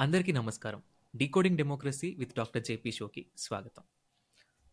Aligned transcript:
అందరికీ 0.00 0.32
నమస్కారం. 0.32 0.82
Decoding 1.16 1.56
democracy 1.56 2.14
with 2.14 2.34
doctor 2.34 2.64
JP 2.64 2.90
షోకి 2.90 3.26
స్వాగతం. 3.38 3.82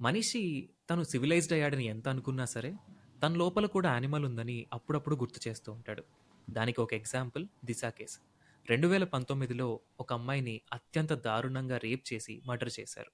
మనిషి 0.01 0.69
తను 0.89 1.03
సివిలైజ్డ్ 1.03 1.53
అయ్యాడని 1.53 1.85
ఎంత 1.85 2.09
అనుకున్నా 2.09 2.45
సరే 2.45 2.73
తన 3.23 3.33
లోపల 3.33 3.65
కూడా 3.65 3.91
యానిమల్ 3.91 4.25
ఉందని 4.25 4.65
అప్పుడప్పుడు 4.73 5.15
గుర్తు 5.15 5.49
చేస్తూ 5.49 5.71
ఉంటాడు. 5.71 6.03
దానికి 6.49 6.81
ఒక 6.81 6.93
ఎగ్జాంపుల్ 6.93 7.47
దిశా 7.65 7.89
కేసు. 7.89 8.19
రెండు 8.69 8.87
వేల 8.87 9.03
పంతొమ్మిదిలో 9.03 9.79
ఒక 9.99 10.13
అమ్మాయిని 10.13 10.61
అత్యంత 10.73 11.13
దారుణంగా 11.13 11.77
రేప్ 11.77 12.13
చేసి 12.13 12.41
మర్డర్ 12.45 12.69
చేశారు. 12.79 13.11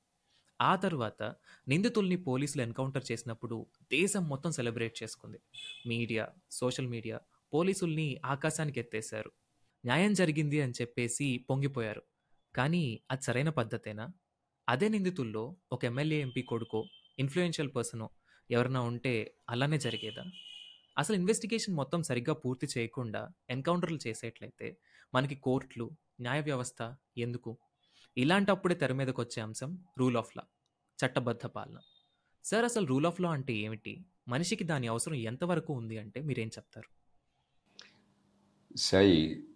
ఆ 0.61 0.75
తర్వాత 0.75 1.35
నిందితుల్ని 1.67 2.15
పోలీసులు 2.15 2.63
ఎన్కౌంటర్ 2.63 3.03
చేసినప్పుడు 3.11 3.65
దేశం 3.91 4.29
మొత్తం 4.29 4.51
సెలబ్రేట్ 4.51 5.03
చేసుకుంది. 5.03 5.39
మీడియా 5.87 6.29
సోషల్ 6.51 6.87
మీడియా 6.87 7.19
పోలీసుల్ని 7.53 8.21
ఆకాశానికి 8.25 8.79
ఎత్తేశారు 8.79 9.31
న్యాయం 9.85 10.13
జరిగింది 10.13 10.61
అని 10.61 10.71
చెప్పేసి 10.71 11.45
పొంగిపోయారు. 11.49 12.01
కానీ 12.55 13.01
అది 13.11 13.21
సరైన 13.21 13.49
పద్ధతేనా? 13.49 14.09
అదే 14.69 14.87
నిందితుల్లో 14.87 15.55
ఒక 15.71 15.85
ఎమ్మెల్యే 15.85 16.21
ఎంపీ 16.21 16.41
కొడుకో 16.41 16.85
ఇన్ఫ్లుయెన్షియల్ 17.19 17.71
పర్సనో 17.75 18.09
ఎవరైనా 18.51 18.81
ఉంటే 18.81 19.35
అలానే 19.49 19.77
జరిగేదా? 19.77 20.23
అసలు 20.97 21.15
ఇన్వెస్టిగేషన్ 21.15 21.75
మొత్తం 21.75 22.03
సరిగ్గా 22.03 22.33
పూర్తి 22.33 22.67
చేయకుండా 22.77 23.29
ఎన్కౌంటర్లు 23.49 23.99
చేసేట్లయితే 24.07 24.77
మనకి 25.13 25.35
కోర్టులు 25.35 25.91
న్యాయ 26.21 26.41
వ్యవస్థ 26.41 26.95
ఎందుకు? 27.17 27.57
ఇలాంటప్పుడే 28.17 28.75
తెర 28.75 28.93
మీదకి 28.93 29.21
వచ్చే 29.21 29.41
అంశం 29.41 29.85
రూల్ 29.97 30.17
ఆఫ్ 30.17 30.37
లా 30.37 30.43
చట్టబద్ధ 31.05 31.45
పాలన. 31.45 31.79
సార్ 32.43 32.65
అసలు 32.65 32.85
రూల్ 32.85 33.05
ఆఫ్ 33.05 33.21
లా 33.21 33.29
అంటే 33.29 33.53
ఏమిటి? 33.53 34.05
మనిషికి 34.27 34.63
దాని 34.63 34.87
అవసరం 34.87 35.15
ఎంతవరకు 35.15 35.73
ఉంది 35.73 35.97
అంటే 35.97 36.21
మీరేం 36.21 36.47
చెప్తారు? 36.47 36.89
సాయి 38.77 39.47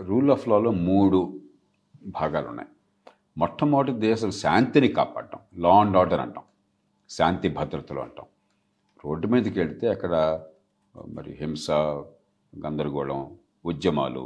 రూల్ 0.00 0.30
ఆఫ్ 0.30 0.48
లాలో 0.48 0.70
మూడు 0.70 1.40
భాగాలు 2.06 2.48
ఉన్నాయి 2.48 2.68
మొట్టమొదటిది 3.38 4.12
అసలు 4.12 4.30
శాంతిని 4.30 4.88
కాపాడటం 4.88 5.38
లా 5.56 5.80
అండ్ 5.80 5.96
ఆర్డర్ 5.96 6.20
అంటాం 6.20 6.44
శాంతి 7.10 7.48
భద్రతలు 7.48 8.00
అంటాం. 8.00 8.26
రోడ్డు 9.04 9.26
మీదకి 9.26 9.58
వెళ్తే 9.60 9.86
అక్కడ 9.88 10.42
మరి 11.06 11.32
హింస 11.40 11.70
గందరగోళం 12.64 13.20
ఉద్యమాలు 13.64 14.24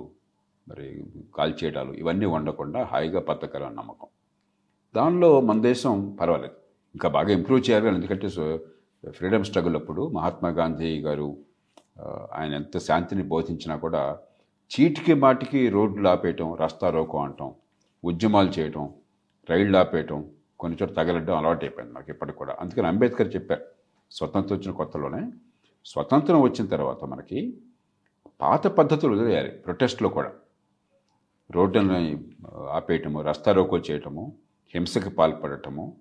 మరి 0.68 1.04
కాల్చేయడాలు 1.36 1.92
ఇవన్నీ 1.92 2.26
ఉండకుండా 2.26 2.82
హాయిగా 2.84 3.20
బతకాలని 3.28 3.76
నమ్మకం. 3.76 4.08
దానిలో 4.96 5.40
మన 5.40 5.60
దేశం 5.60 6.16
పర్వాలేదు. 6.20 6.56
ఇంకా 6.94 7.08
బాగా 7.08 7.30
ఇంప్రూవ్ 7.32 7.62
చేయాలి 7.70 7.88
ఎందుకంటే 7.88 8.28
ఫ్రీడమ్ 9.10 9.44
స్ట్రగుల్ 9.44 9.76
అప్పుడు 9.76 10.08
మహాత్మా 10.16 10.48
గాంధీ 10.48 10.90
గారు 11.00 11.28
ఆయన 12.34 12.52
ఎంత 12.54 12.78
శాంతిని 12.78 13.22
బోధించినా 13.22 13.76
కూడా 13.76 14.02
చీటికి 14.72 15.14
మాటికి 15.14 15.68
రోడ్లు 15.68 16.08
ఆపేయటం 16.08 16.54
రస్తా 16.54 16.90
రోకో 16.90 17.18
అంటాం 17.18 17.54
ఉద్యమాలు 18.04 18.50
చేయటం 18.50 18.94
రైళ్ళు 19.50 19.78
ఆపేయటం 19.78 20.30
కొన్ని 20.60 20.78
చోట్ల 20.82 20.94
తగలడం 20.94 21.36
అలవాటు 21.36 21.64
అయిపోయింది 21.64 21.94
నాకు 21.94 22.10
ఇప్పటికి 22.10 22.38
కూడా. 22.38 22.56
అందుకని 22.60 22.86
అంబేద్కర్ 22.86 23.34
చెప్పారు 23.34 23.64
స్వతంత్రం 24.10 24.58
వచ్చిన 24.58 24.72
కొత్తలోనే 24.72 25.32
స్వతంత్రం 25.84 26.40
వచ్చిన 26.40 26.66
తర్వాత 26.66 27.04
మనకి 27.04 27.60
పాత 28.40 28.66
పద్ధతులు 28.66 29.16
వదిలేయాలి 29.16 29.50
ప్రొటెస్ట్లో 29.50 30.08
కూడా. 30.08 30.32
రోడ్డుని 31.50 32.18
ఆపేయటము 32.70 33.22
రస్తా 33.22 33.52
రోకో 33.52 33.78
చేయటము 33.78 34.36
హింసకు 34.74 35.08
పాల్పడటము 35.08 35.96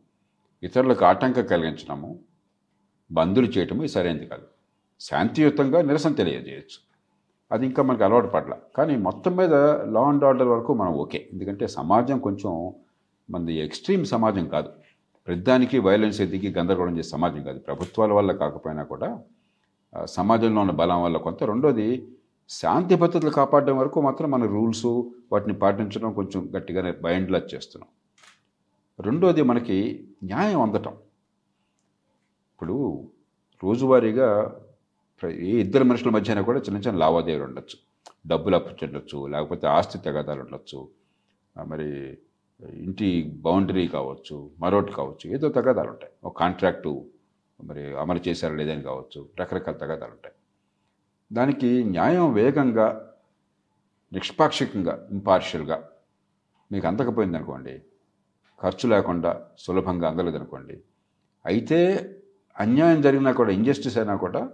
ఇతరులకు 0.64 1.06
ఆటంకం 1.06 1.45
కలిగించడము 1.45 2.20
బంధులు 3.11 3.45
చేయటము 3.45 3.88
సరైనది 3.88 4.26
కాదు. 4.26 4.48
శాంతియుతంగా 5.00 5.81
నిరసన 5.81 6.14
తెలియజేయచ్చు. 6.14 6.89
అది 7.52 7.66
ఇంకా 7.66 7.83
మనకి 7.83 8.03
అలవాటు 8.03 8.28
పడల 8.28 8.53
కానీ 8.78 8.97
మొత్తం 8.97 9.36
మీద 9.36 9.53
లా 9.89 10.02
అండ్ 10.02 10.23
ఆర్డర్ 10.23 10.47
వరకు 10.47 10.73
మనం 10.73 10.94
ఓకే. 10.95 11.30
ఎందుకంటే 11.33 11.67
సమాజం 11.67 12.19
కొంచెం 12.19 12.52
మనది 13.30 13.55
ఎక్స్ట్రీమ్ 13.58 14.05
సమాజం 14.05 14.47
కాదు. 14.47 14.69
ప్రతిదానికి 15.28 15.80
వైలెన్స్ 15.80 16.22
ఎదిగి 16.22 16.52
గందరగోళం 16.52 16.97
చేసే 16.97 17.09
సమాజం 17.09 17.44
కాదు. 17.44 17.59
ప్రభుత్వాల 17.59 18.14
వల్ల 18.14 18.31
కాకపోయినా 18.31 18.83
కూడా 18.83 19.09
ఆ, 19.93 20.05
సమాజంలో 20.05 20.61
ఉన్న 20.61 20.71
బలం 20.71 21.04
వల్ల 21.04 21.17
కొంత. 21.17 21.43
రెండోది 21.43 21.87
శాంతి 22.49 22.95
భద్రతలు 22.95 23.30
కాపాడడం 23.30 23.77
వరకు 23.77 24.02
మాత్రం 24.02 24.31
మన 24.31 24.45
రూల్స్ 24.45 24.87
వాటిని 25.31 25.54
పాటించడం 25.54 26.14
కొంచెం 26.14 26.49
గట్టిగానే 26.58 26.92
బైండ్లా 27.02 27.42
చేస్తున్నాం. 27.55 27.89
రెండోది 28.99 29.42
మనకి 29.42 29.77
న్యాయం 30.23 30.61
అందటం. 30.61 30.93
ఇప్పుడు 32.52 32.77
రోజువారీగా 33.64 34.30
ఈ 35.27 35.52
ఇద్దరు 35.59 35.83
మనుషుల 35.83 36.09
మధ్యన 36.09 36.41
కూడా 36.41 36.59
చిన్న 36.59 36.77
చిన్న 36.77 36.97
లావాదేవీలు 36.97 37.43
ఉండొచ్చు. 37.43 37.77
డబ్బులు 38.27 38.55
అప్పుచుండొచ్చు 38.55 39.27
లేకపోతే 39.27 39.67
ఆస్తి 39.67 39.97
తగాదాలు 39.97 40.41
ఉండొచ్చు 40.41 40.80
మరి 41.55 42.17
ఇంటి 42.83 43.37
బౌండరీ 43.45 43.87
కావచ్చు 43.87 44.52
మరొకటి 44.59 44.91
కావచ్చు 44.93 45.25
ఏదో 45.35 45.49
తగాదాలు 45.49 45.89
ఉంటాయి. 45.89 46.11
ఒక 46.23 46.33
కాంట్రాక్టు 46.39 47.05
మరి 47.63 47.83
అమలు 47.97 48.21
చేశారా 48.27 48.55
లేదని 48.55 48.81
కావచ్చు 48.81 49.30
రకరకాల 49.39 49.75
తగాదాలు 49.75 50.11
ఉంటాయి. 50.11 50.35
దానికి 51.31 51.83
న్యాయం 51.83 52.33
వేగంగా 52.33 52.87
నిష్పాక్షికంగా 54.13 55.07
ఇంపార్షియల్గా 55.11 55.89
మీకు 56.71 56.87
అందకపోయింది 56.87 57.37
అనుకోండి 57.37 57.81
ఖర్చు 58.61 58.89
లేకుండా 58.89 59.45
సులభంగా 59.57 60.07
అందలేదనుకోండి 60.07 60.83
అయితే 61.45 61.80
అన్యాయం 62.59 63.01
జరిగినా 63.01 63.31
కూడా 63.31 63.51
ఇంజస్టిస్ 63.51 63.97
అయినా 63.97 64.15
కూడా 64.15 64.49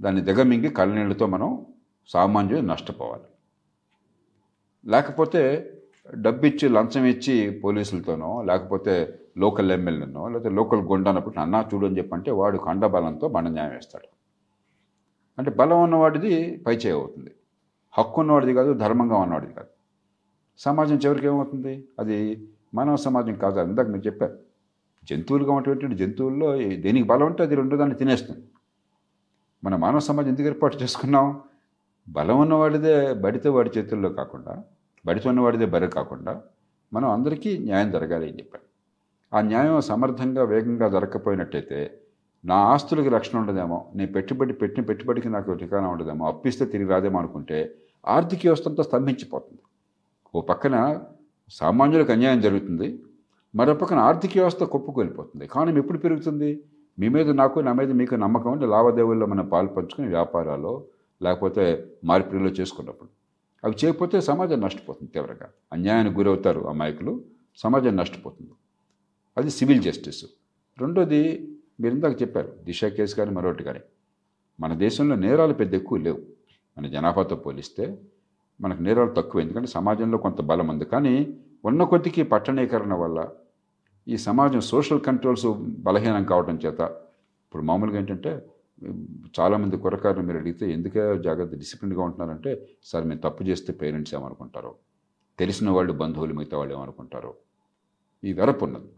దాన్ని 0.00 0.20
దిగమింగి 0.22 0.68
కళ్ళనీళ్ళతో 0.68 1.26
మనం 1.26 1.66
సామాన్యులు 2.06 2.60
నష్టపోవాలి. 2.60 3.22
లేకపోతే 4.86 5.70
డబ్బు 6.14 6.46
ఇచ్చి 6.46 6.68
లంచం 6.68 7.04
ఇచ్చి 7.04 7.60
పోలీసులతోనో 7.64 8.42
లేకపోతే 8.42 9.20
లోకల్ 9.38 9.72
ఎమ్మెల్యేనో 9.72 10.28
లేకపోతే 10.28 10.54
లోకల్ 10.54 10.80
గుండానప్పుడు 10.80 11.40
అన్నా 11.40 11.68
చూడు 11.74 11.86
అని 11.86 11.98
చెప్పంటే 11.98 12.30
వాడు 12.30 12.58
కండబలంతో 12.58 13.28
మన 13.28 13.48
న్యాయం 13.48 13.70
వేస్తాడు. 13.70 14.08
అంటే 15.38 15.50
బలం 15.50 15.82
ఉన్నవాడిది 15.82 16.64
పై 16.66 16.76
అవుతుంది. 16.90 17.30
హక్కు 17.92 18.20
ఉన్నవాడిది 18.20 18.54
కాదు 18.54 18.72
ధర్మంగా 18.72 19.16
ఉన్నవాడిది 19.16 19.54
కాదు. 19.54 19.68
సమాజం 20.58 20.96
చివరికి 20.96 21.26
ఏమవుతుంది? 21.26 21.88
అది 21.98 22.48
మానవ 22.74 22.96
సమాజం 22.96 23.34
కాదు. 23.34 23.60
అది 23.60 23.68
ఇందాక 23.68 23.88
మీరు 23.88 24.06
చెప్పారు 24.06 24.38
జంతువులుగా 25.04 25.52
ఉన్నటువంటి 25.52 25.94
జంతువుల్లో 25.94 26.56
దేనికి 26.56 27.02
బలం 27.02 27.26
ఉంటే 27.26 27.42
అది 27.42 27.54
రెండో 27.54 27.76
దాన్ని 27.76 27.96
తినేస్తుంది. 27.96 28.46
మన 29.64 29.74
మానవ 29.82 30.00
సమాజం 30.06 30.30
ఎందుకు 30.32 30.48
ఏర్పాటు 30.50 30.76
చేసుకున్నాం? 30.82 31.26
బలం 32.08 32.38
ఉన్నవాడిదే 32.44 32.94
బడితే 33.24 33.48
వాడి 33.48 33.70
చేతుల్లో 33.76 34.08
కాకుండా 34.18 34.54
బడితో 35.04 35.26
ఉన్నవాడిదే 35.30 35.66
బరి 35.74 35.88
కాకుండా 35.88 36.32
మనం 36.92 37.08
అందరికీ 37.16 37.50
న్యాయం 37.58 37.90
జరగాలి 37.94 38.26
అని 38.30 38.36
చెప్పాను 38.40 38.66
ఆ 39.32 39.40
న్యాయం 39.50 39.76
సమర్థంగా 39.90 40.42
వేగంగా 40.50 40.88
జరగకపోయినట్టయితే 40.96 41.78
నా 42.44 42.58
ఆస్తులకు 42.72 43.10
రక్షణ 43.16 43.36
ఉండదేమో 43.42 43.78
నేను 43.98 44.10
పెట్టుబడి 44.12 44.54
పెట్టిన 44.62 44.84
పెట్టుబడికి 44.90 45.28
నాకు 45.36 45.56
ఠికానా 45.62 45.88
ఉండదేమో 45.94 46.24
అప్పిస్తే 46.32 46.64
తిరిగి 46.74 46.90
రాదేమో 46.94 47.18
అనుకుంటే 47.22 47.58
ఆర్థిక 48.04 48.40
వ్యవస్థ 48.46 48.68
అంతా 48.68 48.82
స్తంభించిపోతుంది. 48.82 49.62
ఓ 50.34 50.40
పక్కన 50.50 50.76
సామాన్యులకు 51.60 52.12
అన్యాయం 52.12 52.40
జరుగుతుంది 52.40 52.88
మరో 53.54 53.74
పక్కన 53.82 53.98
ఆర్థిక 54.08 54.32
వ్యవస్థ 54.40 54.62
కొప్పుకొలిపోతుంది. 54.74 55.42
ఎకానమీ 55.44 55.78
ఎప్పుడు 55.82 55.98
పెరుగుతుంది? 55.98 56.50
మీ 56.98 57.08
మీద 57.08 57.30
నాకు 57.30 57.60
నా 57.60 57.72
మీద 57.72 57.90
మీకు 57.90 58.14
నమ్మకం 58.14 58.52
ఉంటే 58.52 58.66
లావాదేవీల్లో 58.66 59.26
మనం 59.26 59.48
పాల్పంచుకుని 59.48 60.08
వ్యాపారాలు 60.08 60.86
లేకపోతే 61.22 61.90
మార్పిడిలో 62.04 62.50
చేసుకున్నప్పుడు. 62.50 63.08
అవి 63.64 63.74
చేయకపోతే 63.84 64.20
సమాజం 64.20 64.60
నష్టపోతుంది 64.60 65.12
తీవ్రంగా. 65.12 65.48
అన్యాయానికి 65.72 66.16
గురవుతారు 66.16 66.60
అమాయకులు 66.60 67.24
సమాజం 67.56 67.96
నష్టపోతుంది. 67.96 68.50
అది 69.38 69.50
సివిల్ 69.50 69.82
జస్టిస్. 69.82 70.24
రెండోది 70.80 71.48
మీరు 71.80 71.94
ఇందాక 71.94 72.22
చెప్పారు 72.22 72.52
దిశ 72.64 72.84
కేసు 72.84 73.16
కానీ 73.16 73.30
మరొకటి 73.30 73.64
కానీ. 73.64 73.80
మన 74.60 74.74
దేశంలో 74.74 75.16
నేరాలు 75.16 75.52
పెద్ద 75.52 75.74
ఎక్కువ 75.74 75.98
లేవు. 75.98 76.18
మన 76.78 76.86
జనాభాతో 76.86 77.36
పోలిస్తే 77.36 77.98
మనకు 78.60 78.82
నేరాలు 78.82 79.10
తక్కువ 79.10 79.40
ఎందుకంటే 79.40 79.68
సమాజంలో 79.68 80.18
కొంత 80.18 80.40
బలం 80.40 80.68
ఉంది. 80.68 80.84
కానీ 80.84 81.36
ఉన్న 81.64 81.84
కొద్దికి 81.84 82.22
పట్టణీకరణ 82.22 82.94
వల్ల 82.94 83.28
ఈ 84.06 84.16
సమాజం 84.26 84.60
సోషల్ 84.72 85.00
కంట్రోల్స్ 85.00 85.46
బలహీనం 85.88 86.24
కావడం 86.32 86.56
చేత 86.64 86.80
ఇప్పుడు 87.44 87.62
మామూలుగా 87.68 87.98
ఏంటంటే 87.98 88.32
చాలామంది 89.38 89.76
కురకారులు 89.84 90.24
మీరు 90.28 90.38
అడిగితే 90.38 90.64
ఎందుకే 90.76 91.02
జాగ్రత్త 91.26 91.54
డిసిప్లిన్గా 91.62 92.02
ఉంటున్నారంటే 92.06 92.50
సార్ 92.90 93.04
మేము 93.10 93.20
తప్పు 93.26 93.42
చేస్తే 93.44 93.72
పేరెంట్స్ 93.80 94.12
ఏమనుకుంటారు? 94.14 94.72
తెలిసిన 95.38 95.68
వాళ్ళు 95.70 95.92
బంధువులు 96.02 96.34
మిగతా 96.38 96.56
వాళ్ళు 96.60 96.74
ఏమనుకుంటారు? 96.74 97.30
ఈ 98.22 98.32
వెరపు 98.32 98.62
ఉన్నది. 98.66 98.88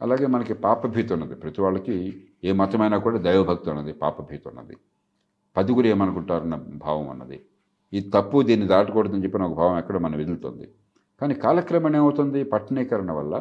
అలాగే 0.00 0.26
మనకి 0.34 0.54
పాపభీతి 0.66 1.12
ఉన్నది. 1.16 1.34
ప్రతి 1.42 1.60
వాళ్ళకి 1.64 1.96
ఏ 2.44 2.52
మతమైనా 2.52 2.96
కూడా 3.06 3.18
దైవభక్తి 3.18 3.70
ఉన్నది 3.70 3.92
పాపభీతి 4.02 4.46
ఉన్నది. 4.52 4.74
పదుగురు 5.56 5.86
ఏమనుకుంటారన్న 5.86 6.56
భావం 6.84 7.06
ఉన్నది. 7.14 7.38
ఈ 7.92 8.00
తప్పు 8.16 8.42
దీన్ని 8.42 8.66
దాటకూడదని 8.74 9.24
చెప్పిన 9.24 9.42
ఒక 9.48 9.54
భావం 9.60 9.76
ఎక్కడ 9.78 9.96
మనం 10.06 10.16
వెదులుతుంది 10.22 10.66
కానీ 11.20 11.34
కాలక్రమేణ 11.44 11.96
ఏమవుతుంది 11.96 12.40
పట్టణీకరణ 12.44 13.12
వల్ల 13.12 13.34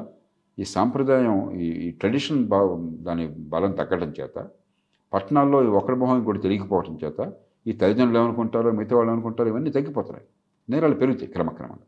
ఈ 0.59 0.63
సాంప్రదాయం 0.63 1.51
ఈ 1.51 1.65
ఈ 1.65 1.91
ట్రెడిషన్ 1.91 2.47
భావం 2.47 2.97
దాని 3.01 3.27
బలం 3.27 3.71
తగ్గడం 3.71 4.13
చేత 4.21 4.47
పట్టణాల్లో 5.13 5.57
ఒకరి 5.71 5.95
మొహం 5.95 6.23
కూడా 6.23 6.39
తెలియకపోవడం 6.39 6.99
చేత 7.03 7.33
ఈ 7.67 7.71
తల్లిదండ్రులు 7.71 8.19
ఏమనుకుంటారో 8.19 8.71
మిగతా 8.71 8.95
వాళ్ళు 8.95 9.11
అనుకుంటారో 9.11 9.49
ఇవన్నీ 9.49 9.71
తగ్గిపోతున్నాయి. 9.71 10.25
నేరాలు 10.69 10.95
పెరుగుతాయి 10.95 11.31
క్రమక్రమంగా. 11.31 11.85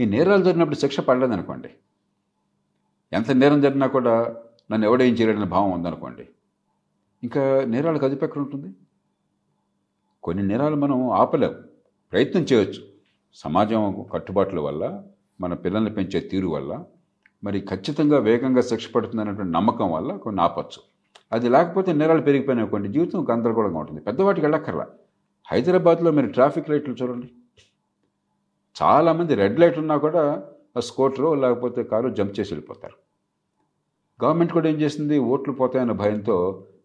ఈ 0.00 0.04
నేరాలు 0.04 0.42
జరిగినప్పుడు 0.42 0.76
శిక్ష 0.76 1.00
పడలేదనుకోండి. 1.00 1.68
ఎంత 3.12 3.30
నేరం 3.30 3.60
జరిగినా 3.60 3.86
కూడా 3.86 4.36
నన్ను 4.72 4.86
ఎవడేం 4.86 5.14
చేయలేడని 5.14 5.44
భావం 5.44 5.72
ఉందనుకోండి. 5.72 6.28
ఇంకా 7.22 7.64
నేరాలకు 7.64 8.02
కదిపెక్కడ 8.02 8.42
ఉంటుంది. 8.42 8.74
కొన్ని 10.22 10.46
నేరాలు 10.46 10.76
మనం 10.76 11.10
ఆపలేం. 11.10 11.54
ప్రయత్నం 12.12 12.42
చేయవచ్చు 12.42 12.82
సమాజం 13.34 14.04
కట్టుబాట్ల 14.12 14.60
వల్ల 14.60 15.02
మన 15.40 15.54
పిల్లల్ని 15.54 15.94
పెంచే 15.94 16.20
తీరు 16.20 16.48
వల్ల 16.48 16.84
మరి 17.46 17.58
ఖచ్చితంగా 17.70 18.18
వేగంగా 18.26 18.62
శిక్ష 18.70 18.86
పడుతుందనేటువంటి 18.94 19.52
నమ్మకం 19.56 19.88
వల్ల 19.96 20.10
కొన్ని 20.24 20.40
ఆపచ్చు 20.46 20.80
అది 21.34 21.46
లేకపోతే 21.54 21.90
నేరాలు 22.00 22.22
పెరిగిపోయినాయి 22.28 22.70
కొన్ని 22.74 22.88
జీవితం 22.94 23.26
గందరగోళంగా 23.30 23.78
ఉంటుంది. 23.82 24.00
పెద్దవాటికి 24.08 24.44
వెళ్ళక్కర్లా. 24.46 24.86
హైదరాబాద్లో 25.50 26.10
మీరు 26.16 26.28
ట్రాఫిక్ 26.36 26.70
లైట్లు 26.70 26.94
చూడండి. 27.00 27.28
చాలామంది 28.76 29.32
రెడ్ 29.40 29.58
లైట్ 29.60 29.78
ఉన్నా 29.82 29.96
కూడా 30.04 30.22
ఆ 30.76 30.80
స్కూటరు 30.88 31.28
లేకపోతే 31.42 31.80
కారు 31.90 32.08
జంప్ 32.18 32.34
చేసి 32.38 32.50
వెళ్ళిపోతారు. 32.54 32.96
గవర్నమెంట్ 34.20 34.52
కూడా 34.56 34.68
ఏం 34.72 34.78
చేసింది? 34.84 35.16
ఓట్లు 35.32 35.52
పోతాయన్న 35.60 35.94
భయంతో 36.02 36.36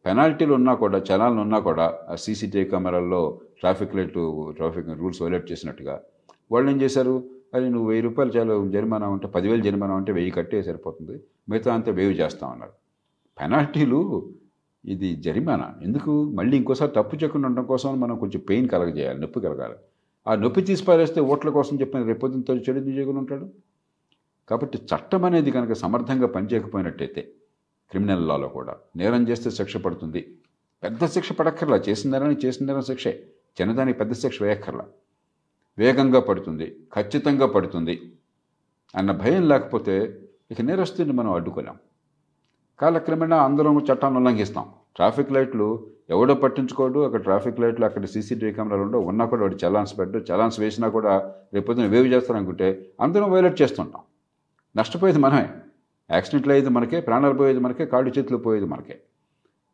పెనాల్టీలు 0.05 0.53
ఉన్నా 0.59 0.73
కూడా 0.83 0.97
చలాన్లు 1.07 1.41
ఉన్నా 1.45 1.59
కూడా 1.67 1.85
ఆ 2.09 2.15
CCTV 2.23 2.65
కెమెరాల్లో 2.71 3.21
traffic 3.59 3.95
light 3.97 4.17
traffic 4.57 4.89
rules 5.01 5.21
violate 5.21 5.45
చేసినట్టుగా 5.51 5.95
వాళ్ళు 6.51 6.67
ఏం 6.71 6.77
చేశారు? 6.81 7.15
అది 7.53 7.69
నువ్వు 7.69 7.87
వెయ్యి 7.87 8.01
రూపాయలు 8.01 8.31
చాలా 8.31 8.69
జరిమానా 8.71 9.07
ఉంటే 9.07 9.27
పదివేలు 9.27 9.61
జరిమానా 9.61 9.93
ఉంటే 9.93 10.11
వెయ్యి 10.11 10.31
కట్టే 10.31 10.63
సరిపోతుంది. 10.63 11.23
మిగతా 11.49 11.73
అంతా 11.73 11.91
వేవ్ 11.91 12.11
చేస్తామన్నారు 12.11 12.71
పెనాల్టీలు 13.41 14.29
ఇది 14.85 15.15
జరిమానా. 15.15 15.75
ఎందుకు? 15.81 16.23
మళ్ళీ 16.23 16.57
ఇంకోసారి 16.57 16.91
తప్పు 16.95 17.15
చేయకుండా 17.15 17.47
ఉండడం 17.47 17.65
కోసం 17.65 17.99
మనం 17.99 18.19
కొంచెం 18.19 18.41
పెయిన్ 18.49 18.69
కలగజేయాలి 18.69 19.19
నొప్పి 19.19 19.41
కలగాలి. 19.41 19.73
ఆ 20.27 20.35
నొప్పి 20.35 20.61
తీసి 20.61 20.85
పారేస్తే 20.85 21.21
ఓట్ల 21.21 21.49
కోసం 21.49 21.79
చెప్పిన 21.79 22.01
రేపొద్దుతో 22.01 22.55
చెడు 22.55 22.79
చేయకుండా 22.79 23.19
ఉంటాడు? 23.19 23.49
కాబట్టి 24.49 24.77
చట్టం 24.77 25.25
అనేది 25.25 25.51
కనుక 25.51 25.73
సమర్థంగా 25.73 26.27
పనిచేయకపోయినట్టయితే 26.27 27.21
క్రిమినల్ 27.91 28.27
లాలో 28.27 28.47
కూడా 28.47 28.75
నేరం 28.95 29.29
చేస్తే 29.29 29.49
శిక్ష 29.49 29.77
పడుతుంది. 29.77 30.35
పెద్ద 30.83 31.05
శిక్ష 31.05 31.31
పడక్కర్లా. 31.31 31.77
చేసిన 31.77 32.11
నేరానికి 32.11 32.47
చేసిన 32.47 32.65
నేరం 32.65 32.81
శిక్షే. 32.81 33.23
చిన్నదానికి 33.61 33.99
పెద్ద 33.99 34.13
శిక్ష 34.13 34.43
వేయక్కర్లా. 34.43 34.85
వేగంగా 35.81 36.19
పడుతుంది 36.29 36.67
ఖచ్చితంగా 36.95 37.47
పడుతుంది 37.55 37.95
అన్న 38.99 39.11
భయం 39.21 39.43
లేకపోతే 39.51 39.95
ఇక 40.51 40.61
నేరస్తుని 40.69 41.13
మనం 41.19 41.31
అడ్డుకోలేం. 41.37 41.77
కాలక్రమేణా 42.81 43.37
అందరం 43.47 43.75
చట్టాన్ని 43.89 44.17
ఉల్లంఘిస్తాం. 44.19 44.65
ట్రాఫిక్ 44.95 45.33
లైట్లు 45.35 45.67
ఎవడో 46.13 46.33
పట్టించుకోడు 46.43 46.99
అక్కడ 47.07 47.21
ట్రాఫిక్ 47.27 47.59
లైట్లు 47.63 47.85
అక్కడ 47.85 48.05
సీసీటీవీ 48.13 48.51
కెమెరాలు 48.57 48.83
ఉండవు. 48.85 49.03
ఉన్నా 49.11 49.25
కూడా 49.31 49.41
వాడు 49.41 49.57
చలాన్స్ 49.63 49.93
పెట్టు 49.99 50.19
చలాన్స్ 50.29 50.57
వేసినా 50.63 50.87
కూడా 50.95 51.13
రేపొద్దున 51.53 51.87
వేవ్ 51.93 52.07
చేస్తారనుకుంటే 52.13 52.67
అందరం 53.05 53.29
వైలెట్ 53.33 53.57
చేస్తుంటాం. 53.61 54.03
నష్టపోయేది 54.75 55.19
మనమే. 55.25 55.45
యాక్సిడెంట్లు 56.09 56.53
అయ్యేది 56.53 56.71
మనకే 56.77 56.99
ప్రాణాలు 57.07 57.37
పోయేది 57.41 57.61
మనకే 57.65 57.85
కాళ్ళు 57.93 58.11
చేతులు 58.17 58.39
పోయేది 58.47 58.67
మనకే. 58.73 58.97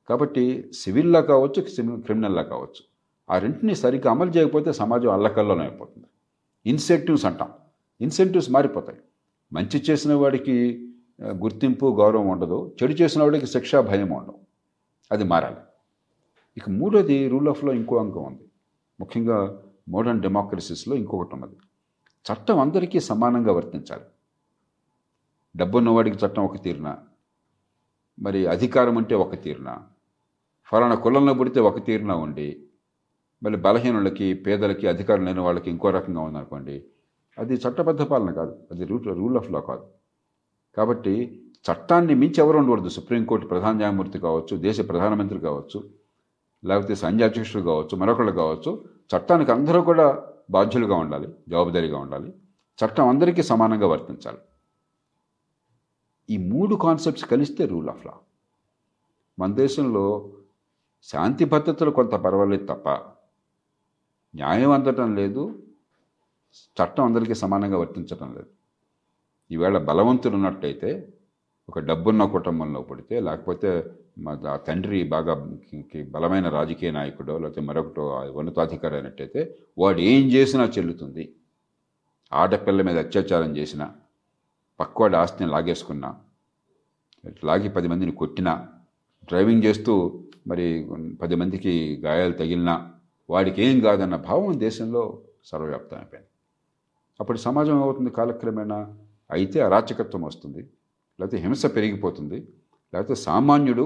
కాబట్టి 0.10 0.44
సివిల్లా 0.82 1.22
కావచ్చు 1.32 1.62
క్రిమినల్లా 2.06 2.44
కావచ్చు. 2.54 2.82
ఆ 3.30 3.38
రెంటిని 3.38 3.76
సరిగ్గా 3.76 4.12
అమలు 4.12 4.32
చేయకపోతే 4.32 4.74
సమాజం 4.74 5.10
అల్లకల్లోనే 5.10 5.62
అయిపోతుంది. 5.62 6.08
ఇన్సెంటివ్స్ 6.66 7.26
అంటాం. 7.26 7.50
ఇన్సెంటివ్స్ 8.02 8.52
మారిపోతాయి. 8.52 9.00
మంచి 9.54 9.84
చేసిన 9.90 10.14
వాడికి 10.14 10.84
గుర్తింపు 11.24 11.98
గౌరవం 12.00 12.28
ఉండదు. 12.28 12.76
చెడు 12.84 12.94
చేసిన 12.94 13.24
వాడికి 13.24 13.48
శిక్ష 13.48 13.76
భయం 13.76 14.10
ఉండదు 14.10 14.34
అది 15.12 15.24
మారాలి. 15.24 15.56
ఇక 16.58 16.70
మూడోది 16.70 17.28
రూల్ 17.28 17.50
ఆఫ్లో 17.50 17.74
ఇంకో 17.74 17.98
అంగం 17.98 18.24
ఉంది. 18.24 18.50
ముఖ్యంగా 19.00 19.64
మోడర్న్ 19.90 20.22
డెమోక్రసీస్లో 20.22 20.96
ఇంకొకటి 20.96 21.36
ఉన్నది. 21.36 21.56
చట్టం 22.32 22.60
అందరికీ 22.60 23.00
సమానంగా 23.00 23.52
వర్తించాలి. 23.52 24.04
డబ్బున్నవాడికి 25.58 26.26
చట్టం 26.26 26.44
ఒక 26.44 26.64
తీరున? 26.64 26.98
మరి 28.20 28.48
అధికారం 28.48 28.98
అంటే 28.98 29.16
ఒక 29.16 29.44
తీరున? 29.44 29.78
ఫలానా 30.64 30.96
కులంలో 30.96 31.34
పుడితే 31.34 31.60
ఒక 31.60 31.86
తీరున 31.86 32.12
ఉండి? 32.12 32.67
మళ్ళీ 33.44 33.60
బలహీనులకి 33.60 34.34
పేదలకి 34.34 34.88
అధికారం 34.88 35.26
లేని 35.26 35.40
వాళ్ళకి 35.40 35.70
ఇంకో 35.70 35.90
రకంగా 35.90 36.22
ఉందనుకోండి 36.22 36.84
అది 37.38 37.54
చట్టబద్ధ 37.54 38.02
పాలన 38.02 38.32
కాదు. 38.32 38.64
అది 38.72 38.86
రూల్ 38.86 39.06
రూల్ 39.06 39.38
ఆఫ్ 39.38 39.52
లా 39.52 39.60
కాదు. 39.60 39.88
కాబట్టి 40.78 41.44
చట్టాన్ని 41.72 42.14
మించి 42.14 42.36
ఎవరు 42.38 42.58
ఉండకూడదు. 42.58 42.90
సుప్రీంకోర్టు 42.90 43.48
ప్రధాన 43.48 43.76
న్యాయమూర్తి 43.76 44.20
కావచ్చు 44.20 44.58
దేశ 44.58 44.90
ప్రధానమంత్రి 44.90 45.40
కావచ్చు 45.40 45.90
లేకపోతే 46.66 46.96
సంధ్యాధ్యక్షుడు 46.96 47.64
కావచ్చు 47.64 47.98
మరొకళ్ళు 47.98 48.32
కావచ్చు 48.32 48.86
చట్టానికి 49.16 49.52
అందరూ 49.52 49.82
కూడా 49.82 50.28
బాధ్యులుగా 50.50 50.96
ఉండాలి 50.96 51.28
జవాబుదారీగా 51.50 51.98
ఉండాలి. 51.98 52.34
చట్టం 52.86 53.08
అందరికీ 53.08 53.44
సమానంగా 53.44 53.88
వర్తించాలి. 53.88 54.38
ఈ 56.30 56.38
మూడు 56.38 56.76
కాన్సెప్ట్స్ 56.76 57.30
కలిస్తే 57.30 57.66
రూల్ 57.66 57.90
ఆఫ్ 57.90 58.06
లా. 58.06 58.14
మన 59.40 59.54
దేశంలో 59.54 60.34
శాంతి 61.04 61.46
భద్రతలు 61.46 61.92
కొంత 61.92 62.10
పర్వాలేదు 62.10 62.66
తప్ప 62.66 63.17
న్యాయం 64.34 64.72
అందటం 64.78 65.10
లేదు 65.20 65.44
చట్టం 66.78 67.04
అందరికీ 67.10 67.36
సమానంగా 67.44 67.78
వర్తించటం 67.82 68.30
లేదు. 68.38 68.50
ఈవేళ 69.52 69.78
బలవంతులు 69.90 70.36
ఉన్నట్టయితే 70.40 70.90
ఒక 71.70 71.80
డబ్బున్న 71.90 72.24
కుటుంబంలో 72.36 72.82
పుడితే 72.90 73.16
లేకపోతే 73.28 73.70
మా 74.26 74.32
ఆ 74.54 74.56
తండ్రి 74.68 75.00
బాగా 75.14 75.34
బలమైన 76.16 76.48
రాజకీయ 76.58 76.90
నాయకుడో 76.98 77.34
లేకపోతే 77.44 77.62
మరొకటో 77.70 78.04
ఉన్నతాధికారి 78.42 78.96
అయినట్టయితే 79.00 79.42
వాడు 79.82 80.00
ఏం 80.12 80.24
చేసినా 80.36 80.66
చెల్లుతుంది. 80.76 81.26
ఆడపిల్ల 82.32 82.82
మీద 82.88 82.98
అత్యాచారం 83.06 83.52
చేసినా 83.60 83.86
పక్కవాడి 84.80 85.16
ఆస్తిని 85.24 85.50
లాగేసుకున్నా 85.56 86.10
లాగి 87.50 87.70
పది 87.78 87.88
మందిని 87.92 88.14
కొట్టినా 88.22 88.54
డ్రైవింగ్ 89.30 89.66
చేస్తూ 89.68 89.94
మరి 90.52 90.66
పది 91.22 91.36
మందికి 91.42 91.74
గాయాలు 92.06 92.36
తగిలినా 92.42 92.76
వాడికి 93.30 93.60
ఏం 93.66 93.78
కాదన్న 93.80 94.16
భావం 94.28 94.60
దేశంలో 94.60 95.04
సర్వవ్యాప్తం 95.50 95.98
అయిపోయింది 95.98 96.30
అప్పుడు 97.20 97.38
సమాజం 97.38 97.76
ఏమవుతుంది? 97.76 98.10
కాలక్రమేణా 98.10 98.80
అయితే 99.32 99.58
అరాచకత్వం 99.62 100.22
వస్తుంది 100.22 100.62
లేకపోతే 101.20 101.38
హింస 101.38 101.66
పెరిగిపోతుంది 101.76 102.38
లేకపోతే 102.94 103.16
సామాన్యుడు 103.28 103.86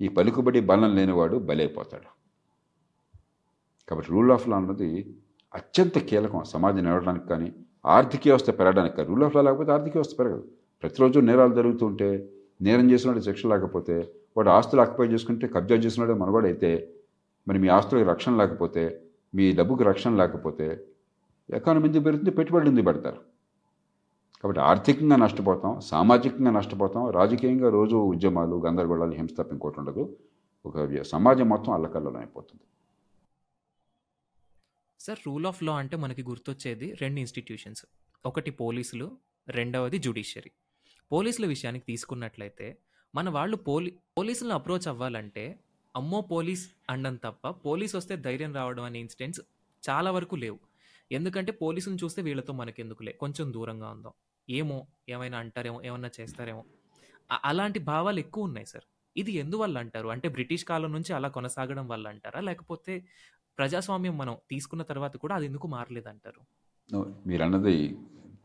ఈ 0.00 0.08
పలుకుబడి 0.08 0.60
బలం 0.60 0.96
లేనివాడు 0.96 1.36
బలైపోతాడు. 1.48 2.08
కాబట్టి 3.88 4.08
రూల్ 4.12 4.30
ఆఫ్ 4.30 4.48
లా 4.48 4.56
అన్నది 4.56 4.90
అత్యంత 5.54 5.98
కీలకం 5.98 6.44
సమాజం 6.44 6.84
నడవడానికి 6.84 7.26
కానీ 7.26 7.48
ఆర్థిక 7.86 8.22
వ్యవస్థ 8.24 8.50
పెరగడానికి 8.58 8.96
కానీ. 8.96 9.08
రూల్ 9.08 9.24
ఆఫ్ 9.24 9.36
లా 9.36 9.42
లేకపోతే 9.42 9.72
ఆర్థిక 9.72 9.94
వ్యవస్థ 9.96 10.14
పెరగదు. 10.18 10.44
ప్రతిరోజు 10.82 11.18
నేరాలు 11.20 11.54
జరుగుతుంటే 11.54 12.08
నేరం 12.66 12.86
చేసినాడు 12.90 13.20
శిక్ష 13.20 13.46
లేకపోతే 13.46 13.96
వాడు 14.36 14.50
ఆస్తులు 14.56 14.80
ఆక్యుపై 14.80 15.06
చేసుకుంటే 15.06 15.46
కబ్జా 15.48 15.76
చేసినాడు 15.76 16.14
మనవాడైతే 16.14 16.70
మరి 17.48 17.58
మీ 17.58 17.68
ఆస్తులకు 17.68 18.08
రక్షణ 18.08 18.36
లేకపోతే 18.36 19.04
మీ 19.34 19.52
డబ్బుకు 19.52 19.82
రక్షణ 19.82 20.16
లేకపోతే 20.16 20.86
ఎకానమీ 21.54 21.88
ఎందుకు 21.88 22.02
పెరుగుతుంది? 22.02 22.34
పెట్టుబడులు 22.34 22.68
ఎందుకు 22.68 22.84
పెడతారు? 22.84 23.16
కాబట్టి 24.42 24.60
ఆర్థికంగా 24.60 25.16
నష్టపోతాం 25.16 25.80
సామాజికంగా 25.80 26.50
నష్టపోతాం 26.50 27.10
రాజకీయంగా 27.10 27.70
రోజు 27.70 27.96
ఉద్యమాలు 27.96 28.62
గందరగోళాలు 28.66 29.12
హింస 29.12 29.30
తప్ప 29.38 29.52
ఇంకోటి 29.52 29.80
ఉండదు. 29.80 30.16
ఒక 30.66 30.76
వ్య- 30.78 31.02
సమాజం 31.02 31.48
మొత్తం 31.48 31.72
అల్లకల్లోలం 31.72 32.16
అయిపోతుంది. 32.16 32.62
సార్ 35.00 35.18
రూల్ 35.26 35.46
ఆఫ్ 35.46 35.62
లా 35.62 35.76
అంటే 35.76 35.96
మనకి 35.96 36.22
గుర్తొచ్చేది 36.22 36.94
రెండు 37.00 37.18
ఇన్స్టిట్యూషన్స్. 37.18 37.86
ఒకటి 38.26 38.50
పోలీసులు 38.50 39.18
రెండవది 39.48 39.98
జుడిషియరీ. 39.98 40.50
పోలీసుల 41.12 41.46
విషయానికి 41.46 41.84
తీసుకున్నట్లయితే 41.84 42.78
మన 43.14 43.30
వాళ్ళు 43.30 43.56
పోలీ 43.56 43.96
పోలీసులను 44.18 44.54
అప్రోచ్ 44.54 44.88
అవ్వాలంటే 44.88 45.58
అమ్మో 45.96 46.20
పోలీస్ 46.20 46.70
అండం 46.90 47.16
తప్ప 47.16 47.50
పోలీస్ 47.50 47.94
వస్తే 47.94 48.16
ధైర్యం 48.16 48.54
రావడం 48.54 48.84
అనే 48.84 49.00
ఇన్సిడెంట్స్ 49.00 49.40
చాలా 49.90 50.10
వరకు 50.10 50.36
లేవు. 50.36 50.58
ఎందుకంటే 51.12 51.52
పోలీసుని 51.52 51.98
చూస్తే 52.04 52.22
వీళ్ళతో 52.22 52.52
మనకెందుకులే? 52.52 53.12
కొంచెం 53.12 53.52
దూరంగా 53.52 53.88
ఉందాం. 53.88 54.12
ఏమో 54.50 54.86
ఏమైనా 55.08 55.38
అంటారేమో 55.38 55.82
ఏమన్నా 55.82 56.10
చేస్తారేమో. 56.20 56.64
అలాంటి 57.44 57.78
భావాలు 57.78 58.18
ఎక్కువ 58.18 58.44
ఉన్నాయి 58.44 58.66
సార్. 58.66 58.84
ఇది 59.16 59.32
ఎందువల్ల 59.32 59.78
అంటారు? 59.78 60.08
అంటే 60.08 60.28
బ్రిటిష్ 60.28 60.64
కాలం 60.64 60.92
నుంచి 60.92 61.12
అలా 61.12 61.28
కొనసాగడం 61.28 61.88
వల్ల 61.88 62.08
అంటారా? 62.08 62.40
లేకపోతే 62.40 63.04
ప్రజాస్వామ్యం 63.58 64.18
మనం 64.18 64.36
తీసుకున్న 64.50 64.82
తర్వాత 64.82 65.16
కూడా 65.16 65.34
అది 65.34 65.46
ఎందుకు 65.46 65.66
మారలేదంటారు? 65.66 66.40
మీరు 67.26 67.42
అన్నది 67.42 67.96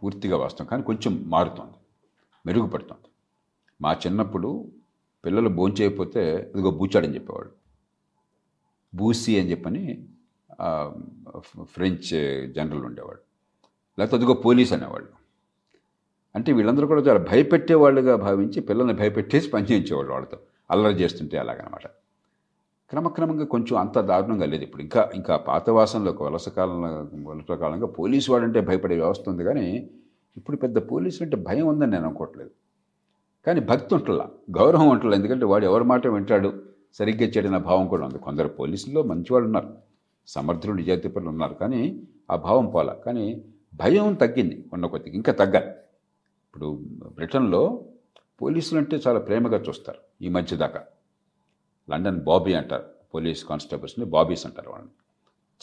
పూర్తిగా 0.04 0.38
వాస్తవం. 0.38 0.68
కానీ 0.68 0.84
కొంచెం 0.84 1.30
మారుతోంది. 1.30 1.78
మెరుగుపడుతోంది. 2.46 3.08
మా 3.82 3.94
చిన్నప్పుడు 3.94 4.72
పిల్లలు 5.28 5.50
భోంచేయకపోతే 5.50 6.52
అదిగో 6.56 6.72
బూచాడని 6.72 7.16
చెప్పేవాడు 7.16 7.52
బూసి 8.96 9.40
అని 9.40 9.52
చెప్పని 9.52 9.84
ఫ్రెంచ్ 11.64 12.10
జనరల్ 12.54 12.84
ఉండేవాడు 12.86 13.22
లేకపోతే 14.00 14.18
అదిగో 14.18 14.34
పోలీస్ 14.34 14.74
అనేవాళ్ళు. 14.74 15.10
అంటే 16.36 16.54
వీళ్ళందరూ 16.54 16.88
కూడా 16.88 17.02
చాలా 17.02 17.20
భయపెట్టేవాళ్ళుగా 17.20 18.16
భావించి 18.16 18.62
పిల్లల్ని 18.62 18.94
భయపెట్టేసి 18.94 19.48
పనిచేయించేవాళ్ళు 19.50 20.12
వాళ్ళతో. 20.14 20.38
అల్లరి 20.72 20.96
చేస్తుంటే 20.96 21.38
అలాగనమాట. 21.38 21.88
క్రమక్రమంగా 22.90 23.46
కొంచెం 23.46 23.76
అంత 23.80 24.00
దారుణంగా 24.00 24.46
లేదు 24.46 24.64
ఇప్పుడు. 24.64 24.82
ఇంకా 24.82 25.12
ఇంకా 25.16 25.38
పాత 25.38 25.70
వాసనలో 25.70 26.12
వలస 26.22 26.50
కాలంలో 26.50 26.90
వలస 27.30 27.58
కాలంగా 27.64 27.88
పోలీసు 28.00 28.32
వాడంటే 28.32 28.62
భయపడే 28.62 28.96
వ్యవస్థ 28.96 29.30
ఉంది. 29.30 29.44
కానీ 29.44 29.90
ఇప్పుడు 30.38 30.58
పెద్ద 30.58 30.78
పోలీసులు 30.92 31.24
అంటే 31.28 31.38
భయం 31.38 31.68
ఉందని 31.68 31.92
నేను 31.92 32.06
అనుకోవట్లేదు. 32.06 32.52
కానీ 33.48 33.60
భక్తి 33.60 33.96
ఉంటుందా 33.96 34.30
గౌరవం 34.58 34.90
ఉంటుందా 34.90 35.16
ఎందుకంటే 35.16 35.46
వాడు 35.46 35.66
ఎవరి 35.66 35.84
మాట 35.84 36.08
వింటాడు? 36.08 36.64
సరిగ్గా 36.94 37.30
చెడిన 37.30 37.58
భావం 37.58 37.88
కూడా 37.88 38.06
ఉంది. 38.06 38.20
కొందరు 38.20 38.48
పోలీసుల్లో 38.48 39.04
మంచివాళ్ళు 39.04 39.46
ఉన్నారు 39.46 39.74
సమర్థులు 40.28 40.74
నిజాయితీపరులు 40.74 41.30
ఉన్నారు. 41.30 41.54
కానీ 41.54 42.02
ఆ 42.32 42.36
భావం 42.36 42.66
పోలా. 42.66 42.94
కానీ 42.94 43.44
భయం 43.74 44.14
తగ్గింది 44.14 44.66
ఉన్న 44.74 44.86
కొద్దిగా. 44.86 45.16
ఇంకా 45.16 45.34
తగ్గాలి. 45.34 45.66
ఇప్పుడు 46.48 46.80
బ్రిటన్లో 47.16 47.86
పోలీసులు 48.42 48.80
అంటే 48.80 49.02
చాలా 49.08 49.20
ప్రేమగా 49.20 49.58
చూస్తారు 49.58 50.00
ఈ 50.22 50.30
మధ్య 50.30 50.58
దాకా. 50.58 50.84
లండన్ 51.90 52.20
బాబీ 52.20 52.54
అంటారు. 52.54 52.84
పోలీస్ 53.16 53.46
కానిస్టేబుల్స్ని 53.46 54.06
బాబీస్ 54.06 54.46
అంటారు 54.46 54.70
వాళ్ళని. 54.70 54.92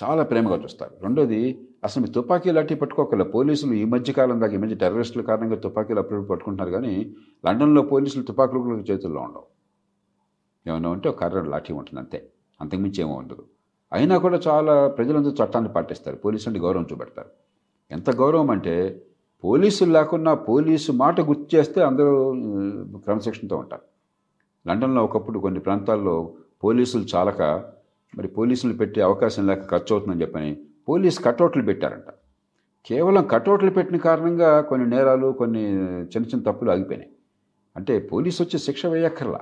చాలా 0.04 0.22
ప్రేమగా 0.22 0.62
చూస్తారు. 0.62 0.94
రెండోది 1.02 1.68
అసలు 1.84 2.04
మీ 2.04 2.10
తుపాకీ 2.10 2.50
లాఠీ 2.50 2.74
పట్టుకోగల 2.74 3.22
పోలీసులు 3.22 3.72
ఈ 3.72 3.84
మధ్యకాలం 3.84 4.40
దాకా 4.40 4.54
ఈ 4.54 4.56
మధ్య 4.56 4.74
టెర్రరిస్టుల 4.74 5.22
కారణంగా 5.22 5.56
తుపాకీలు 5.56 5.98
అప్పుడప్పుడు 5.98 6.28
పట్టుకుంటున్నారు 6.28 6.70
కానీ 6.70 7.14
లండన్లో 7.46 7.82
పోలీసులు 7.82 8.24
తుపాకులు 8.24 8.74
చేతుల్లో 8.74 9.20
ఉండవు. 9.20 9.44
ఏమన్నా 10.66 10.90
ఉంటే 10.90 11.08
ఒక 11.08 11.20
కర్ర 11.20 11.42
లాఠీ 11.42 11.72
ఉంటుంది 11.72 12.00
అంతే. 12.00 12.28
అంతకుమించి 12.60 13.02
ఏమో 13.02 13.14
ఉండదు. 13.14 13.44
అయినా 13.92 14.18
కూడా 14.18 14.40
చాలా 14.48 14.88
ప్రజలందరూ 14.88 15.32
చట్టాన్ని 15.32 15.72
పాటిస్తారు. 15.72 16.16
పోలీసులని 16.16 16.58
గౌరవం 16.58 16.86
చూపెడతారు. 16.92 17.28
ఎంత 17.90 18.10
గౌరవం 18.10 18.50
అంటే 18.50 19.04
పోలీసులు 19.44 19.92
లేకున్నా 19.92 20.34
పోలీసు 20.34 20.92
మాట 20.92 21.20
గుర్తు 21.20 21.56
చేస్తే 21.56 21.82
అందరూ 21.82 22.34
క్రమశిక్షణతో 22.96 23.56
ఉంటారు. 23.56 23.82
లండన్లో 24.68 25.04
ఒకప్పుడు 25.04 25.38
కొన్ని 25.38 25.60
ప్రాంతాల్లో 25.60 26.32
పోలీసులు 26.64 27.04
చాలక 27.14 27.42
మరి 28.18 28.28
పోలీసులు 28.28 28.72
పెట్టే 28.72 29.00
అవకాశం 29.00 29.46
లేక 29.46 29.70
ఖర్చు 29.70 29.96
అవుతుందని 29.96 30.22
చెప్పని 30.22 30.64
పోలీస్ 30.88 31.24
కటౌట్లు 31.24 31.62
పెట్టారంట. 31.62 32.10
కేవలం 32.86 33.26
కటౌట్లు 33.26 33.70
పెట్టిన 33.70 33.96
కారణంగా 33.96 34.60
కొన్ని 34.60 34.88
నేరాలు 34.88 35.32
కొన్ని 35.32 35.64
చిన్న 36.02 36.26
చిన్న 36.26 36.42
తప్పులు 36.42 36.70
ఆగిపోయినాయి. 36.70 37.12
అంటే 37.76 37.98
పోలీసు 37.98 38.42
వచ్చి 38.42 38.58
శిక్ష 38.58 38.86
వేయక్కర్లా. 38.86 39.40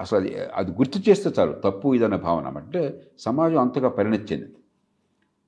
అసలు 0.00 0.18
అది 0.18 0.36
అది 0.54 0.70
గుర్తు 0.70 1.10
చేస్తే 1.10 1.30
చాలు 1.38 1.52
తప్పు 1.52 1.94
ఇదన్న 1.94 2.16
భావన. 2.16 2.46
అంటే 2.46 3.02
సమాజం 3.18 3.60
అంతగా 3.60 3.88
పరిణతి 3.88 4.34
చెందింది 4.34 4.56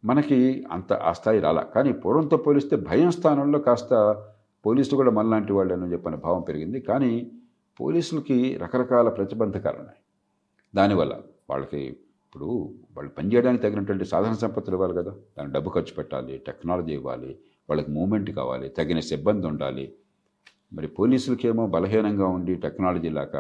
మనకి 0.05 0.65
అంత 0.73 0.93
ఆ 0.93 1.13
స్థాయి 1.13 1.41
రాలా. 1.41 1.63
కానీ 1.63 1.93
పూర్వంతో 1.93 2.37
పోలిస్తే 2.37 2.77
భయం 2.77 3.11
స్థానంలో 3.11 3.59
కాస్త 3.59 4.25
పోలీసులు 4.67 4.97
కూడా 4.97 5.11
మనలాంటి 5.11 5.53
వాళ్ళని 5.53 5.93
చెప్పిన 5.93 6.15
భావం 6.15 6.43
పెరిగింది. 6.43 6.81
కానీ 6.81 7.31
పోలీసులకి 7.81 8.57
రకరకాల 8.57 9.09
ప్రతిబంధకాలు 9.09 9.77
ఉన్నాయి. 9.77 9.99
దానివల్ల 10.75 11.17
వాళ్ళకి 11.51 11.97
ఇప్పుడు 12.35 12.53
వాళ్ళు 12.97 13.11
పనిచేయడానికి 13.17 13.63
తగినటువంటి 13.63 14.05
సాధన 14.05 14.33
సంపత్తులు 14.33 14.75
ఇవ్వాలి 14.77 14.95
కదా. 14.95 15.11
దానికి 15.37 15.55
డబ్బు 15.55 15.71
ఖర్చు 15.71 15.93
పెట్టాలి 15.99 16.39
టెక్నాలజీ 16.47 16.93
ఇవ్వాలి 16.93 17.29
వాళ్ళకి 17.69 17.91
మూమెంట్ 17.97 18.31
కావాలి 18.31 18.69
తగిన 18.69 19.01
సిబ్బంది 19.01 19.47
ఉండాలి. 19.47 19.85
మరి 20.77 20.89
పోలీసులకేమో 20.97 21.65
బలహీనంగా 21.75 22.27
ఉండి 22.27 22.55
టెక్నాలజీ 22.55 23.09
లాక 23.09 23.37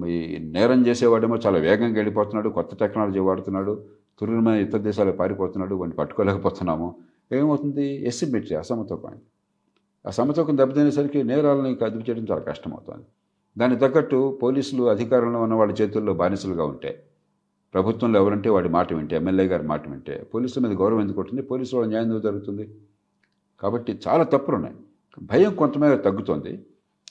మీ 0.00 0.38
నేరం 0.56 0.86
చేసేవాడేమో 0.86 1.36
చాలా 1.36 1.58
వేగంగా 1.58 1.96
వెళ్ళిపోతున్నాడు 2.00 2.48
కొత్త 2.48 2.74
టెక్నాలజీ 2.74 3.22
వాడుతున్నాడు 3.28 3.72
తురుమైన 4.20 4.60
ఇతర 4.64 4.80
దేశాలకు 4.88 5.16
పారిపోతున్నాడు 5.16 5.74
వాడిని 5.74 5.96
పట్టుకోలేకపోతున్నాము. 5.96 6.88
ఏమవుతుంది? 7.38 7.86
ఎస్సిమెట్రీ 8.10 8.56
అసమతూకం 8.56 9.16
ఆ 10.06 10.10
సమతూకం 10.10 10.58
దెబ్బతినేసరికి 10.58 11.22
నేరాలను 11.22 11.72
అదుపు 11.84 12.10
చేయడం 12.10 12.26
చాలా 12.30 12.44
కష్టమవుతుంది. 12.50 13.06
దానికి 13.58 13.80
తగ్గట్టు 13.80 14.38
పోలీసులు 14.42 14.84
అధికారంలో 14.94 15.40
ఉన్న 15.46 15.54
వాళ్ళ 15.62 15.72
చేతుల్లో 15.80 16.14
బానిసలుగా 16.22 16.66
ఉంటే 16.74 16.92
ప్రభుత్వంలో 17.74 18.16
ఎవరంటే 18.22 18.48
వాడి 18.54 18.68
మాట 18.76 18.88
వింటే 18.94 19.14
ఎమ్మెల్యే 19.20 19.44
గారి 19.52 19.64
మాట 19.72 19.84
వింటే 19.92 20.14
పోలీసుల 20.32 20.60
మీద 20.64 20.74
గౌరవం 20.80 21.00
ఎందుకు 21.04 21.20
ఉంటుంది 21.22 21.42
పోలీసు 21.50 21.72
వాళ్ళ 21.76 21.88
న్యాయం 21.92 22.06
ఎందుకు 22.08 22.24
జరుగుతుంది? 22.28 22.64
కాబట్టి 23.60 23.92
చాలా 24.06 24.24
తప్పులు 24.34 24.56
ఉన్నాయి. 24.56 24.76
భయం 25.30 25.52
కొంతమేర 25.60 25.94
తగ్గుతుంది. 26.06 26.52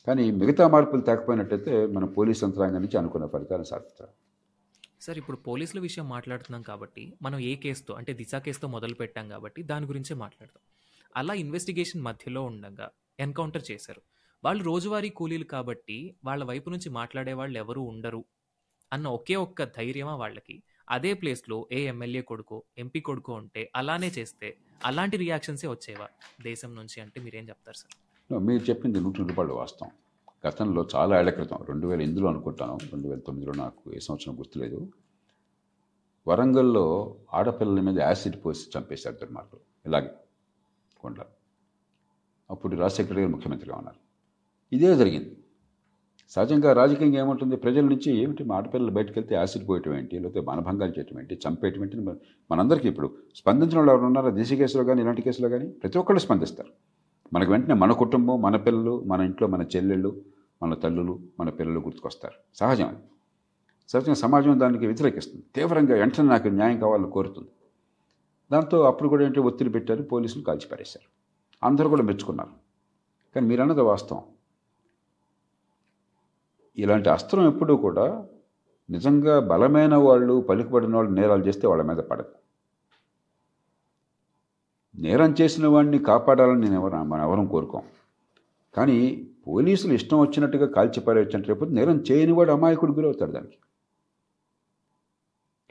కానీ 0.07 0.23
మిగతా 0.41 0.65
మార్పులు 0.73 1.03
తేకపోయినట్టయితే 1.07 1.73
మన 1.95 2.05
పోలీస్ 2.17 2.43
యంత్రాంగం 2.43 2.81
నుంచి 2.85 2.97
అనుకున్న 3.01 3.25
ఫలితాలను 3.33 3.69
సాధిస్తారు 3.71 4.13
సార్ 5.05 5.17
ఇప్పుడు 5.21 5.37
పోలీసుల 5.47 5.79
విషయం 5.85 6.05
మాట్లాడుతున్నాం 6.15 6.61
కాబట్టి 6.69 7.03
మనం 7.25 7.39
ఏ 7.49 7.53
కేసుతో 7.63 7.93
అంటే 7.99 8.11
దిశ 8.21 8.35
కేసుతో 8.45 8.67
మొదలు 8.75 8.95
పెట్టాం 9.01 9.25
కాబట్టి 9.33 9.61
దాని 9.71 9.85
గురించే 9.85 10.15
మాట్లాడతాం 10.23 10.63
అలా 11.15 11.33
ఇన్వెస్టిగేషన్ 11.43 12.03
మధ్యలో 12.07 12.41
ఉండగా 12.51 12.87
ఎన్కౌంటర్ 13.19 13.65
చేశారు. 13.71 14.01
వాళ్ళు 14.43 14.61
రోజువారీ 14.63 15.09
కూలీలు 15.19 15.47
కాబట్టి 15.55 15.97
వాళ్ళ 16.25 16.43
వైపు 16.43 16.69
నుంచి 16.69 16.89
మాట్లాడే 16.99 17.33
వాళ్ళు 17.39 17.57
ఎవరూ 17.63 17.81
ఉండరు. 17.93 18.21
అన్న 18.93 19.07
ఒకే 19.07 19.35
ఒక్క 19.35 19.63
ధైర్యమా 19.63 20.15
వాళ్ళకి? 20.15 20.63
అదే 20.89 21.13
ప్లేస్లో 21.13 21.67
ఏ 21.71 21.81
ఎమ్మెల్యే 21.81 22.21
కొడుకో 22.21 22.63
ఎంపీ 22.77 22.99
కొడుకో 22.99 23.33
ఉంటే 23.33 23.71
అలానే 23.75 24.07
చేస్తే 24.07 24.57
అలాంటి 24.85 25.17
రియాక్షన్సే 25.17 25.67
వచ్చేవా 25.67 26.07
దేశం 26.41 26.75
నుంచి 26.75 27.01
అంటే 27.01 27.21
మీరేం 27.21 27.49
చెప్తారు 27.49 27.77
సార్? 27.77 27.95
మీరు 28.41 28.63
చెప్పింది 28.63 28.99
నూట 28.99 29.17
రూపాయలు 29.17 29.53
వాస్తవం. 29.53 29.91
గతంలో 30.47 30.87
చాలా 30.95 31.19
ఏళ్ళ 31.19 31.29
క్రితం 31.29 31.65
రెండు 31.67 31.87
వేల 31.87 32.01
ఎనిమిదిలో 32.01 32.27
అనుకుంటాను 32.27 32.77
రెండు 32.91 33.07
వేల 33.07 33.19
తొమ్మిదిలో 33.19 33.53
నాకు 33.53 33.93
ఏ 33.93 33.99
సంవత్సరం 33.99 34.39
గుర్తులేదు. 34.39 34.93
వరంగల్లో 36.27 37.15
ఆడపిల్లల 37.33 37.81
మీద 37.81 37.99
యాసిడ్ 37.99 38.45
పోసి 38.45 38.79
చంపేశారు 38.79 39.15
దుర్మార్గులు. 39.15 39.61
ఇలాగే 39.85 40.11
కొండ 40.97 41.19
అప్పుడు 42.49 42.75
రాజశేఖర 42.75 43.19
గారు 43.19 43.27
ముఖ్యమంత్రిగా 43.27 43.77
ఉన్నారు. 43.77 43.99
ఇదే 44.71 44.95
జరిగింది. 44.95 45.40
సహజంగా 46.31 46.73
రాజకీయంగా 46.73 47.19
ఏముంటుంది? 47.19 47.55
ప్రజల 47.55 47.81
నుంచి 47.81 48.17
ఏమిటి 48.17 48.43
మా 48.43 48.55
ఆడపిల్లలు 48.55 48.91
బయటకు 48.91 49.13
వెళ్తే 49.15 49.35
యాసిడ్ 49.35 49.69
పోయటం 49.69 49.97
ఏంటి? 49.97 50.19
లేకపోతే 50.19 50.41
మానభంగాలు 50.41 50.91
చేయటం 50.91 51.19
ఏంటి? 51.19 51.39
చంపేయటం 51.47 51.81
ఏంటి? 51.81 51.97
మన- 51.97 52.15
మనందరికీ 52.51 52.87
ఇప్పుడు 52.87 53.13
స్పందించిన 53.35 53.77
వాళ్ళు 53.77 53.93
ఎవరు 53.93 54.05
ఉన్నారో? 54.05 54.29
దేశీ 54.29 54.55
కేసులో 54.55 54.83
కానీ 54.83 55.01
ఇలాంటి 55.01 55.21
కేసులో 55.21 55.49
కానీ 55.49 55.67
ప్రతి 55.67 55.97
ఒక్కళ్ళు 55.97 56.19
స్పందిస్తారు. 56.19 56.69
మనకు 57.33 57.51
వెంటనే 57.51 57.73
మన 57.73 57.91
కుటుంబం 57.91 58.41
మన 58.41 58.55
పిల్లలు 58.55 59.03
మన 59.03 59.21
ఇంట్లో 59.21 59.47
మన 59.47 59.61
చెల్లెళ్ళు 59.61 60.21
మన 60.63 60.73
తల్లులు 60.73 61.19
మన 61.39 61.49
పిల్లలు 61.49 61.79
గుర్తుకొస్తారు. 61.79 62.57
సహజం 62.57 62.87
అది 62.87 62.97
సహజంగా 63.89 64.15
సమాజం 64.15 64.59
దానికి 64.59 64.85
వ్యతిరేకిస్తుంది. 64.85 65.43
తీవ్రంగా 65.55 65.95
వెంటనే 65.95 66.27
నాకు 66.27 66.47
న్యాయం 66.47 66.79
కావాలని 66.79 67.11
కోరుతుంది. 67.11 67.49
దాంతో 68.51 68.81
అప్పుడు 68.81 69.09
కూడా 69.09 69.23
ఏంటంటే 69.23 69.39
ఒత్తిడి 69.39 69.69
పెట్టారు 69.69 70.03
పోలీసులు 70.03 70.43
కాల్చిపారేశారు. 70.43 71.07
అందరూ 71.65 71.89
కూడా 71.89 72.01
మెచ్చుకున్నారు. 72.01 72.49
కానీ 73.35 73.47
మీరు 73.47 73.61
అన్నది 73.61 73.81
వాస్తవం. 73.81 74.21
ఇలాంటి 76.77 77.09
అస్త్రం 77.09 77.53
ఎప్పుడూ 77.53 77.77
కూడా 77.77 78.25
నిజంగా 78.89 79.39
బలమైన 79.39 79.95
వాళ్ళు 79.95 80.41
పలికిపడిన 80.41 80.95
వాళ్ళు 80.95 81.11
నేరాలు 81.11 81.43
చేస్తే 81.43 81.67
వాళ్ళ 81.67 81.83
మీద 81.83 81.97
పడదు. 81.97 82.29
నేరం 84.95 85.35
చేసిన 85.41 85.67
వాడిని 85.67 85.99
కాపాడాలని 85.99 86.61
నేను 86.61 86.73
ఎవరు 86.73 86.95
మనం 86.95 87.23
ఎవరం 87.23 87.47
కోరుకోం. 87.47 87.81
కానీ 88.75 89.27
పోలీసులు 89.47 89.93
ఇష్టం 89.93 90.19
వచ్చినట్టుగా 90.19 90.65
కాల్చిపారేయచ్చంటే 90.65 91.47
రేపు 91.47 91.65
నేరం 91.65 92.03
చేయని 92.11 92.31
వాడు 92.31 92.51
అమాయకుడు 92.51 92.91
గురవుతాడు 92.91 93.31
దానికి. 93.31 93.57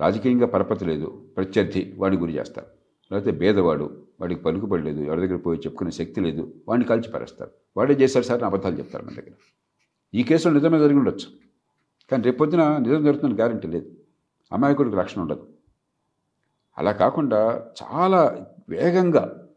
రాజకీయంగా 0.00 0.46
పరపతి 0.46 0.84
లేదు 0.84 1.22
ప్రత్యర్థి 1.36 1.94
వాడిని 1.98 2.22
గురి 2.22 2.32
చేస్తారు. 2.32 2.66
లేకపోతే 3.12 3.36
భేదవాడు 3.36 4.02
వాడికి 4.20 4.42
పలుకుపడలేదు 4.42 5.02
ఎవరి 5.02 5.20
దగ్గర 5.20 5.36
పోయి 5.36 5.58
చెప్పుకునే 5.58 5.90
శక్తి 5.90 6.20
లేదు 6.20 6.54
వాడిని 6.68 6.88
కాల్చిపారేస్తారు. 6.88 7.50
వాడే 7.76 7.94
చేశారు 7.94 8.24
సార్ 8.24 8.42
అబద్ధాలు 8.42 8.78
చెప్తారు 8.78 9.04
మన 9.04 9.14
దగ్గర. 9.14 9.32
ఈ 10.14 10.22
కేసులో 10.22 10.54
నిజమే 10.54 10.78
జరిగి 10.78 10.98
ఉండొచ్చు. 10.98 11.26
కానీ 12.10 12.22
రేపొద్దున 12.22 12.76
నిజం 12.76 13.04
జరుగుతుందని 13.04 13.36
గ్యారంటీ 13.36 13.68
లేదు. 13.68 13.90
అమాయకుడికి 14.52 14.96
రక్షణ 14.96 15.20
ఉండదు. 15.22 15.46
అలా 16.78 16.92
కాకుండా 16.92 17.66
చాలా 17.82 18.46
వేగంగా 18.68 19.48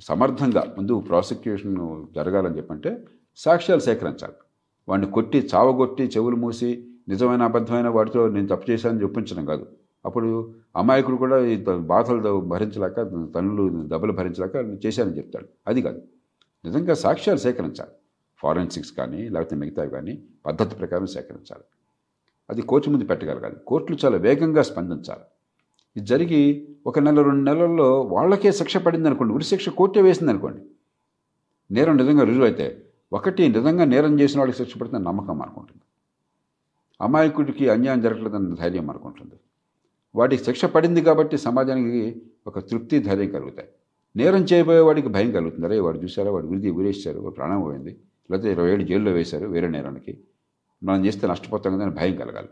సమర్థంగా 0.00 0.74
ముందు 0.76 1.00
ప్రాసిక్యూషన్ 1.00 2.06
జరగాలని 2.14 2.56
చెప్పంటే 2.56 3.04
సాక్ష్యాలు 3.36 3.80
సేకరించాలి. 3.80 4.32
వాడిని 4.88 5.10
కొట్టి 5.10 5.48
చావగొట్టి 5.54 6.04
చెవులు 6.04 6.36
మూసి 6.36 6.88
నిజమైన 7.08 7.42
అబద్ధమైన 7.42 7.88
వాటితో 7.88 8.28
నేను 8.28 8.46
తప్పు 8.46 8.70
చేశానని 8.70 9.02
చూపించడం 9.02 9.46
కాదు. 9.46 9.66
అప్పుడు 10.04 10.54
అమాయకుడు 10.76 11.16
కూడా 11.16 11.44
ఈ 11.44 11.64
బాధలు 11.64 12.40
భరించలేక 12.40 12.94
తనులు 13.34 13.86
దెబ్బలు 13.86 14.12
భరించలేక 14.12 14.86
చేశానని 14.86 15.16
చెప్తాడు. 15.16 15.48
అది 15.66 15.82
కాదు. 15.82 16.02
నిజంగా 16.64 16.94
సాక్ష్యాలు 16.94 17.38
సేకరించాలి. 17.38 17.90
ఫారెన్సిక్స్ 18.44 18.92
కానీ 18.92 19.20
లేకపోతే 19.28 19.56
మిగతావి 19.62 19.90
కానీ 19.90 20.14
పద్ధతి 20.46 20.74
ప్రకారం 20.76 21.06
సేకరించాలి. 21.06 21.64
అది 22.50 22.62
కోర్టు 22.62 22.90
ముందు 22.90 23.04
పెట్టగలగాలి. 23.04 23.56
కోర్టులు 23.66 23.98
చాలా 24.04 24.16
వేగంగా 24.16 24.62
స్పందించాలి. 24.70 25.24
ఇది 25.96 26.06
జరిగి 26.06 26.40
ఒక 26.86 26.98
నెల 26.98 27.22
రెండు 27.22 27.44
నెలల్లో 27.50 27.88
వాళ్ళకే 28.14 28.52
శిక్ష 28.52 28.76
పడింది 28.76 29.08
అనుకోండి 29.08 29.34
ఉరి 29.34 29.44
శిక్ష 29.44 29.68
కోర్టే 29.68 30.00
వేసింది 30.02 30.32
అనుకోండి 30.32 30.62
నేరం 31.70 31.96
నిజంగా 31.96 32.24
రుజువు 32.24 32.44
అయితే 32.44 32.66
ఒకటి 33.12 33.48
నిజంగా 33.48 33.84
నేరం 33.84 34.20
చేసిన 34.20 34.40
వాళ్ళకి 34.40 34.58
శిక్ష 34.58 34.74
పడుతుందని 34.78 35.04
నమ్మకం 35.04 35.42
అనుకుంటుంది 35.42 35.82
అమాయకుడికి 37.00 37.64
అన్యాయం 37.68 38.00
జరగలేదన్న 38.00 38.54
ధైర్యం 38.54 38.90
అనుకుంటుంది 38.90 39.36
వాడికి 40.16 40.44
శిక్ష 40.44 40.64
పడింది 40.64 41.00
కాబట్టి 41.02 41.38
సమాజానికి 41.38 42.22
ఒక 42.46 42.58
తృప్తి 42.58 42.98
ధైర్యం 42.98 43.30
కలుగుతాయి. 43.30 43.68
నేరం 44.16 44.42
చేయబోయే 44.52 44.80
వాడికి 44.80 45.08
భయం 45.08 45.30
కలుగుతుంది. 45.32 45.66
అరే 45.66 45.78
వాడు 45.80 45.98
చూసారా 45.98 46.30
వాడు 46.30 46.46
గురిది 46.46 46.70
ఊరేసారు 46.70 47.20
వాడు 47.20 47.34
ప్రాణం 47.34 47.60
పోయింది. 47.62 47.92
లేకపోతే 48.30 48.52
ఇరవై 48.52 48.72
ఏళ్ళు 48.72 48.86
జైల్లో 48.86 49.12
వేశారు 49.12 49.46
వేరే 49.46 49.68
నేరానికి. 49.68 50.18
మనం 50.84 51.06
చేస్తే 51.06 51.26
నష్టపోతాం 51.26 51.74
కదా 51.74 51.82
అని 51.82 51.94
భయం 51.94 52.16
కలగాలి. 52.16 52.48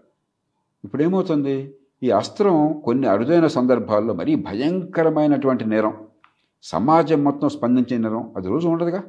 ఇప్పుడు 0.85 1.03
ఏమవుతుంది 1.03 1.75
ఈ 2.03 2.11
అస్త్రం 2.11 2.83
కొన్ని 2.85 3.07
అరుదైన 3.07 3.47
సందర్భాల్లో 3.47 4.15
మరీ 4.15 4.35
భయంకరమైనటువంటి 4.35 5.65
నేరం. 5.65 6.07
సమాజం 6.63 7.25
మొత్తం 7.25 7.49
స్పందించే 7.49 7.99
నేరం. 7.99 8.33
అది 8.37 8.49
రోజు 8.49 8.69
ఉండదుగా. 8.69 9.03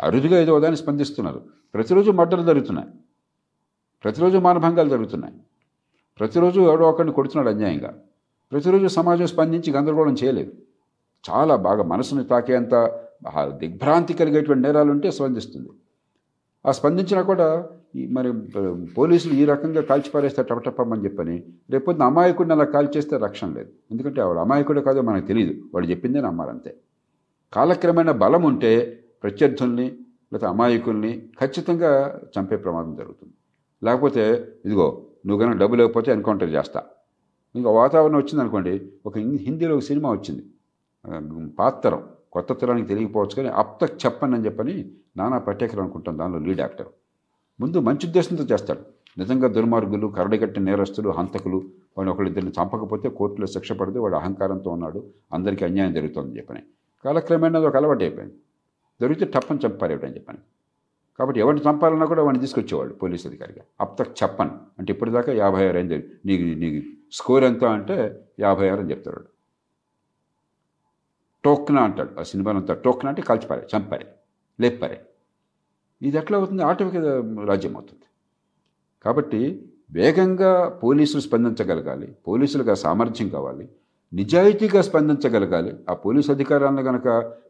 అరుదుగా 0.00 0.40
ఏదో 0.40 0.60
దాన్ని 0.60 0.76
స్పందిస్తున్నారు. 0.76 1.44
ప్రతిరోజు 1.74 2.10
మర్డర్లు 2.10 2.44
జరుగుతున్నాయి. 2.44 2.88
ప్రతిరోజు 4.04 4.38
మానభంగాలు 4.38 4.88
జరుగుతున్నాయి. 4.88 5.34
ప్రతిరోజు 6.20 6.60
ఎవడో 6.60 6.90
ఒకరిని 6.90 7.14
కొడుతున్నాడు 7.14 7.56
అన్యాయంగా. 7.56 7.98
ప్రతిరోజు 8.52 8.86
సమాజం 8.86 9.26
స్పందించి 9.26 9.72
గందరగోళం 9.72 10.12
చేయలేదు. 10.12 10.52
చాలా 11.30 11.56
బాగా 11.56 11.82
మనసుని 11.82 12.24
తాకేంత 12.24 13.04
దిగ్భ్రాంతి 13.28 14.14
కలిగేటువంటి 14.14 14.62
నేరాలు 14.62 14.90
ఉంటే 14.90 15.10
స్పందిస్తుంది. 15.10 15.68
ఆ 16.66 16.72
స్పందించినా 16.72 17.22
కూడా 17.22 17.68
ఈ 17.96 18.06
మరి 18.06 18.32
పోలీసులు 18.98 19.32
ఈ 19.32 19.44
రకంగా 19.44 19.82
కాల్చిపారేస్తే 19.82 20.42
టపటప్పమని 20.42 21.04
చెప్పని 21.04 21.42
రేపొద్దున 21.70 22.04
అమాయకుడిని 22.04 22.54
అలా 22.54 22.64
కాల్చేస్తే 22.64 23.16
రక్షణ 23.16 23.52
లేదు. 23.52 23.70
ఎందుకంటే 23.90 24.22
వాడు 24.22 24.38
అమాయకుడు 24.38 24.80
కాదో 24.80 25.00
మనకు 25.00 25.26
తెలియదు 25.26 25.62
వాడు 25.74 25.86
చెప్పిందే 25.86 26.20
నమ్మాలంతే. 26.20 26.76
కాలక్రమేణా 27.52 28.12
బలం 28.12 28.42
ఉంటే 28.42 29.00
ప్రత్యర్థుల్ని 29.22 29.84
లేకపోతే 29.84 30.46
అమాయకుల్ని 30.46 31.28
ఖచ్చితంగా 31.40 32.20
చంపే 32.38 32.56
ప్రమాదం 32.56 32.94
జరుగుతుంది. 32.94 33.32
లేకపోతే 33.84 34.48
ఇదిగో 34.64 35.06
నువ్వు 35.26 35.46
కనుక 35.46 35.60
డబ్బు 35.60 35.76
లేకపోతే 35.76 36.12
ఎన్కౌంటర్ 36.12 36.50
చేస్తా. 36.50 36.82
ఇంకా 37.54 37.70
వాతావరణం 37.70 38.18
వచ్చింది 38.18 38.40
అనుకోండి 38.40 38.92
ఒక 39.06 39.18
హిందీలో 39.18 39.76
ఒక 39.76 39.82
సినిమా 39.82 40.12
వచ్చింది. 40.12 40.42
ఆ, 41.06 41.20
పాత్తరం 41.58 42.02
కొత్త 42.32 42.52
తరానికి 42.52 42.88
తెలియకపోవచ్చు 42.88 43.34
కానీ 43.36 43.48
అప్త 43.48 44.04
చెప్పని 44.06 44.34
అని 44.34 44.44
చెప్పని 44.44 44.90
నానా 45.16 45.38
పటేకర్ 45.38 45.80
అనుకుంటాను 45.80 46.18
దానిలో 46.18 46.38
లీడ్ 46.38 46.60
యాక్టర్. 46.60 46.86
ముందు 47.60 47.80
మంచి 47.80 48.06
ఉద్దేశంతో 48.06 48.44
చేస్తాడు. 48.44 48.80
నిజంగా 49.18 49.48
దుర్మార్గులు 49.48 50.06
కరడిగట్టిన 50.06 50.62
నేరస్తులు 50.62 51.10
హంతకులు 51.10 51.56
వాడిని 51.98 52.12
ఒకళ్ళిద్దరిని 52.12 52.50
చంపకపోతే 52.50 53.08
కోర్టులో 53.08 53.46
శిక్ష 53.46 53.72
పడితే 53.72 53.98
వాడు 53.98 54.16
అహంకారంతో 54.16 54.70
ఉన్నాడు 54.70 55.10
అందరికీ 55.32 55.64
అన్యాయం 55.64 55.94
జరుగుతుందని 55.94 56.36
చెప్పని. 56.36 56.62
కాలక్రమేణా 57.04 57.58
అది 57.58 57.68
ఒక 57.68 57.76
అలవాటు 57.76 58.04
అయిపోయింది. 58.04 58.34
దొరికితే 59.02 59.26
టప్పని 59.26 59.58
చంపారేటని 59.66 60.14
చెప్పని. 60.14 60.38
కాబట్టి 61.18 61.40
ఎవరిని 61.40 61.62
చంపాలన్నా 61.70 62.06
కూడా 62.06 62.22
వాడిని 62.22 62.40
తీసుకొచ్చేవాడు 62.40 62.92
పోలీస్ 62.92 63.26
అధికారిగా. 63.26 63.62
అప్తక్ 63.80 64.22
చెప్పను. 64.22 64.58
అంటే 64.78 64.92
ఇప్పటిదాకా 64.92 65.32
యాభై 65.32 65.68
ఆరు 65.68 65.76
అయింది 65.76 66.08
నీకు 66.26 66.58
నీకు 66.58 66.86
స్కోర్ 67.12 67.44
ఎంత 67.44 67.64
అంటే 67.64 68.20
యాభై 68.40 68.68
ఆరు 68.68 68.80
అని 68.80 68.90
చెప్తాడు 68.90 69.20
టోక్న 71.44 71.78
అంటాడు. 71.88 72.12
ఆ 72.20 72.22
సినిమాలో 72.30 72.58
అంతా 72.62 72.74
టోక్న 72.84 73.06
అంటే 73.12 73.22
కాల్చిపారే 73.28 73.62
చంపారే 73.72 74.06
లేపారే. 74.58 74.98
ఇది 76.06 76.16
ఎట్లా 76.20 76.36
అవుతుంది? 76.38 76.62
ఆటవిక 76.70 76.96
రాజ్యం 77.50 77.74
అవుతుంది. 77.78 78.06
కాబట్టి 79.04 79.40
వేగంగా 79.96 80.50
పోలీసులు 80.82 81.22
స్పందించగలగాలి 81.26 82.08
పోలీసులకు 82.28 82.74
సామర్థ్యం 82.86 83.28
కావాలి 83.36 83.64
నిజాయితీగా 84.12 84.80
స్పందించగలగాలి. 84.88 85.72
ఆ 85.90 85.92
పోలీసు 86.04 86.28
అధికారాలను 86.34 86.82
కనుక 86.88 87.08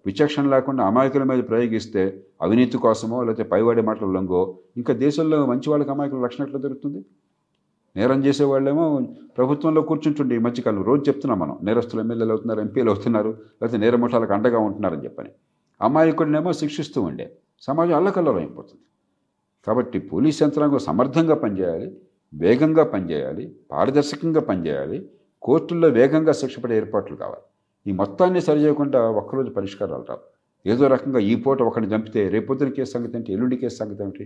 విచక్షణ 0.09 0.45
లేకుండా 0.55 0.83
అమాయకుల 0.91 1.25
మీద 1.31 1.43
ప్రయోగిస్తే 1.51 2.03
అవినీతి 2.47 2.79
కోసమో 2.85 3.19
లేకపోతే 3.27 3.45
పైవాడి 3.53 3.83
మాటల 3.89 4.09
లొంగో 4.17 4.43
ఇంకా 4.81 4.93
దేశంలో 5.05 5.39
మంచి 5.53 5.71
వాళ్ళకి 5.73 5.93
అమాయకుల 5.95 6.21
రక్షణ 6.27 6.43
ఎట్లా 6.47 6.61
దొరుకుతుంది? 6.67 7.01
నేరం 7.97 8.25
చేసే 8.25 8.45
వాళ్ళేమో 8.45 8.85
ప్రభుత్వంలో 9.37 9.81
కూర్చుంటుండే 9.83 10.35
ఈ 10.37 10.39
మధ్యకాలం 10.39 10.83
రోజు 10.83 11.03
చెప్తున్నాం 11.09 11.39
మనం 11.39 11.59
నేరస్తులు 11.63 12.01
ఎమ్మెల్యేలు 12.01 12.33
అవుతున్నారు 12.33 12.61
ఎంపీలు 12.61 12.91
అవుతున్నారు 12.91 13.31
లేకపోతే 13.31 13.77
నేరముఠాలకు 13.77 14.33
అండగా 14.33 14.59
ఉంటున్నారని 14.59 15.05
చెప్పని. 15.05 15.31
అమాయకుడినేమో 15.81 16.53
శిక్షిస్తూ 16.53 17.03
ఉండే. 17.03 17.27
సమాజం 17.61 17.97
అల్లకల్లోలం 17.97 18.39
అయిపోతుంది 18.39 18.83
కాబట్టి 19.67 19.99
పోలీస్ 20.11 20.43
యంత్రాంగం 20.43 20.79
సమర్థంగా 20.79 21.35
పనిచేయాలి 21.35 21.89
వేగంగా 22.35 22.85
పనిచేయాలి 22.85 23.45
పారదర్శకంగా 23.73 24.41
పనిచేయాలి 24.41 24.99
కోర్టుల్లో 25.43 25.89
వేగంగా 25.89 26.33
శిక్ష 26.33 26.59
పడే 26.61 26.77
ఏర్పాట్లు 26.77 27.17
కావాలి. 27.17 27.45
ఈ 27.87 27.93
మొత్తాన్ని 27.93 28.41
సరిచేయకుండా 28.41 29.01
ఒక్కరోజు 29.21 29.51
పరిష్కారాలు 29.51 30.05
రావు. 30.09 30.23
ఏదో 30.67 30.87
రకంగా 30.87 31.19
ఈ 31.19 31.35
పూట 31.43 31.63
ఒకరిని 31.63 31.95
చంపితే 31.95 32.29
రేపొద్దున 32.29 32.69
కేసు 32.69 32.93
సంగతి 32.93 33.17
ఏంటి? 33.17 33.33
ఎల్లుండి 33.33 33.57
కేసు 33.57 33.77
సంగతి 33.77 34.03
ఏమిటి 34.03 34.25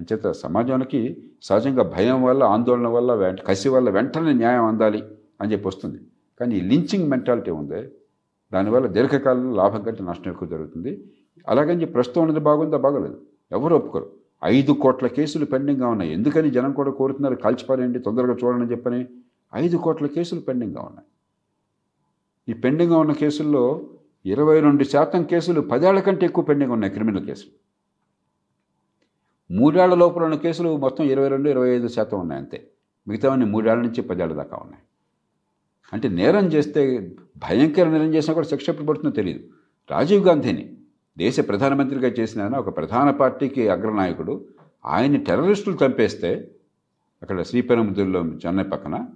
అంచేత 0.00 0.30
సమాజానికి 0.42 1.00
సహజంగా 1.42 1.84
భయం 1.96 2.18
వల్ల 2.24 2.42
ఆందోళన 2.54 2.88
వల్ల 2.96 3.14
వెంట 3.22 3.40
కసి 3.40 3.68
వల్ల 3.68 3.90
వెంటనే 3.90 4.32
న్యాయం 4.32 4.64
అందాలి 4.64 5.00
అని 5.40 5.52
చెప్పి 5.52 5.68
వస్తుంది. 5.68 5.98
కానీ 6.40 6.56
ఈ 6.56 6.60
లించింగ్ 6.60 7.06
మెంటాలిటీ 7.10 7.50
ఉంది 7.50 7.80
దానివల్ల 8.52 8.86
దీర్ఘకాలంలో 8.86 9.54
లాభం 9.56 9.82
కంటే 9.82 10.02
నష్టం 10.02 10.30
ఎక్కువ 10.30 10.48
జరుగుతుంది. 10.48 10.92
అలాగని 11.48 11.80
చెప్పి 11.80 11.94
ప్రస్తుతం 11.94 12.22
ఉన్నది 12.22 12.40
బాగుందా? 12.40 12.78
బాగోలేదు. 12.86 13.18
ఎవరు 13.52 13.74
ఒప్పుకోరు. 13.76 14.08
ఐదు 14.44 14.72
కోట్ల 14.72 15.06
కేసులు 15.06 15.44
పెండింగ్గా 15.44 15.88
ఉన్నాయి. 15.88 16.10
ఎందుకని 16.12 16.50
జనం 16.50 16.72
కూడా 16.72 16.90
కోరుతున్నారు 16.90 17.34
కాల్చిపారేయండి 17.34 17.98
తొందరగా 17.98 18.36
చూడండి 18.44 18.72
చెప్పని? 18.72 19.00
ఐదు 19.54 19.76
కోట్ల 19.76 20.06
కేసులు 20.06 20.40
పెండింగ్గా 20.40 20.82
ఉన్నాయి. 20.82 21.08
ఈ 22.48 22.52
పెండింగ్గా 22.60 22.98
ఉన్న 22.98 23.12
కేసుల్లో 23.12 23.64
ఇరవై 24.26 24.60
రెండు 24.60 24.84
శాతం 24.84 25.22
కేసులు 25.24 25.60
పదేళ్ళ 25.60 26.00
కంటే 26.00 26.24
ఎక్కువ 26.26 26.44
పెండింగ్ 26.44 26.72
ఉన్నాయి 26.72 26.92
క్రిమినల్ 26.92 27.24
కేసులు. 27.26 27.52
మూడేళ్ళ 29.50 29.94
లోపల 29.94 30.24
ఉన్న 30.24 30.34
కేసులు 30.34 30.76
మొత్తం 30.76 31.04
ఇరవై 31.04 31.28
రెండు 31.28 31.48
ఇరవై 31.48 31.68
ఐదు 31.68 31.88
శాతం 31.88 32.20
ఉన్నాయి 32.20 32.40
అంతే. 32.40 32.70
మిగతావన్నీ 33.08 33.46
మూడేళ్ళ 33.46 33.82
నుంచి 33.82 34.02
పదేళ్ళ 34.02 34.34
దాకా 34.34 34.56
ఉన్నాయి. 34.56 34.82
అంటే 35.92 36.08
నేరం 36.08 36.46
చేస్తే 36.46 37.10
భయంకర 37.36 37.88
నేరం 37.88 38.14
చేసినా 38.14 38.34
కూడా 38.34 38.46
శిక్ష 38.46 38.70
ఎప్పుడు 38.70 38.86
పడుతుందో 38.86 39.10
తెలియదు 39.10 39.40
రాజీవ్ 39.90 40.26
గాంధీని 40.26 40.76
దేశ 41.18 41.40
ప్రధానమంత్రిగా 41.40 42.08
చేసిన 42.08 42.42
ఆయన 42.42 42.56
ఒక 42.56 42.76
ప్రధాన 42.76 43.10
పార్టీకి 43.10 43.68
అగ్రనాయకుడు. 43.68 44.48
ఆయన్ని 44.86 45.24
టెర్రరిస్టులు 45.24 45.78
చంపేస్తే 45.86 46.50
అక్కడ 47.22 47.42
శ్రీపెరంబుదూరులో 47.42 48.20
చెన్నై 48.20 48.62
పక్కన 48.62 49.06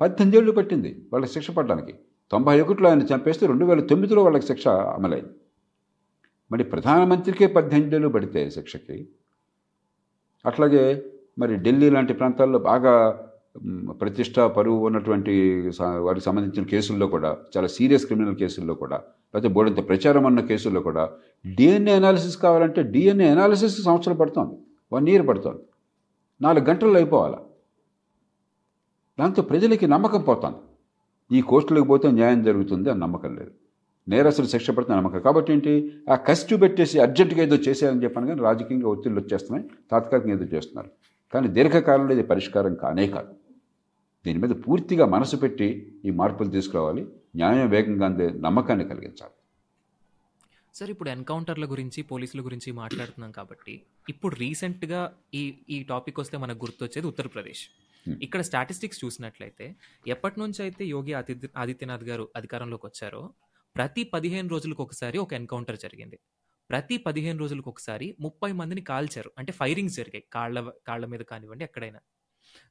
పద్దెనిమిది 0.00 0.38
ఏళ్ళు 0.38 0.52
పట్టింది 0.52 1.06
వాళ్ళకి 1.12 1.32
శిక్ష 1.32 1.50
పడడానికి. 1.50 1.94
తొంభై 2.30 2.60
ఒకటిలో 2.60 2.88
ఆయన 2.88 3.02
చంపేస్తే 3.02 3.46
రెండు 3.46 3.64
వేల 3.64 3.80
తొమ్మిదిలో 3.80 4.22
వాళ్ళకి 4.22 4.46
శిక్ష 4.46 4.68
అమలైంది. 4.68 5.30
మరి 6.52 6.64
ప్రధానమంత్రికే 6.64 7.46
పద్దెనిమిది 7.46 7.96
ఏళ్ళు 7.96 8.08
పడితే 8.08 8.50
శిక్షకి 8.50 9.08
అట్లాగే 10.48 10.84
మరి 11.40 11.54
ఢిల్లీ 11.64 11.88
లాంటి 11.96 12.12
ప్రాంతాల్లో 12.20 12.58
బాగా 12.72 12.92
ప్రతిష్ట 14.00 14.38
పరువు 14.56 14.78
ఉన్నటువంటి 14.88 15.34
వారికి 16.06 16.24
సంబంధించిన 16.26 16.64
కేసుల్లో 16.72 17.06
కూడా 17.14 17.30
చాలా 17.54 17.68
సీరియస్ 17.76 18.04
క్రిమినల్ 18.08 18.36
కేసుల్లో 18.40 18.74
కూడా 18.82 18.98
లేకపోతే 19.30 19.48
బోడంత 19.54 19.80
ప్రచారం 19.90 20.24
అన్న 20.30 20.40
కేసుల్లో 20.50 20.80
కూడా 20.88 21.04
డిఎన్ఏ 21.58 21.94
అనాలిసిస్ 22.00 22.36
కావాలంటే 22.44 22.82
డిఎన్ఏ 22.94 23.28
అనాలిసిస్ 23.34 23.76
సంవత్సరం 23.88 24.16
పడుతోంది. 24.22 24.54
వన్ 24.92 25.08
ఇయర్ 25.12 25.24
పడుతోంది. 25.30 25.62
నాలుగు 26.40 26.64
గంటల్లో 26.70 26.98
అయిపోవాలా? 27.00 27.38
దాంతో 29.18 29.42
ప్రజలకి 29.50 29.86
నమ్మకం 29.94 30.22
పోతుంది. 30.28 30.60
ఈ 31.30 31.40
కోర్టులకు 31.50 31.86
పోతే 31.92 32.08
న్యాయం 32.18 32.40
జరుగుతుంది 32.48 32.88
అని 32.92 33.00
నమ్మకం 33.04 33.30
లేదు. 33.38 33.52
నేరస్తులు 34.08 34.48
శిక్ష 34.52 34.70
పడుతున్న 34.76 34.96
నమ్మకం. 34.98 35.20
కాబట్టి 35.26 35.50
ఏంటి 35.54 35.72
ఆ 36.12 36.16
కసి 36.26 36.44
చూపెట్టేసి 36.50 36.96
అర్జెంటుగా 37.04 37.42
ఏదో 37.46 37.56
చేసేయాలని 37.66 38.04
చెప్పాను 38.04 38.26
కానీ 38.30 38.42
రాజకీయంగా 38.48 38.88
ఒత్తిళ్ళు 38.94 39.18
వచ్చేస్తున్నాయి 39.22 39.64
తాత్కాలికంగా 39.92 40.34
ఏదో 40.38 40.46
చేస్తున్నారు. 40.56 40.90
కానీ 41.32 41.48
దీర్ఘకాలంలో 41.56 42.12
ఇది 42.16 42.24
పరిష్కారం 42.32 42.74
కానే 42.82 43.06
కాదు. 43.16 43.32
దీని 44.26 44.38
మీద 44.42 44.54
పూర్తిగా 44.66 45.06
మనసు 45.14 45.36
పెట్టి 45.42 45.68
ఈ 46.08 46.12
మార్పులు 46.20 46.50
తీసుకురావాలి 46.56 47.02
న్యాయం 47.40 47.68
వేగంగా 47.74 48.06
అందే 48.10 48.26
నమ్మకాన్ని 48.46 48.86
కలిగించాలి. 48.92 49.34
సార్ 50.74 50.90
ఇప్పుడు 50.94 51.10
ఎన్కౌంటర్ల 51.16 51.66
గురించి 51.72 52.00
పోలీసుల 52.12 52.40
గురించి 52.46 52.70
మాట్లాడుతున్నాం 52.80 53.30
కాబట్టి 53.36 53.74
ఇప్పుడు 54.12 54.34
రీసెంట్గా 54.42 55.00
ఈ 55.40 55.42
ఈ 55.74 55.78
టాపిక్ 55.92 56.18
వస్తే 56.22 56.36
మనకు 56.44 56.60
గుర్తొచ్చేది 56.64 57.06
ఉత్తరప్రదేశ్. 57.12 57.62
ఇక్కడ 58.24 58.40
స్టాటిస్టిక్స్ 58.48 59.00
చూసినట్లయితే 59.04 59.66
ఎప్పటి 60.14 60.36
నుంచి 60.40 60.60
అయితే 60.66 60.82
యోగి 60.94 61.12
ఆదిత్య 61.20 61.48
ఆదిత్యనాథ్ 61.62 62.04
గారు 62.10 62.24
అధికారంలోకి 62.40 62.86
వచ్చారో 62.90 63.22
ప్రతి 63.76 64.04
పదిహేను 64.04 64.48
రోజులకు 64.48 64.82
ఒకసారి 64.82 65.18
ఒక 65.18 65.34
ఎన్కౌంటర్ 65.34 65.78
జరిగింది. 65.78 66.18
ప్రతి 66.70 66.96
పదిహేను 66.96 67.38
రోజులకు 67.38 67.70
ఒకసారి 67.70 68.16
ముప్పై 68.20 68.52
మందిని 68.52 68.80
కాల్చారు. 68.80 69.30
అంటే 69.38 69.52
ఫైరింగ్స్ 69.52 69.96
జరిగాయి. 69.96 70.24
కాళ్ళ 70.32 70.72
కాళ్ళ 70.86 71.06
మీద 71.06 71.20
కానివ్వండి 71.20 71.64
ఎక్కడైనా. 71.64 72.00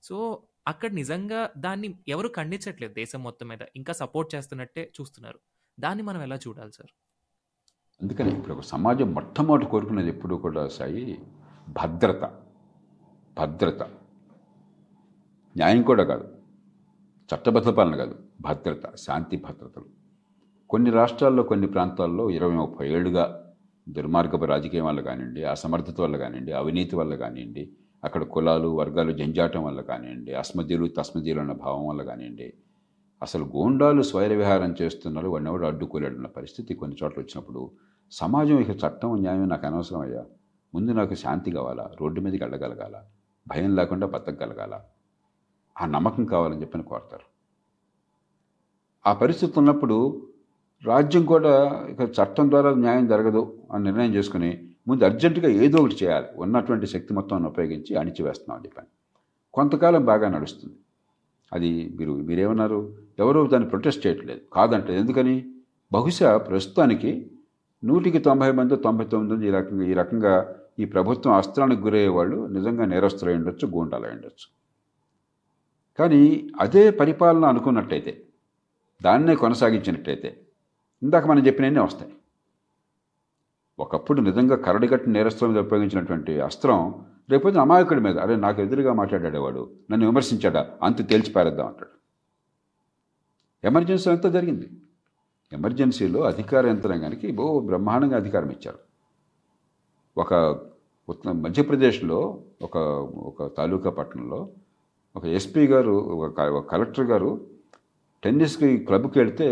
సో 0.04 0.48
అక్కడ 0.68 0.92
నిజంగా 0.92 1.50
దాన్ని 1.58 2.00
ఎవరు 2.08 2.34
ఖండించట్లేదు 2.36 2.94
దేశం 2.94 3.24
మొత్తం 3.24 3.48
మీద. 3.48 3.60
ఇంకా 3.76 3.94
సపోర్ట్ 3.94 4.36
చేస్తున్నట్టే 4.36 4.92
చూస్తున్నారు. 5.02 5.40
దాన్ని 5.80 6.04
మనం 6.04 6.22
ఎలా 6.22 6.36
చూడాలి 6.36 6.72
సార్? 6.72 6.94
అందుకని 8.02 8.38
ఇప్పుడు 8.38 8.54
ఒక 8.54 8.62
సమాజం 8.62 9.14
మొట్టమొదటి 9.14 9.66
కోరుకునేది 9.66 10.10
ఎప్పుడు 10.10 10.36
కూడా 10.36 10.68
సాయి 10.68 11.22
భద్రత. 11.70 12.42
భద్రత. 13.38 13.84
న్యాయం 15.58 15.82
కూడా 15.82 16.04
కాదు. 16.04 16.38
చట్టబద్ధ 17.36 17.68
పాలన 17.68 17.96
కాదు. 17.96 18.24
భద్రత. 18.42 18.96
శాంతి 18.96 19.38
భద్రతలు. 19.38 20.05
కొన్ని 20.70 20.92
రాష్ట్రాల్లో 20.92 21.44
కొన్ని 21.44 21.68
ప్రాంతాల్లో 21.68 22.30
ఇరవై 22.30 22.56
ముప్పై 22.56 22.90
ఏళ్ళుగా 22.90 23.24
దుర్మార్గపు 23.88 24.46
రాజకీయం 24.46 24.86
వల్ల 24.86 25.02
కానివ్వండి 25.02 25.44
అసమర్థత 25.44 26.02
వల్ల 26.02 26.18
కానివ్వండి 26.18 26.52
అవినీతి 26.52 26.96
వల్ల 26.96 27.16
కానివ్వండి 27.16 27.64
అక్కడ 28.04 28.24
కులాలు 28.24 28.68
వర్గాలు 28.68 29.12
జంజాటం 29.12 29.64
వల్ల 29.64 29.82
కానివ్వండి 29.82 30.34
అస్మదీయులు 30.34 30.88
తస్మదీయులు 30.88 31.40
అన్న 31.40 31.52
భావం 31.52 31.88
వల్ల 31.88 32.04
కానివ్వండి 32.04 32.54
అసలు 33.22 33.44
గోండాలు 33.44 34.02
స్వైర 34.02 34.34
విహారం 34.34 34.76
చేస్తున్నారు 34.82 35.30
వాడిని 35.30 35.50
ఎవడు 35.50 35.66
అడ్డుకోలేడన్న 35.66 36.28
పరిస్థితి 36.28 36.76
కొన్ని 36.76 36.98
చోట్ల 37.04 37.22
వచ్చినప్పుడు 37.22 37.72
సమాజం 38.12 38.60
ఇక 38.60 38.70
చట్టం 38.70 39.16
న్యాయం 39.16 39.50
నాకు 39.50 39.66
అనవసరం 39.66 40.00
అయ్యా 40.00 40.24
ముందు 40.74 40.92
నాకు 40.92 41.14
శాంతి 41.14 41.52
కావాలా? 41.52 41.92
రోడ్డు 42.02 42.22
మీదకి 42.22 42.44
వెళ్ళగలగాల 42.44 42.96
భయం 43.48 43.76
లేకుండా 43.76 44.08
బతకగలగాల? 44.08 44.74
ఆ 45.76 45.86
నమ్మకం 45.86 46.26
కావాలని 46.26 46.62
చెప్పని 46.62 46.84
కోరతారు. 46.84 47.28
ఆ 49.06 49.14
పరిస్థితి 49.14 49.60
ఉన్నప్పుడు 49.60 49.98
రాజ్యం 50.84 51.26
కూడా 51.26 51.86
ఇక 51.90 52.02
చట్టం 52.02 52.50
ద్వారా 52.50 52.74
న్యాయం 52.74 53.08
జరగదు 53.08 53.58
అని 53.74 53.84
నిర్ణయం 53.84 54.14
చేసుకుని 54.14 54.70
ముందు 54.88 55.04
అర్జెంటుగా 55.04 55.48
ఏదో 55.48 55.78
ఒకటి 55.78 55.98
చేయాలి. 56.04 56.26
ఉన్నటువంటి 56.36 56.88
శక్తి 56.88 57.14
మొత్తాన్ని 57.14 57.50
ఉపయోగించి 57.50 57.96
అణిచివేస్తున్నాం 57.96 58.64
చెప్పాను. 58.66 58.88
కొంతకాలం 59.54 60.06
బాగా 60.06 60.30
నడుస్తుంది. 60.30 60.76
అది 61.54 61.94
మీరు 61.98 62.12
మీరేమన్నారు? 62.12 62.98
ఎవరూ 63.20 63.48
దాన్ని 63.48 63.70
ప్రొటెస్ట్ 63.70 64.08
చేయట్లేదు. 64.08 64.40
కాదంటే 64.54 65.00
ఎందుకని? 65.00 65.54
బహుశా 65.92 66.38
ప్రస్తుతానికి 66.38 67.32
నూటికి 67.84 68.20
తొంభై 68.20 68.52
మంది 68.52 68.76
తొంభై 68.76 69.06
తొమ్మిది 69.06 69.34
మంది 69.34 69.48
ఈ 69.48 69.52
రకంగా 69.52 69.86
ఈ 69.86 69.94
రకంగా 69.94 70.56
ఈ 70.80 70.86
ప్రభుత్వం 70.86 71.34
అస్త్రానికి 71.34 71.82
గురయ్యే 71.82 72.08
వాళ్ళు 72.08 72.46
నిజంగా 72.46 72.86
నేరస్తులు 72.86 73.32
ఉండొచ్చు 73.32 73.68
గూండాలు 73.68 74.08
ఉండొచ్చు. 74.08 74.48
కానీ 76.00 76.50
అదే 76.60 76.90
పరిపాలన 76.90 77.46
అనుకున్నట్టయితే 77.46 78.22
దాన్నే 79.04 79.36
కొనసాగించినట్టయితే 79.36 80.45
ఇందాక 81.06 81.26
మనం 81.26 81.42
చెప్పినవన్నీ 81.48 81.80
వస్తాయి. 81.80 82.14
ఒకప్పుడు 83.80 84.22
నిజంగా 84.22 84.56
కరడిగట్టిన 84.56 85.12
నేరస్తుల 85.14 85.48
మీద 85.50 85.58
ఉపయోగించినటువంటి 85.58 86.34
అస్త్రం 86.42 86.80
రేపొద్దున 87.30 87.62
అమాయకుడి 87.62 88.00
మీద 88.00 88.18
అరే 88.18 88.36
నాకు 88.36 88.62
ఎదురుగా 88.62 88.94
మాట్లాడాడేవాడు 88.94 89.62
నన్ను 89.92 90.06
విమర్శించాడా 90.06 90.62
అంత 90.84 91.10
తేల్చి 91.10 91.34
పారేద్దాం 91.34 91.68
అంటాడు. 91.68 91.94
ఎమర్జెన్సీ 93.68 94.10
అంతా 94.10 94.30
జరిగింది. 94.30 94.68
ఎమర్జెన్సీలో 95.54 96.20
అధికార 96.22 96.68
యంత్రాంగానికి 96.68 97.32
బో 97.32 97.60
బ్రహ్మాండంగా 97.60 98.18
అధికారం 98.18 98.50
ఇచ్చారు. 98.50 98.80
ఒక 100.18 100.34
ఉత్త 101.10 101.30
మధ్యప్రదేశ్లో 101.30 102.20
ఒక 102.62 102.78
ఒక 103.30 103.58
తాలూకా 103.58 103.90
పట్టణంలో 103.90 104.50
ఒక 105.16 105.26
ఎస్పీ 105.26 105.68
గారు 105.68 105.92
ఒక 105.92 106.40
ఒక 106.40 106.72
కలెక్టర్ 106.72 107.06
గారు 107.06 107.32
టెన్నిస్కి 108.24 108.78
క్లబ్కి 108.78 109.20
వెళ్తే 109.20 109.48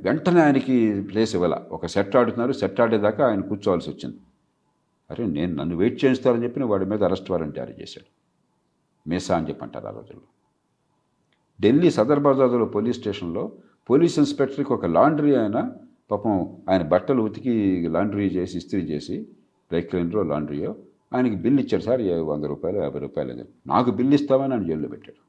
వెంటనే 0.00 0.40
ఆయనకి 0.40 1.02
ప్లేస్ 1.02 1.34
ఇవ్వాల. 1.34 1.62
ఒక 1.70 1.86
సెట్ 1.86 2.16
ఆడుతున్నారు 2.16 2.52
సెట్ 2.52 2.80
ఆడేదాకా 2.80 3.28
ఆయన 3.28 3.40
కూర్చోవాల్సి 3.40 3.90
వచ్చింది. 3.90 4.16
అరే 5.10 5.26
నేను 5.26 5.54
నన్ను 5.54 5.76
వెయిట్ 5.76 6.04
చేయిస్తారని 6.04 6.44
చెప్పిన 6.44 6.64
వాడి 6.64 6.84
మీద 6.84 7.04
అరెస్ట్ 7.04 7.30
వారెంట్ 7.30 7.56
జారీ 7.56 7.74
చేశాడు. 7.82 8.16
మేసా 9.08 9.36
అని 9.36 9.48
చెప్పి 9.48 9.64
అంటారు 9.64 9.86
ఆ 9.86 9.90
రోజుల్లో. 9.90 10.22
ఢిల్లీ 11.62 11.90
సదర్ 11.90 12.20
బజార్లో 12.20 12.64
పోలీస్ 12.64 12.98
స్టేషన్లో 12.98 13.52
పోలీస్ 13.90 14.18
ఇన్స్పెక్టర్కి 14.18 14.72
ఒక 14.72 14.86
లాండ్రీ 14.86 15.34
ఆయన 15.34 15.72
పాపం 16.10 16.56
ఆయన 16.70 16.82
బట్టలు 16.82 17.22
ఉతికి 17.22 17.88
లాండ్రీ 17.88 18.26
చేసి 18.26 18.58
ఇస్త్రీ 18.58 18.80
చేసి 18.80 19.22
బ్లైక్ 19.70 19.90
క్లీనరో 19.90 20.22
లాండ్రీయో 20.22 20.76
ఆయనకి 21.14 21.34
బిల్ 21.34 21.60
ఇచ్చాడు. 21.60 21.82
సార్ 21.82 22.00
ఏ 22.00 22.18
వంద 22.18 22.44
రూపాయలు 22.44 22.78
యాభై 22.78 22.98
రూపాయలు 22.98 23.32
అని 23.32 23.44
నాకు 23.66 23.90
బిల్ 23.90 24.14
ఇస్తామని 24.14 24.54
ఆయన 24.54 24.62
జైల్లో 24.62 24.88
పెట్టాడు. 24.88 25.26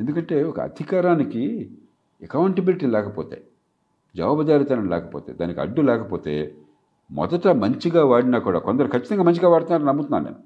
ఎందుకంటే 0.00 0.42
ఒక 0.42 0.60
అధికారానికి 0.60 1.70
అకౌంటబిలిటీ 2.22 2.86
లేకపోతే 2.86 3.46
జవాబుదారీతనం 4.16 4.88
లేకపోతే 4.88 5.32
దానికి 5.32 5.60
అడ్డు 5.60 5.80
లేకపోతే 5.80 6.54
మొదట 7.10 7.48
మంచిగా 7.48 8.04
వాడినా 8.04 8.38
కూడా 8.38 8.58
కొందరు 8.58 8.88
ఖచ్చితంగా 8.88 9.22
మంచిగా 9.22 9.48
వాడుతున్నారని 9.48 9.88
నమ్ముతున్నాను 9.88 10.24
నేను. 10.24 10.36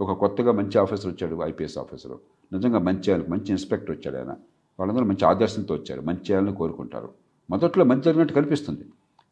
ఒక 0.00 0.18
కొత్తగా 0.18 0.52
మంచి 0.52 0.78
ఆఫీసర్ 0.78 1.06
వచ్చాడు 1.06 1.42
ఐపీఎస్ 1.42 1.78
ఆఫీసర్. 1.78 2.12
నిజంగా 2.52 2.78
మంచి 2.78 3.12
ఆయనకు 3.12 3.30
మంచి 3.30 3.48
ఇన్స్పెక్టర్ 3.48 3.90
వచ్చాడు 3.90 4.16
ఆయన. 4.16 4.36
వాళ్ళందరూ 4.80 5.04
మంచి 5.04 5.24
ఆదర్శంతో 5.24 5.74
వచ్చారు 5.74 6.00
మంచి 6.00 6.18
చేయాలని 6.30 6.54
కోరుకుంటారు. 6.54 7.08
మొదట్లో 7.50 7.84
మంచి 7.84 8.02
జరిగినట్టు 8.02 8.34
కనిపిస్తుంది. 8.34 8.84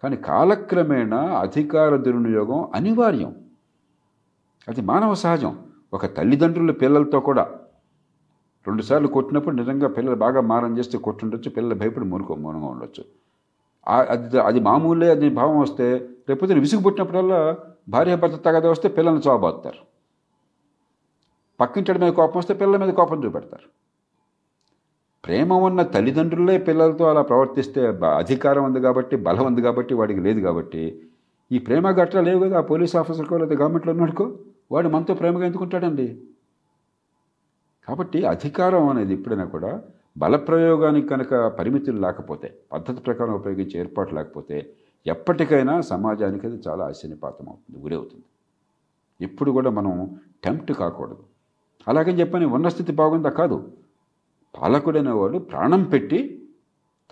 కానీ 0.02 0.16
కాలక్రమేణా 0.16 1.18
అధికార 1.18 1.96
దుర్వినియోగం 1.96 2.68
అనివార్యం. 2.74 3.34
అది 4.68 4.80
మానవ 4.80 5.14
సహజం. 5.14 5.58
ఒక 5.94 6.06
తల్లిదండ్రుల 6.06 6.70
పిల్లలతో 6.70 7.20
కూడా 7.20 7.50
రెండుసార్లు 8.66 9.08
కొట్టినప్పుడు 9.08 9.54
నిజంగా 9.54 9.88
పిల్లలు 9.88 10.18
బాగా 10.24 10.40
మారం 10.52 10.72
చేస్తే 10.78 10.96
కొట్టుండొచ్చు 11.06 11.50
పిల్లలు 11.50 11.76
భయపడి 11.82 12.06
మూనుకో 12.12 12.34
మౌనంగా 12.34 12.68
ఉండొచ్చు. 12.74 13.02
అది 14.12 14.40
అది 14.48 14.60
మామూలే 14.60 15.08
అది 15.10 15.28
భావం 15.38 15.56
వస్తే 15.58 15.86
రేపొద్దున 16.28 16.60
విసుగు 16.64 16.82
పుట్టినప్పుడల్లా 16.82 17.40
భార్య 17.88 18.16
భర్త 18.16 18.36
తగద 18.46 18.66
వస్తే 18.66 18.88
పిల్లల్ని 18.96 19.22
చావబోతారు 19.28 19.80
పక్కింటి 21.60 21.98
మీద 22.02 22.12
కోపం 22.18 22.38
వస్తే 22.38 22.54
పిల్లల 22.60 22.76
మీద 22.82 22.92
కోపం 23.00 23.18
చూపెడతారు. 23.24 23.66
ప్రేమ 25.24 25.52
ఉన్న 25.66 25.80
తల్లిదండ్రులే 25.94 26.54
పిల్లలతో 26.68 27.04
అలా 27.10 27.22
ప్రవర్తిస్తే 27.22 27.80
అధికారం 28.20 28.62
ఉంది 28.68 28.80
కాబట్టి 28.86 29.16
బలం 29.26 29.44
ఉంది 29.50 29.62
కాబట్టి 29.66 29.92
వాడికి 30.00 30.20
లేదు 30.20 30.40
కాబట్టి 30.46 30.82
ఈ 31.50 31.58
ప్రేమ 31.58 31.90
గట్రా 31.98 32.20
లేవు 32.28 32.40
కదా 32.44 32.56
ఆ 32.58 32.64
పోలీస్ 32.70 32.94
ఆఫీసర్కో 32.96 33.38
లేదా 33.42 33.54
గవర్నమెంట్లో 33.60 33.92
ఉన్నాడుకో? 33.92 34.26
వాడు 34.72 34.88
మనతో 34.88 35.14
ప్రేమగా 35.14 35.44
ఎందుకుంటాడండి? 35.46 36.06
కాబట్టి 37.88 38.18
అధికారం 38.26 38.88
అనేది 38.88 39.12
ఎప్పుడైనా 39.14 39.44
కూడా 39.44 39.70
బలప్రయోగానికి 40.16 41.08
కనుక 41.08 41.34
పరిమితులు 41.58 41.98
లేకపోతే 42.00 42.48
పద్ధతి 42.72 43.00
ప్రకారం 43.00 43.34
ఉపయోగించే 43.34 43.76
ఏర్పాటు 43.80 44.14
లేకపోతే 44.14 44.56
ఎప్పటికైనా 45.06 45.74
సమాజానికి 45.80 46.44
అది 46.46 46.58
చాలా 46.68 46.82
ఆశ్చర్యపాతం 46.84 47.46
అవుతుంది 47.48 47.78
గురవుతుంది 47.82 48.26
ఎప్పుడు 49.20 49.50
కూడా 49.50 49.70
మనం 49.70 49.94
టెంప్ట్ 50.44 50.72
కాకూడదు. 50.72 51.22
అలాగని 51.86 52.20
చెప్పని 52.20 52.46
ఉన్న 52.46 52.68
స్థితి 52.68 52.92
బాగుందా? 52.92 53.30
కాదు. 53.30 53.56
పాలకుడైన 54.54 55.10
వాళ్ళు 55.10 55.38
ప్రాణం 55.38 55.82
పెట్టి 55.84 56.18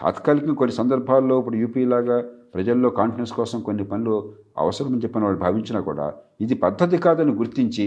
తాత్కాలికంగా 0.00 0.54
కొన్ని 0.54 0.74
సందర్భాల్లో 0.74 1.38
ఇప్పుడు 1.38 1.56
యూపీ 1.56 1.83
లాగా 1.85 2.16
ప్రజల్లో 2.54 2.88
కాన్ఫిడెన్స్ 2.90 3.33
కోసం 3.33 3.59
కొన్ని 3.61 3.85
పనులు 3.85 4.14
అవసరమని 4.59 5.02
చెప్పిన 5.04 5.24
వాళ్ళు 5.24 5.40
భావించినా 5.40 5.80
కూడా 5.80 6.06
ఇది 6.40 6.54
పద్ధతి 6.54 6.98
కాదని 6.98 7.33
గుర్తించి 7.33 7.87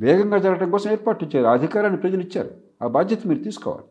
వేగంగా 0.00 0.38
జరగడం 0.38 0.70
కోసం 0.70 0.90
ఏర్పాటు 0.90 1.24
ఇచ్చారు 1.24 1.46
అధికారాన్ని 1.46 2.00
ప్రజలు 2.00 2.20
ఇచ్చారు. 2.20 2.50
ఆ 2.82 2.86
బాధ్యత 2.86 3.26
మీరు 3.26 3.38
తీసుకోవాలి. 3.38 3.86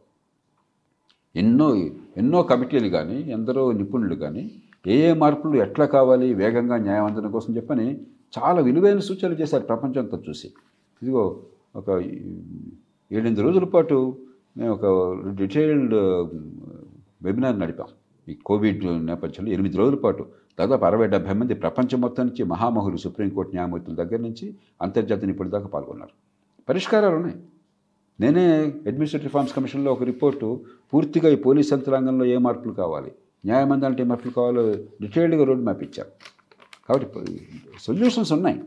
ఎన్నో 1.35 1.75
ఎన్నో 2.17 2.43
కమిటీలు 2.43 2.89
కానీ 2.89 3.17
ఎందరో 3.31 3.71
నిపుణులు 3.71 4.15
కానీ 4.15 4.51
ఏ 4.87 4.95
ఏ 5.09 5.13
మార్పులు 5.13 5.55
ఎట్లా 5.57 5.85
కావాలి 5.85 6.33
వేగంగా 6.33 6.77
న్యాయవంతనం 6.77 7.31
కోసం 7.31 7.55
చెప్పని 7.55 7.87
చాలా 8.37 8.61
విలువైన 8.61 8.99
సూచనలు 8.99 9.35
చేశారు 9.35 9.63
ప్రపంచంతో 9.63 10.17
చూసి. 10.29 10.47
ఇదిగో 11.01 11.23
ఒక 11.75 11.89
ఏడెనిమిది 13.11 13.41
రోజుల 13.41 13.63
పాటు 13.63 14.17
మేము 14.57 14.73
ఒక 14.73 14.85
డీటెయిల్డ్ 15.35 15.95
వెబినార్ 17.23 17.59
నడిపాం. 17.59 17.87
ఈ 18.29 18.33
కోవిడ్ 18.45 18.85
నేపథ్యంలో 19.05 19.51
ఎనిమిది 19.53 19.77
రోజుల 19.77 19.95
పాటు. 19.95 20.25
దాదాపు 20.59 20.85
అరవై 20.85 21.07
డెబ్బై 21.07 21.33
మంది 21.33 21.53
ప్రపంచం 21.53 22.01
మొత్తం 22.01 22.25
నుంచి 22.25 22.43
మహామహులు 22.43 22.97
సుప్రీంకోర్టు 22.97 23.51
న్యాయమూర్తుల 23.51 23.95
దగ్గర 23.95 24.17
నుంచి 24.17 24.55
అంతర్జాతీయ 24.81 25.27
నిపుణుల 25.27 25.51
దాకా 25.51 25.67
పాల్గొన్నారు. 25.67 26.11
పరిష్కారాలు 26.69 27.15
ఉన్నాయి. 27.15 27.35
నేనే 28.19 28.61
అడ్మినిస్ట్రేటివ్ 28.63 29.23
రిఫార్మ్స్ 29.23 29.55
కమిషన్లో 29.55 29.91
ఒక 29.91 30.03
రిపోర్టు 30.03 30.61
పూర్తిగా 30.93 31.29
ఈ 31.29 31.35
పోలీస్ 31.35 31.73
యంత్రాంగంలో 31.73 32.25
ఏ 32.25 32.37
మార్పులు 32.37 32.73
కావాలి 32.73 33.11
న్యాయమందాలంటే 33.45 34.03
ఏ 34.03 34.05
మార్పులు 34.05 34.33
కావాలో 34.33 34.71
డీటెయిల్డ్గా 35.01 35.43
రోడ్ 35.43 35.61
మ్యాప్ 35.61 35.83
ఇచ్చారు. 35.83 36.09
కాబట్టి 36.89 37.47
సొల్యూషన్స్ 37.79 38.33
ఉన్నాయి. 38.33 38.63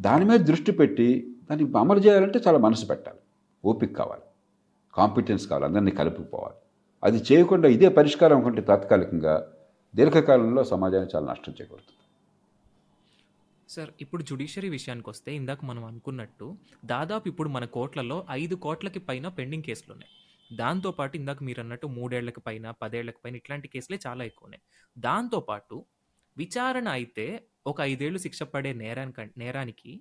దాని 0.00 0.24
మీద 0.24 0.40
దృష్టి 0.40 0.72
పెట్టి 0.72 1.36
దాన్ని 1.50 1.78
అమలు 1.78 1.98
చేయాలంటే 1.98 2.40
చాలా 2.48 2.58
మనసు 2.58 2.86
పెట్టాలి. 2.86 3.18
ఓపిక 3.64 3.96
కావాలి. 3.96 4.22
కాంపిటెన్స్ 4.94 5.48
కావాలి. 5.48 5.64
అందరినీ 5.64 5.90
కలుపుకుపోవాలి. 5.90 6.54
అది 7.04 7.22
చేయకుండా 7.32 7.68
ఇదే 7.68 7.88
పరిష్కారం 7.88 8.36
అనుకుంటే 8.36 8.62
తాత్కాలికంగా 8.62 9.52
దీర్ఘకాలంలో 9.96 10.62
సమాజానికి 10.72 11.12
చాలా 11.16 11.26
నష్టం 11.32 11.54
చేకూరుతుంది 11.60 12.02
సార్ 13.68 13.90
ఇప్పుడు 14.00 14.22
జుడిషియరీ 14.22 14.68
విషయానికి 14.68 15.08
వస్తే 15.10 15.30
ఇందాక 15.34 15.64
మనం 15.64 15.84
అనుకున్నట్టు 15.84 16.46
దాదాపు 16.84 17.26
ఇప్పుడు 17.28 17.48
మన 17.48 17.64
కోట్లలో 17.76 18.26
ఐదు 18.30 18.54
కోట్లకి 18.54 18.98
పైన 18.98 19.28
పెండింగ్ 19.28 19.62
కేసులు 19.62 19.92
ఉన్నాయి. 19.92 20.12
దాంతోపాటు 20.56 21.14
ఇందాక 21.16 21.42
మీరు 21.42 21.60
అన్నట్టు 21.60 21.86
మూడేళ్ళకి 21.86 22.40
పైన 22.40 22.74
పదేళ్ళకి 22.82 23.18
పైన 23.24 23.36
ఇట్లాంటి 23.36 23.68
కేసులే 23.68 23.98
చాలా 24.06 24.24
ఎక్కువ 24.24 24.46
ఉన్నాయి. 24.46 24.62
దాంతోపాటు 24.98 25.76
విచారణ 26.36 26.88
అయితే 26.98 27.26
ఒక 27.66 27.80
ఐదేళ్ళు 27.90 28.18
శిక్ష 28.18 28.42
పడే 28.54 28.72
నేరానికి 28.82 29.24
నేరానికి 29.38 29.92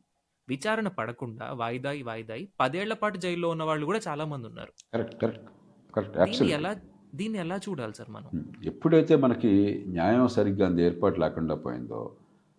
విచారణ 0.48 0.88
పడకుండా 0.98 1.46
వాయిదాయి 1.62 2.04
వాయిదాయి 2.04 2.44
పదేళ్ళ 2.60 2.94
పాటు 2.94 3.18
జైల్లో 3.18 3.50
ఉన్న 3.50 3.64
వాళ్ళు 3.64 3.86
కూడా 3.86 4.02
చాలా 4.08 4.26
మంది 4.26 4.48
ఉన్నారు. 4.48 4.74
కరెక్ట్ 4.94 5.16
కరెక్ట్ 5.22 5.48
కరెక్ట్ 5.96 6.44
ఎలా 6.58 6.74
దీన్ని 7.16 7.40
ఎలా 7.40 7.56
చూడాలి 7.56 7.94
సార్ 7.94 8.10
మనం? 8.10 8.46
ఎప్పుడైతే 8.66 9.16
మనకి 9.16 9.84
న్యాయం 9.88 10.28
సరిగ్గా 10.28 10.68
అంత 10.68 10.80
ఏర్పాటు 10.80 11.20
లేకుండా 11.20 11.56
పోయిందో 11.56 12.12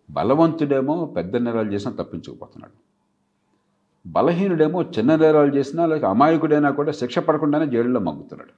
బలవంతుడేమో 0.09 1.05
పెద్ద 1.05 1.35
నేరాలు 1.35 1.71
చేసినా 1.71 1.93
తప్పించుకుపోతున్నాడు. 1.93 2.87
బలహీనుడేమో 4.09 4.83
చిన్న 4.83 5.15
నేరాలు 5.15 5.55
చేసినా 5.55 5.85
లేక 5.85 6.05
అమాయకుడైనా 6.05 6.71
కూడా 6.71 6.91
శిక్ష 6.91 7.19
పడకుండానే 7.19 7.67
జైళ్ళలో 7.67 7.99
మగ్గుతున్నాడు. 7.99 8.51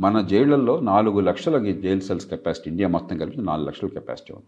మన 0.00 0.20
జైళ్ళలో 0.20 0.80
నాలుగు 0.80 1.20
లక్షల 1.20 1.72
జైలు 1.72 2.00
సెల్స్ 2.00 2.26
కెపాసిటీ 2.26 2.70
ఇండియా 2.70 2.88
మొత్తం 2.88 3.18
కలిపి 3.18 3.40
నాలుగు 3.40 3.66
లక్షల 3.66 3.88
కెపాసిటీ 3.88 4.34
ఉంది. 4.34 4.46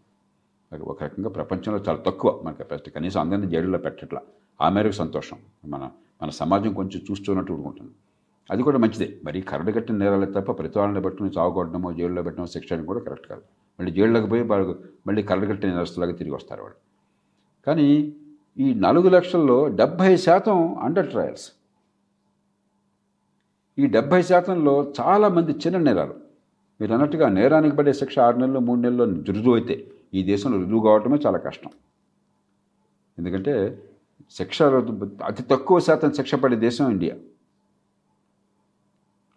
అది 0.73 0.83
ఒక 0.83 1.03
రకంగా 1.03 1.29
ప్రపంచంలో 1.29 1.79
చాలా 1.88 1.99
తక్కువ 1.99 2.40
మన 2.44 2.53
కెపాసిటీ. 2.53 2.90
కనీసం 2.90 3.20
అందరినీ 3.20 3.46
జైళ్ళలో 3.46 3.79
పెట్టట్లా. 3.79 4.20
ఆ 4.61 4.68
మేరకు 4.68 4.92
సంతోషం. 4.92 5.38
మన 5.66 5.90
మన 6.23 6.31
సమాజం 6.31 6.75
కొంచెం 6.75 7.03
చూస్తున్నట్టు 7.11 7.53
ఉంటుంది 7.53 7.90
అది 8.51 8.63
కూడా 8.63 8.79
మంచిదే. 8.79 9.21
మరి 9.25 9.41
కరడు 9.41 9.73
కట్టిన 9.73 9.97
నేరాలే 9.97 10.27
తప్ప 10.27 10.51
ప్రతి 10.51 10.79
వాళ్ళని 10.79 11.03
పట్టుకుని 11.03 11.31
చావగొట్టడమో 11.39 11.93
జైల్లో 11.93 12.23
పెట్టడమో 12.23 12.47
శిక్ష 12.47 12.73
కూడా 12.73 13.01
కరెక్ట్ 13.01 13.27
కాదు. 13.27 13.43
మళ్ళీ 13.81 13.93
జైల్లోకి 13.93 14.27
పోయి 14.27 14.43
వాళ్ళు 14.43 14.83
మళ్ళీ 15.07 15.23
కరడు 15.23 15.47
కట్టిన 15.47 15.71
నేరస్తులాగా 15.75 16.13
తిరిగి 16.13 16.35
వస్తారు 16.35 16.63
వాళ్ళు. 16.63 16.79
కానీ 17.67 18.17
ఈ 18.59 18.75
నాలుగు 18.75 19.09
లక్షల్లో 19.09 19.69
డెబ్భై 19.69 20.17
శాతం 20.17 20.79
అండర్ 20.79 21.11
ట్రయల్స్. 21.11 21.53
ఈ 23.79 23.87
డెబ్భై 23.87 24.23
శాతంలో 24.23 24.93
చాలామంది 25.01 25.53
చిన్న 25.53 25.79
నేరాలు. 25.79 26.15
మీరు 26.81 26.93
అన్నట్టుగా 26.93 27.29
నేరానికి 27.29 27.77
పడే 27.77 27.93
శిక్ష 27.93 28.19
ఆరు 28.19 28.37
నెలలు 28.37 28.59
మూడు 28.59 28.81
నెలల్లో 28.81 29.05
రుజువు 29.05 29.55
అయితే 29.55 29.87
ఈ 30.15 30.23
దేశంలో 30.23 30.59
రుజువు 30.59 30.83
కావటమే 30.83 31.19
చాలా 31.27 31.39
కష్టం. 31.39 31.71
ఎందుకంటే 33.19 33.83
శిక్ష 34.31 34.63
అతి 35.25 35.43
తక్కువ 35.43 35.79
శాతం 35.79 36.13
శిక్ష 36.13 36.35
పడే 36.35 36.57
దేశం 36.57 36.91
ఇండియా. 36.91 37.17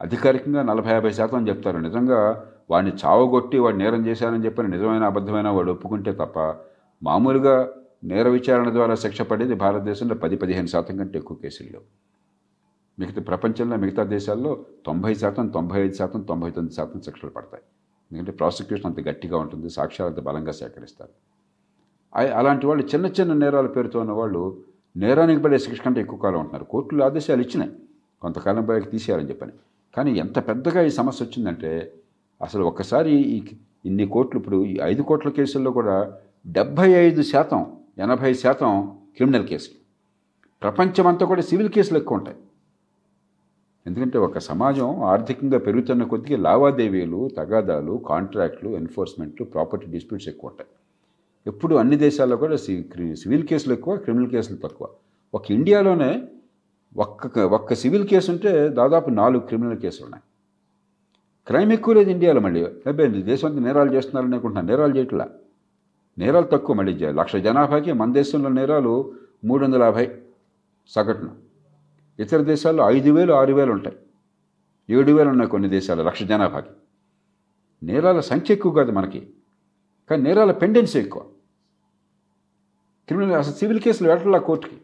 అధికారికంగా 0.01 0.63
నలభై 0.63 0.91
యాభై 0.91 1.11
శాతం 1.11 1.37
అని 1.37 1.49
చెప్తారు. 1.49 1.77
నిజంగా 1.77 2.45
వాడిని 2.69 2.93
చావగొట్టి 3.05 3.59
వాడు 3.59 3.75
నేరం 3.75 4.07
చేశానని 4.07 4.45
చెప్పిన 4.45 4.65
నిజమైన 4.65 5.03
అబద్ధమైన 5.03 5.47
వాడు 5.47 5.71
ఒప్పుకుంటే 5.71 6.11
తప్ప 6.11 6.39
మామూలుగా 7.03 7.69
నేర 8.03 8.27
విచారణ 8.27 8.69
ద్వారా 8.69 8.95
శిక్ష 8.95 9.21
పడేది 9.21 9.53
భారతదేశంలో 9.53 10.15
పది 10.15 10.35
పదిహేను 10.35 10.67
శాతం 10.67 10.97
కంటే 10.97 11.19
ఎక్కువ 11.19 11.37
కేసులు 11.37 11.81
మిగతా 12.99 13.21
ప్రపంచంలో 13.21 13.77
మిగతా 13.77 14.03
దేశాల్లో 14.03 14.65
తొంభై 14.85 15.13
శాతం 15.13 15.47
తొంభై 15.47 15.81
ఐదు 15.81 15.93
శాతం 15.93 16.21
తొంభై 16.21 16.51
తొమ్మిది 16.51 16.75
శాతం 16.75 17.01
శిక్షలు 17.01 17.29
పడతాయి. 17.29 17.63
ఎందుకంటే 18.11 18.31
ప్రాసిక్యూషన్ 18.31 18.85
అంత 18.85 19.07
గట్టిగా 19.07 19.37
ఉంటుంది 19.37 19.69
సాక్ష్యాలు 19.69 20.13
అంత 20.13 20.23
బలంగా 20.23 20.51
సేకరిస్తారు. 20.51 21.13
అలాంటి 22.37 22.67
వాళ్ళు 22.67 22.85
చిన్న 22.85 23.05
చిన్న 23.05 23.33
నేరాల 23.33 23.67
పేరుతో 23.67 23.99
ఉన్న 23.99 24.11
వాళ్ళు 24.11 24.61
నేరానికి 24.97 25.41
పడే 25.41 25.59
శిక్ష 25.59 25.81
కంటే 25.81 26.01
ఎక్కువ 26.01 26.19
కాలం 26.19 26.39
ఉంటున్నారు. 26.39 26.63
కోర్టులు 26.63 27.03
ఆదేశాలు 27.03 27.41
ఇచ్చినాయి. 27.41 27.71
కొంతకాలం 28.21 28.65
పైకి 28.65 28.89
తీసేయాలని 28.89 29.29
చెప్పని. 29.29 29.51
కానీ 29.95 30.11
ఎంత 30.11 30.47
పెద్దగా 30.47 30.81
ఈ 30.81 30.89
సమస్య 30.89 31.25
వచ్చిందంటే 31.25 31.93
అసలు 32.41 32.63
ఒక్కసారి 32.63 33.13
ఈ 33.35 33.37
ఇన్ని 33.85 34.05
కోట్లు 34.07 34.39
ఇప్పుడు 34.39 34.65
ఈ 34.65 34.79
ఐదు 34.83 35.01
కోట్ల 35.01 35.29
కేసుల్లో 35.29 35.71
కూడా 35.71 35.95
డెబ్భై 36.47 36.91
ఐదు 36.91 37.21
శాతం 37.21 37.65
ఎనభై 37.99 38.33
శాతం 38.33 38.97
క్రిమినల్ 39.15 39.47
కేసులు. 39.47 39.75
ప్రపంచమంతా 40.61 41.25
కూడా 41.25 41.41
సివిల్ 41.41 41.69
కేసులు 41.69 41.97
ఎక్కువ 41.97 42.17
ఉంటాయి. 42.17 42.37
ఎందుకంటే 43.87 44.17
ఒక 44.17 44.37
సమాజం 44.37 45.03
ఆర్థికంగా 45.03 45.57
పెరుగుతున్న 45.57 46.03
కొద్దిగా 46.03 46.37
లావాదేవీలు 46.39 47.31
తగాదాలు 47.37 48.03
కాంట్రాక్ట్లు 48.07 48.69
ఎన్ఫోర్స్మెంట్లు 48.69 49.45
ప్రాపర్టీ 49.45 49.87
డిస్ప్యూట్స్ 49.87 50.27
ఎక్కువ 50.27 50.49
ఉంటాయి. 50.49 50.69
ఎప్పుడు 51.47 51.75
అన్ని 51.75 51.97
దేశాల్లో 51.97 52.37
కూడా 52.37 52.55
సివిల్ 53.21 53.47
కేసులు 53.47 53.73
ఎక్కువ 53.73 53.95
క్రిమినల్ 53.95 54.31
కేసులు 54.31 54.57
తక్కువ. 54.57 54.87
ఒక 55.33 55.51
ఇండియాలోనే 55.51 56.11
ఒక్క 56.97 57.39
ఒక్క 57.39 57.73
సివిల్ 57.73 58.07
కేసు 58.07 58.31
ఉంటే 58.31 58.69
దాదాపు 58.69 59.09
నాలుగు 59.09 59.43
క్రిమినల్ 59.43 59.77
కేసులు 59.77 60.05
ఉన్నాయి. 60.05 60.23
క్రైమ్ 61.47 61.71
ఎక్కువ 61.71 61.93
లేదు 61.93 62.09
ఇండియాలో 62.09 62.39
మళ్ళీ. 62.39 62.65
అబ్బాయి 62.65 63.21
దేశం 63.21 63.47
అంతా 63.47 63.61
నేరాలు 63.61 63.93
చేస్తున్నారని 63.93 64.33
అనుకుంటున్నాను. 64.33 64.67
నేరాలు 64.67 64.97
చేయట్లా? 64.97 65.29
నేరాలు 66.17 66.45
తక్కువ 66.45 66.75
మళ్ళీ 66.75 66.93
లక్ష 66.93 67.35
జనాభాకి 67.35 67.93
మన 67.93 68.13
దేశంలో 68.13 68.49
నేరాలు 68.49 69.13
మూడు 69.45 69.65
వందల 69.65 69.83
యాభై 69.83 70.17
సగటున. 70.87 71.29
ఇతర 72.19 72.37
దేశాల్లో 72.37 72.91
ఐదు 72.91 73.11
వేలు 73.11 73.33
ఆరు 73.33 73.53
వేలు 73.53 73.71
ఉంటాయి. 73.71 73.95
ఏడు 74.89 75.11
వేలు 75.11 75.29
ఉన్నాయి 75.29 75.51
కొన్ని 75.51 75.69
దేశాలు 75.69 76.03
లక్ష 76.03 76.23
జనాభాకి. 76.23 76.69
నేరాల 77.83 78.19
సంఖ్య 78.19 78.53
ఎక్కువ 78.53 78.73
కాదు 78.73 78.91
మనకి. 78.91 79.27
కానీ 80.09 80.23
నేరాల 80.23 80.51
పెండెన్సీ 80.51 80.99
ఎక్కువ. 80.99 81.23
క్రిమినల్ 83.07 83.33
అసలు 83.33 83.53
సివిల్ 83.53 83.79
కేసులు 83.79 84.07
వెళ్ళట్లా 84.07 84.39
కోర్టుకి. 84.39 84.75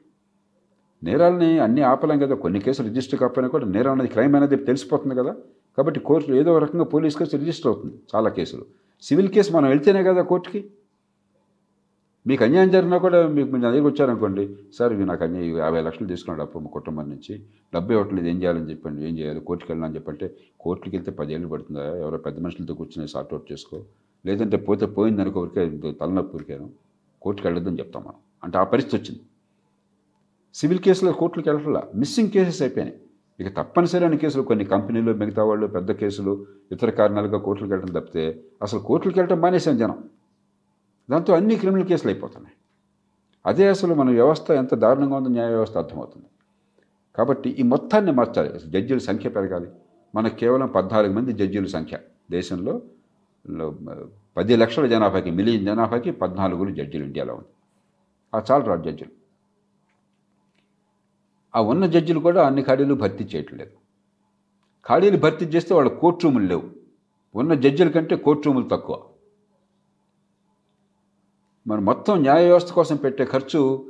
నేరాలని 1.04 1.60
అన్ని 1.60 1.82
ఆపలేం 1.82 2.20
కదా? 2.20 2.36
కొన్ని 2.36 2.60
కేసులు 2.60 2.88
రిజిస్టర్ 2.88 3.20
కాకపోయినా 3.20 3.50
కూడా 3.50 3.66
నేరం 3.66 3.92
అనేది 3.92 4.10
క్రైమ్ 4.10 4.36
అనేది 4.36 4.56
తెలిసిపోతుంది 4.56 5.16
కదా? 5.16 5.36
కాబట్టి 5.78 6.00
కోర్టులో 6.00 6.38
ఏదో 6.38 6.54
ఒక 6.56 6.64
రకంగా 6.64 6.84
పోలీస్ 6.84 7.18
కేసు 7.18 7.38
రిజిస్టర్ 7.38 7.68
అవుతుంది 7.68 7.96
చాలా 8.16 8.30
కేసులు. 8.30 8.66
సివిల్ 9.02 9.28
కేసు 9.28 9.54
మనం 9.54 9.70
వెళ్తేనే 9.70 10.04
కదా 10.04 10.22
కోర్టుకి? 10.22 10.66
మీకు 12.28 12.44
అన్యాయం 12.44 12.70
జరిగినా 12.70 12.98
కూడా 12.98 13.28
మీకు 13.28 13.52
మీరు 13.52 13.62
నా 13.62 13.72
దగ్గరికి 13.72 13.88
వచ్చారనుకోండి 13.88 14.58
సార్ 14.74 14.94
ఇవి 14.94 15.06
నాకు 15.06 15.24
అన్యాయం 15.24 15.58
యాభై 15.58 15.82
లక్షలు 15.82 16.08
తీసుకున్నాడు 16.08 16.42
అప్పు 16.42 16.60
మా 16.60 16.70
కుటుంబం 16.74 17.10
నుంచి. 17.10 17.42
డబ్బు 17.76 17.94
ఇవ్వట్లేదు 17.94 18.28
ఏం 18.28 18.42
చేయాలని 18.42 18.70
చెప్పండి 18.70 19.08
ఏం 19.10 19.18
చేయాలి 19.18 19.40
కోర్టుకి 19.40 19.72
వెళ్ళాలని 19.72 19.96
చెప్పంటే 19.96 20.36
కోర్టుకి 20.60 20.96
వెళ్తే 20.96 21.12
పదేళ్ళు 21.12 21.48
పడుతుందా? 21.48 21.98
ఎవరో 21.98 22.18
పెద్ద 22.18 22.40
మనుషులతో 22.40 22.74
కూర్చొని 22.74 23.08
సార్ట్ 23.08 23.34
అవుట్ 23.34 23.52
చేసుకో. 23.52 23.82
లేదంటే 24.26 24.58
పోతే 24.58 24.86
పోయిందనుకో 24.86 25.42
ఊరికే 25.42 25.92
తలనొప్పి 25.92 26.36
ఊరికాను. 26.36 26.70
కోర్టుకి 27.22 27.48
వెళ్ళొద్దని 27.48 27.80
చెప్తాం 27.80 28.04
మనం. 28.04 28.16
అంటే 28.44 28.58
ఆ 28.58 28.64
పరిస్థితి 28.64 29.04
వచ్చింది. 29.04 29.22
సివిల్ 30.54 30.80
కేసులో 30.80 31.12
కోర్టులకు 31.12 31.50
వెళ్ళట్లా. 31.50 31.82
మిస్సింగ్ 31.96 32.30
కేసెస్ 32.30 32.62
అయిపోయినాయి. 32.62 32.98
ఇక 33.40 33.58
తప్పనిసరి 33.58 34.06
అనే 34.06 34.18
కేసులు 34.18 34.44
కొన్ని 34.44 34.66
కంపెనీలు 34.66 35.14
మిగతా 35.14 35.44
వాళ్ళు 35.44 35.68
పెద్ద 35.68 35.92
కేసులు 35.92 36.32
ఇతర 36.72 36.90
కారణాలుగా 36.90 37.38
కోర్టులకు 37.38 37.72
వెళ్ళడం 37.74 37.94
తప్పితే 38.00 38.24
అసలు 38.62 38.80
కోర్టులకు 38.80 39.20
వెళ్ళడం 39.20 39.42
మానేసాం 39.42 39.78
జనం. 39.78 40.04
దాంతో 41.12 41.36
అన్ని 41.36 41.56
క్రిమినల్ 41.56 41.88
కేసులు 41.88 42.12
అయిపోతున్నాయి. 42.12 42.56
అదే 43.46 43.68
అసలు 43.68 43.94
మన 43.94 44.10
వ్యవస్థ 44.10 44.52
ఎంత 44.52 44.76
దారుణంగా 44.76 45.16
ఉందో 45.16 45.30
న్యాయ 45.30 45.50
వ్యవస్థ 45.50 45.78
అర్థమవుతుంది. 45.78 46.26
కాబట్టి 47.18 47.50
ఈ 47.50 47.64
మొత్తాన్ని 47.64 48.12
మార్చాలి. 48.12 48.50
అసలు 48.54 48.72
జడ్జీల 48.72 48.98
సంఖ్య 48.98 49.30
పెరగాలి. 49.30 49.70
మనకు 50.16 50.36
కేవలం 50.36 50.68
పద్నాలుగు 50.68 51.14
మంది 51.14 51.34
జడ్జీల 51.34 51.66
సంఖ్య. 51.66 51.98
దేశంలో 52.32 52.82
పది 54.38 54.56
లక్షల 54.56 54.86
జనాభాకి 54.86 55.32
మిలియన్ 55.32 55.66
జనాభాకి 55.66 56.12
పద్నాలుగులు 56.12 56.72
జడ్జీలు 56.80 57.04
ఇండియాలో 57.04 57.34
ఉంది 57.34 57.50
ఆ 58.36 58.42
చాలు 58.52 58.64
రాదు 58.64 58.84
జడ్జీలు. 58.90 59.19
ఆ 61.56 61.62
ఉన్న 61.62 61.86
జడ్జిలు 61.86 62.20
కూడా 62.20 62.46
అన్ని 62.46 62.62
ఖాళీలు 62.62 62.94
భర్తీ 62.94 63.24
చేయట్లేదు 63.24 63.72
ఖాళీలు 64.88 65.18
భర్తీ 65.18 65.46
చేస్తే 65.46 65.76
వాళ్ళ 65.76 65.90
కోర్టు 65.90 66.24
రూములు 66.24 66.46
లేవు. 66.46 66.64
ఉన్న 67.36 67.54
జడ్జిల 67.54 67.90
కంటే 67.90 68.16
కోర్టు 68.16 68.44
రూములు 68.46 68.68
తక్కువ. 68.70 69.04
మన 71.68 71.80
మొత్తం 71.80 72.22
న్యాయ 72.22 72.46
వ్యవస్థ 72.46 72.72
కోసం 72.74 72.96
పెట్టే 72.96 73.26
ఖర్చు 73.26 73.86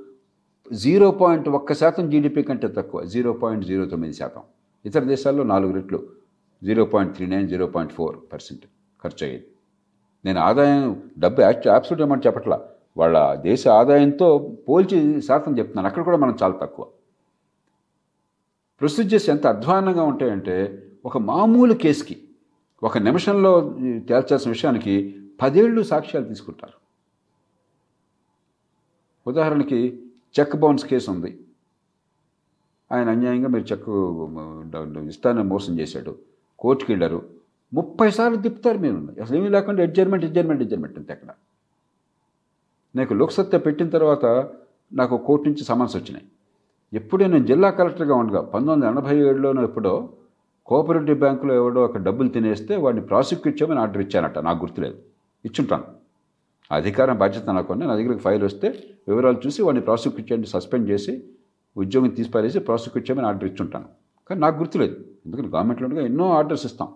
జీరో 0.73 1.11
పాయింట్ 1.11 1.49
ఒక్క 1.49 1.73
శాతం 1.73 2.09
జీడిపి 2.09 2.43
కంటే 2.43 2.67
తక్కువ. 2.67 3.05
జీరో 3.05 3.33
పాయింట్ 3.33 3.65
జీరో 3.65 3.85
తొమ్మిది 3.85 4.13
శాతం. 4.13 4.41
ఇతర 4.85 5.03
దేశాల్లో 5.03 5.43
నాలుగు 5.43 5.73
రెట్లు. 5.73 6.09
Zero 6.63 6.85
point 6.85 7.15
three 7.15 7.25
nine 7.25 7.49
zero 7.49 7.67
point 7.67 7.93
four 7.93 8.17
percent 8.33 8.65
ఖర్చు 9.03 9.27
అయ్యేది. 9.27 9.45
నేను 10.25 10.39
ఆదాయం 10.39 11.11
డబ్బు 11.19 11.41
యాబ్సల్యూట్ 11.41 12.01
అమౌంట్ 12.01 12.27
చెప్పట్లా. 12.27 12.59
వాళ్ళ 12.97 13.35
దేశ 13.35 13.67
ఆదాయంతో 13.67 14.57
పోల్చి 14.69 15.21
శాతం 15.21 15.57
చెప్తున్నాను. 15.57 15.87
అక్కడ 15.87 16.03
కూడా 16.03 16.17
మనం 16.17 16.37
చాలా 16.43 16.53
తక్కువ. 16.61 16.85
ప్రొసీజర్స్ 18.79 19.29
ఎంత 19.29 19.47
అధ్వానంగా 19.47 20.03
ఉంటాయంటే 20.03 20.85
ఒక 21.05 21.17
మామూలు 21.17 21.73
కేసుకి 21.73 22.23
ఒక 22.83 22.97
నిమిషంలో 22.97 23.75
తేల్చాల్సిన 23.79 24.51
విషయానికి 24.51 25.21
పదేళ్ళు 25.41 25.83
సాక్ష్యాలు 25.83 26.25
తీసుకుంటారు. 26.25 26.73
ఉదాహరణకి 29.29 30.03
చెక్ 30.39 30.55
బౌన్స్ 30.55 30.85
కేసు 30.85 31.11
ఉంది. 31.11 31.39
ఆయన 32.91 33.09
అన్యాయంగా 33.09 33.47
మీరు 33.47 33.63
చెక్ 33.63 35.07
ఇస్తానని 35.07 35.43
మోసం 35.43 35.79
చేశాడు. 35.79 36.15
కోర్టుకి 36.59 36.91
వెళ్ళారు. 36.91 37.29
ముప్పై 37.73 38.11
సార్లు 38.11 38.37
తిప్పుతారు 38.37 38.77
మీరు. 38.77 39.21
అసలు 39.21 39.37
ఏమీ 39.37 39.47
లేకుండా 39.47 39.83
ఎడ్జర్మెంట్ 39.83 40.25
ఎడ్జర్మెంట్ 40.25 40.61
ఎడ్జర్మెంట్ 40.61 40.97
అంతే 40.97 41.13
అక్కడ. 41.13 41.27
నాకు 42.95 43.13
లోక్సత్తా 43.13 43.57
పెట్టిన 43.57 43.89
తర్వాత 43.89 44.25
నాకు 44.93 45.17
కోర్టు 45.17 45.49
నుంచి 45.49 45.63
సమన్స్ 45.63 45.95
వచ్చినాయి. 45.95 46.25
ఎప్పుడే 46.93 47.27
నేను 47.27 47.45
జిల్లా 47.45 47.69
కలెక్టర్గా 47.69 48.15
ఉండగా 48.15 48.41
పంతొమ్మిది 48.41 48.91
వందల 48.91 48.99
ఎనభై 48.99 49.29
ఏడులోనో 49.29 49.63
ఎప్పుడో 49.63 50.09
కోఆపరేటివ్ 50.65 51.19
బ్యాంకులో 51.19 51.53
ఎవడో 51.53 51.83
ఒక 51.83 51.97
డబ్బులు 51.97 52.29
తినేస్తే 52.29 52.75
వాడిని 52.75 53.05
ప్రాసిక్యూట్ 53.05 53.61
చేయమని 53.61 53.79
ఆర్డర్ 53.79 54.01
ఇచ్చానట. 54.01 54.39
నాకు 54.39 54.59
గుర్తులేదు. 54.59 54.95
ఇచ్చుంటాను. 55.45 55.83
ఆ 56.71 56.75
అధికారం 56.75 57.17
బాధ్యత 57.17 57.49
నాకు 57.49 57.73
నా 57.73 57.95
దగ్గరికి 57.95 58.19
ఫైల్ 58.19 58.43
వస్తే 58.43 58.83
వివరాలు 59.07 59.37
చూసి 59.45 59.61
వాడిని 59.61 59.83
ప్రాసిక్యూట్ 59.83 60.31
చేయండి 60.31 60.47
సస్పెండ్ 60.47 60.89
చేసి 60.89 61.23
ఉద్యోగం 61.77 62.09
తీసిపారేసి 62.09 62.59
ప్రాసిక్యూట్ 62.59 63.11
చేయమని 63.11 63.27
ఆర్డర్ 63.27 63.45
ఇచ్చుంటాను. 63.45 63.85
కానీ 64.29 64.41
నాకు 64.41 64.57
గుర్తులేదు. 64.57 64.95
ఎందుకంటే 65.25 65.49
గవర్నమెంట్లో 65.49 65.87
ఉండగా 65.87 66.05
ఎన్నో 66.05 66.31
ఆర్డర్స్ 66.31 66.65
ఇస్తాం. 66.65 66.87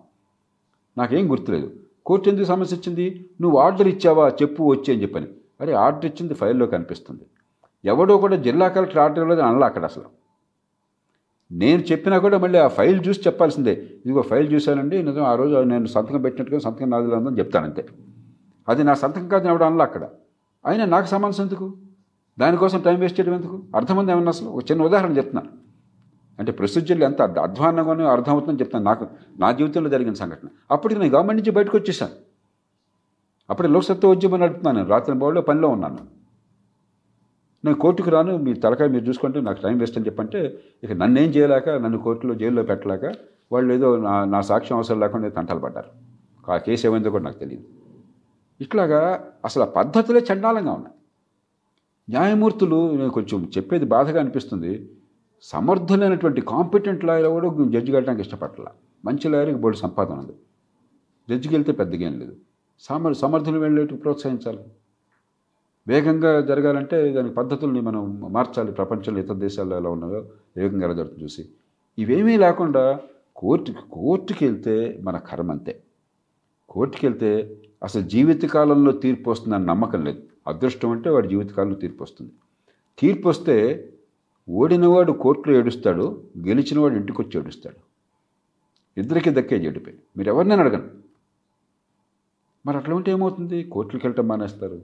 నాకేం 0.97 1.31
గుర్తులేదు. 1.31 1.71
కోర్టు 2.05 2.29
ఎందుకు 2.29 2.45
సమస్య 2.45 2.75
ఇచ్చింది? 2.75 3.29
నువ్వు 3.41 3.59
ఆర్డర్ 3.59 3.87
ఇచ్చావా? 3.87 4.29
చెప్పు 4.29 4.63
వచ్చి 4.63 4.93
అని 4.93 5.01
చెప్పని. 5.01 5.27
అరే 5.61 5.73
ఆర్డర్ 5.73 6.05
ఇచ్చింది 6.05 6.33
ఫైల్లో 6.33 6.65
కనిపిస్తుంది. 6.65 7.23
ఎవడో 7.85 8.17
కూడా 8.17 8.35
జిల్లా 8.35 8.67
కలెక్టర్ 8.67 8.97
ఆర్డర్ 8.97 9.19
ఇవ్వలేదు 9.19 9.41
అనలా 9.41 9.65
అక్కడ 9.65 9.85
అసలు. 9.85 10.03
నేను 11.51 11.81
చెప్పినా 11.81 12.17
కూడా 12.17 12.37
మళ్ళీ 12.37 12.59
ఆ 12.59 12.67
ఫైల్ 12.67 13.07
చూసి 13.07 13.21
చెప్పాల్సిందే. 13.27 13.71
ఇదిగో 13.73 14.21
ఫైల్ 14.21 14.53
చూశానండి 14.53 15.03
నిజం 15.03 15.23
ఆ 15.23 15.35
రోజు 15.35 15.55
నేను 15.55 15.85
సంతకం 15.85 16.21
పెట్టినట్టుగా 16.21 16.59
సంతకం 16.59 16.89
నాది 16.89 17.07
లేదని 17.07 17.37
చెప్తానంతే 17.37 17.85
అది 18.69 18.83
నా 18.83 18.93
సంతకం 18.93 19.27
కాదు 19.27 19.47
ఎవడ 19.47 19.63
అనలా 19.63 19.83
అక్కడ. 19.83 20.09
అయినా 20.65 20.85
నాకు 20.85 21.05
సమానం 21.05 21.41
ఎందుకు? 21.41 21.77
దానికోసం 22.39 22.81
టైం 22.81 22.99
వేస్ట్ 22.99 23.19
చేయడం 23.19 23.33
ఎందుకు? 23.33 23.63
అర్థమైంది 23.75 24.11
ఏమన్నా 24.11 24.29
అసలు? 24.29 24.47
ఒక 24.47 24.71
చిన్న 24.71 24.83
ఉదాహరణ 24.83 25.17
చెప్తున్నాను 25.17 25.49
అంటే 26.39 26.51
ప్రొసీజర్లు 26.51 27.03
ఎంత 27.03 27.21
అర్థ- 27.21 28.03
అర్థమవుతుందని 28.03 28.59
చెప్తాను 28.59 28.85
నాకు. 28.85 29.07
నా 29.39 29.51
జీవితంలో 29.51 29.89
జరిగిన 29.89 30.13
సంఘటన. 30.13 30.47
అప్పటికి 30.71 30.99
నేను 30.99 31.13
గవర్నమెంట్ 31.13 31.41
నుంచి 31.41 31.51
బయటకు 31.51 31.77
వచ్చేసాను 31.77 32.11
అప్పుడే 33.49 33.67
లోక్సత్తా 33.67 34.07
ఉద్యమం 34.07 34.39
నడుపుతున్నాను 34.39 34.77
నేను. 34.77 34.89
రాత్రి 34.89 35.15
బోర్డులో 35.15 35.41
పనిలో 35.41 35.67
ఉన్నాను. 35.67 36.22
నేను 37.65 37.77
కోర్టుకు 37.77 38.09
రాను 38.09 38.37
మీ 38.37 38.53
తలకాయ 38.53 38.87
మీరు 38.87 39.03
చూసుకుంటే 39.03 39.41
నాకు 39.41 39.61
టైం 39.61 39.77
వేస్ట్ 39.77 39.97
అని 39.97 40.05
చెప్పంటే 40.05 40.63
ఇక 40.83 40.91
నన్ను 40.91 41.19
ఏం 41.19 41.29
చేయలేక 41.29 41.69
నన్ను 41.69 41.97
కోర్టులో 41.97 42.33
జైల్లో 42.33 42.63
పెట్టలేక 42.63 43.13
వాళ్ళు 43.51 43.73
ఏదో 43.73 43.97
నా 43.97 44.25
నా 44.25 44.41
సాక్ష్యం 44.41 44.77
అవసరం 44.77 44.99
లేకుండా 44.99 45.29
తంటాలు 45.29 45.59
పడ్డారు. 45.59 45.89
ఆ 46.51 46.57
కేసు 46.57 46.87
ఏమైందో 46.87 47.09
కూడా 47.09 47.23
నాకు 47.23 47.37
తెలియదు. 47.37 47.63
ఇట్లాగా 48.61 49.27
అసలు 49.45 49.63
ఆ 49.63 49.65
పద్ధతులే 49.65 50.25
చండాలంగా 50.33 50.71
ఉన్నాయి. 50.71 50.95
న్యాయమూర్తులు 52.09 52.95
నేను 52.95 53.09
కొంచెం 53.09 53.51
చెప్పేది 53.57 53.85
బాధగా 53.85 54.19
అనిపిస్తుంది 54.19 54.89
సమర్థులైనటువంటి 55.41 56.41
కాంపిటెంట్ 56.41 57.05
లాయర్ 57.05 57.27
కూడా 57.27 57.69
జడ్జి 57.69 57.91
కట్టడానికి 57.91 58.21
ఇష్టపడాల 58.21 58.65
మంచి 59.05 59.29
లాయర్కి 59.29 59.57
బోర్డు 59.57 59.77
సంపాదన 59.77 60.15
ఉంది. 60.15 60.33
జడ్జికి 61.29 61.55
వెళ్తే 61.55 61.71
పెద్దగా 61.71 62.01
ఏం 62.01 62.19
లేదు. 62.19 62.35
సమర్ 62.79 63.15
సమర్థులు 63.15 63.59
వెళ్ళేట్టు 63.59 63.95
ప్రోత్సహించాలి. 63.95 64.59
వేగంగా 65.87 66.41
జరగాలంటే 66.41 67.11
దానికి 67.13 67.35
పద్ధతుల్ని 67.35 67.81
మనం 67.81 68.19
మార్చాలి. 68.31 68.71
ప్రపంచంలో 68.71 69.19
ఇతర 69.19 69.33
దేశాల్లో 69.33 69.77
ఎలా 69.77 69.89
ఉన్నాయో 69.89 70.25
వేగంగా 70.57 70.85
ఎలా 70.85 70.93
జరుగుతుంది 70.93 71.23
చూసి. 71.23 71.49
ఇవేమీ 71.97 72.37
లేకుండా 72.37 72.99
కోర్టుకి 73.35 73.77
కోర్టుకి 73.91 74.45
వెళ్తే 74.45 74.99
మన 75.03 75.17
కర్మ 75.17 75.51
అంతే. 75.51 75.83
కోర్టుకి 76.69 77.07
వెళ్తే 77.07 77.57
అసలు 77.83 78.01
జీవితకాలంలో 78.01 78.91
తీర్పు 78.91 79.29
వస్తుందని 79.29 79.65
నమ్మకం 79.65 80.05
లేదు. 80.05 80.23
అదృష్టం 80.47 80.89
అంటే 80.89 81.09
వాడి 81.09 81.27
జీవితకాలంలో 81.27 81.75
తీర్పు 81.75 82.03
వస్తుంది. 82.03 82.31
తీర్పు 82.99 83.29
వస్తే 83.29 83.89
ఓడినవాడు 84.49 85.11
కోర్టులో 85.11 85.55
ఏడుస్తాడు 85.55 86.23
గెలిచినవాడు 86.47 86.95
ఇంటికి 86.95 87.21
వచ్చి 87.21 87.39
ఏడుస్తాడు. 87.39 87.75
ఇద్దరికి 88.99 89.29
దక్కే 89.29 89.65
ఏడిపోయి 89.65 89.97
మీరు 90.17 90.29
ఎవరినైనా 90.29 90.63
అడగండి. 90.63 90.93
మరి 92.65 92.77
అట్లా 92.77 92.95
ఉంటే 92.95 93.11
ఏమవుతుంది? 93.11 93.63
కోర్టులకు 93.63 94.07
వెళ్ళటం 94.07 94.27
మానేస్తారు. 94.27 94.81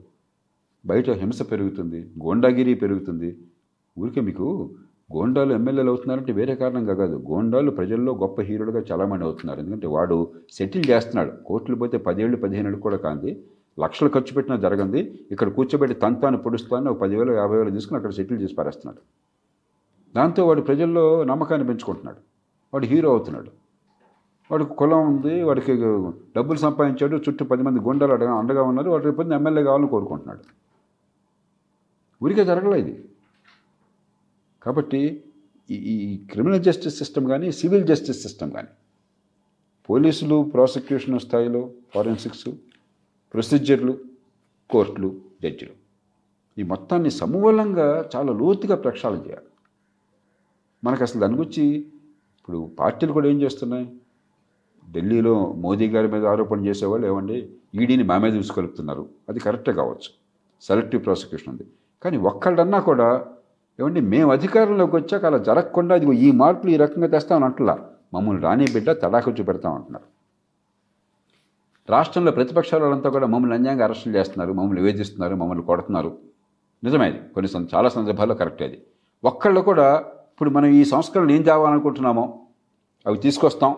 బయట 0.86 1.10
హింస 1.10 1.42
పెరుగుతుంది 1.50 2.10
గోండాగిరి 2.24 2.74
పెరుగుతుంది. 2.74 3.38
ఊరికే 3.98 4.20
మీకు 4.20 4.70
గోండాలు 5.16 5.52
ఎమ్మెల్యేలు 5.52 5.88
అవుతున్నారంటే 5.88 6.32
వేరే 6.32 6.54
కారణంగా 6.54 6.94
కాదు. 6.94 7.16
గోండాలు 7.30 7.70
ప్రజల్లో 7.70 8.12
గొప్ప 8.14 8.40
హీరోలుగా 8.40 8.82
చాలామంది 8.92 9.24
అవుతున్నారు. 9.24 9.60
ఎందుకంటే 9.60 9.86
వాడు 9.86 10.32
సెటిల్ 10.52 10.90
చేస్తున్నాడు. 10.90 11.32
కోర్టులు 11.46 11.76
పోతే 11.76 11.98
పదేళ్ళు 11.98 12.36
పదిహేను 12.36 12.68
ఏళ్ళు 12.68 12.80
కూడా 12.80 12.96
కాంది. 12.96 13.44
లక్షలు 13.80 14.08
ఖర్చు 14.08 14.34
పెట్టినా 14.34 14.56
జరగంది. 14.56 15.00
ఇక్కడ 15.30 15.48
కూర్చోబెట్టి 15.48 16.00
తంతాను 16.00 16.38
పొడుస్తాను 16.38 16.90
ఒక 16.90 17.00
పదివేలు 17.00 17.32
యాభై 17.32 17.56
వేలు 17.56 17.70
తీసుకుని 17.70 17.96
అక్కడ 17.96 18.10
సెటిల్ 18.10 18.42
చేసి 18.42 18.54
పారేస్తున్నాడు. 18.54 19.02
దాంతో 20.16 20.46
వాడు 20.46 20.60
ప్రజల్లో 20.60 21.24
నమ్మకాన్ని 21.24 21.66
పెంచుకుంటున్నాడు. 21.66 22.18
వాడు 22.74 22.86
హీరో 22.86 23.10
అవుతున్నాడు. 23.10 23.50
వాడికి 24.50 24.74
కులం 24.74 25.16
ఉంది 25.16 25.42
వాడికి 25.42 25.72
డబ్బులు 26.36 26.58
సంపాదించాడు 26.58 27.16
చుట్టూ 27.16 27.44
పది 27.44 27.62
మంది 27.62 27.80
గుండాలు 27.80 28.12
అడగా 28.12 28.32
అండగా 28.32 28.62
ఉన్నారు. 28.62 28.90
వాడు 28.90 29.04
రేపు 29.04 29.22
ఎమ్మెల్యే 29.22 29.64
కావాలని 29.64 29.88
కోరుకుంటున్నాడు. 29.88 30.40
ఊరికే 32.22 32.44
జరగలే 32.44 32.80
ఇది. 32.80 33.04
కాబట్టి 34.62 35.24
ఈ 35.70 35.74
ఈ 35.74 36.16
క్రిమినల్ 36.16 36.62
జస్టిస్ 36.62 36.98
సిస్టమ్ 36.98 37.26
కానీ 37.26 37.52
సివిల్ 37.52 37.86
జస్టిస్ 37.86 38.22
సిస్టమ్ 38.22 38.52
కానీ 38.52 38.68
పోలీసులు 39.90 40.50
ప్రాసిక్యూషన్ 40.54 41.20
స్థాయిలో 41.20 41.70
ఫారెన్సిక్స్ 41.94 42.48
ప్రొసీజర్లు 43.32 43.98
కోర్టులు 44.70 45.20
జడ్జిలు 45.42 45.72
ఈ 46.58 46.62
మొత్తాన్ని 46.62 47.10
సమూలంగా 47.10 48.10
చాలా 48.16 48.32
లోతుగా 48.32 48.76
ప్రక్షాళన 48.76 49.26
చేయాలి. 49.26 49.46
మనకు 50.84 51.02
అసలు 51.02 51.20
దాని 51.20 51.36
గురించి 51.36 51.64
ఇప్పుడు 52.38 52.70
పార్టీలు 52.78 53.12
కూడా 53.12 53.28
ఏం 53.28 53.42
చేస్తున్నాయి? 53.42 53.96
ఢిల్లీలో 54.92 55.52
మోదీ 55.52 55.88
గారి 55.88 56.08
మీద 56.08 56.26
ఆరోపణ 56.26 56.66
చేసేవాళ్ళు 56.66 57.06
ఏమండి? 57.06 57.50
ఈడీని 57.74 58.02
మా 58.02 58.18
మీద 58.18 58.32
తీసుకెళ్తున్నారు 58.32 59.08
అది 59.28 59.40
కరెక్టే 59.40 59.72
కావచ్చు. 59.72 60.10
సెలెక్టివ్ 60.60 61.04
ప్రాసిక్యూషన్ 61.04 61.48
ఉంది. 61.48 61.66
కానీ 62.02 62.16
ఒక్కళ్ళన్నా 62.16 62.80
కూడా 62.80 63.08
ఏమండి 63.78 64.00
మేము 64.00 64.32
అధికారంలోకి 64.32 64.96
వచ్చాక 64.96 65.24
అలా 65.24 65.38
జరగకుండా 65.38 65.96
ఇదిగో 65.96 66.12
ఈ 66.12 66.32
మార్పులు 66.32 66.70
ఈ 66.70 66.76
రకంగా 66.76 67.06
తెస్తామని 67.06 67.44
అంటలా 67.44 67.74
మమ్మల్ని 68.14 68.42
రాని 68.42 68.64
బిడ్డ 68.72 68.90
తడాకొచ్చి 68.92 69.42
పెడతామంటున్నారు 69.44 70.06
రాష్ట్రంలో 71.88 72.32
ప్రతిపక్షాల 72.32 72.82
వాళ్ళంతా 72.82 73.10
కూడా 73.10 73.26
మమ్మల్ని 73.26 73.56
అన్యాయంగా 73.56 73.84
అరెస్టులు 73.84 74.14
చేస్తున్నారు 74.16 74.52
మమ్మల్ని 74.52 74.82
వేధిస్తున్నారు 74.82 75.34
మమ్మల్ని 75.34 75.64
కొడుతున్నారు. 75.64 76.10
నిజమే 76.82 77.10
కొన్ని 77.34 77.48
చాలా 77.74 77.88
సందర్భాల్లో 77.88 78.34
కరెక్టే 78.34 78.64
అది. 78.64 78.78
ఒక్కళ్ళు 79.24 79.60
కూడా 79.60 79.86
ఇప్పుడు 80.30 80.50
మనం 80.50 80.68
ఈ 80.70 80.84
సంస్కరణలు 80.84 81.32
ఏం 81.32 81.42
తేవాలనుకుంటున్నామో 81.42 82.24
అవి 83.06 83.16
తీసుకొస్తాం 83.16 83.72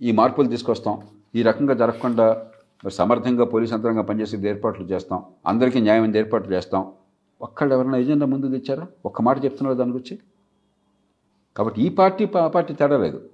ఈ 0.00 0.12
మార్పులు 0.12 0.48
తీసుకొస్తాం 0.48 0.94
ఈ 1.34 1.42
రకంగా 1.42 1.74
జరగకుండా 1.74 2.26
సమర్థంగా 2.90 3.44
పోలీస్ 3.44 3.72
యంత్రంగా 3.72 4.02
పనిచేసే 4.02 4.36
ఏర్పాట్లు 4.48 4.84
చేస్తాం 4.84 5.22
అందరికీ 5.46 5.80
న్యాయం 5.80 6.16
ఏర్పాట్లు 6.16 6.52
చేస్తాం 6.54 6.82
ఒక్కళ్ళు 7.42 7.74
ఎవరైనా 7.74 7.98
ఎజెండా 7.98 8.26
ముందు 8.26 8.46
తెచ్చారా? 8.48 8.86
ఒక్క 9.04 9.22
మాట 9.22 9.44
చెప్తున్నారు 9.44 9.76
దాని 9.76 9.92
గురించి? 9.92 10.18
కాబట్టి 11.56 11.82
ఈ 11.82 11.88
పార్టీ 11.88 12.30
ఆ 12.38 12.48
పార్టీ 12.48 12.74
తేడా 12.74 12.96
లేదు. 12.98 13.30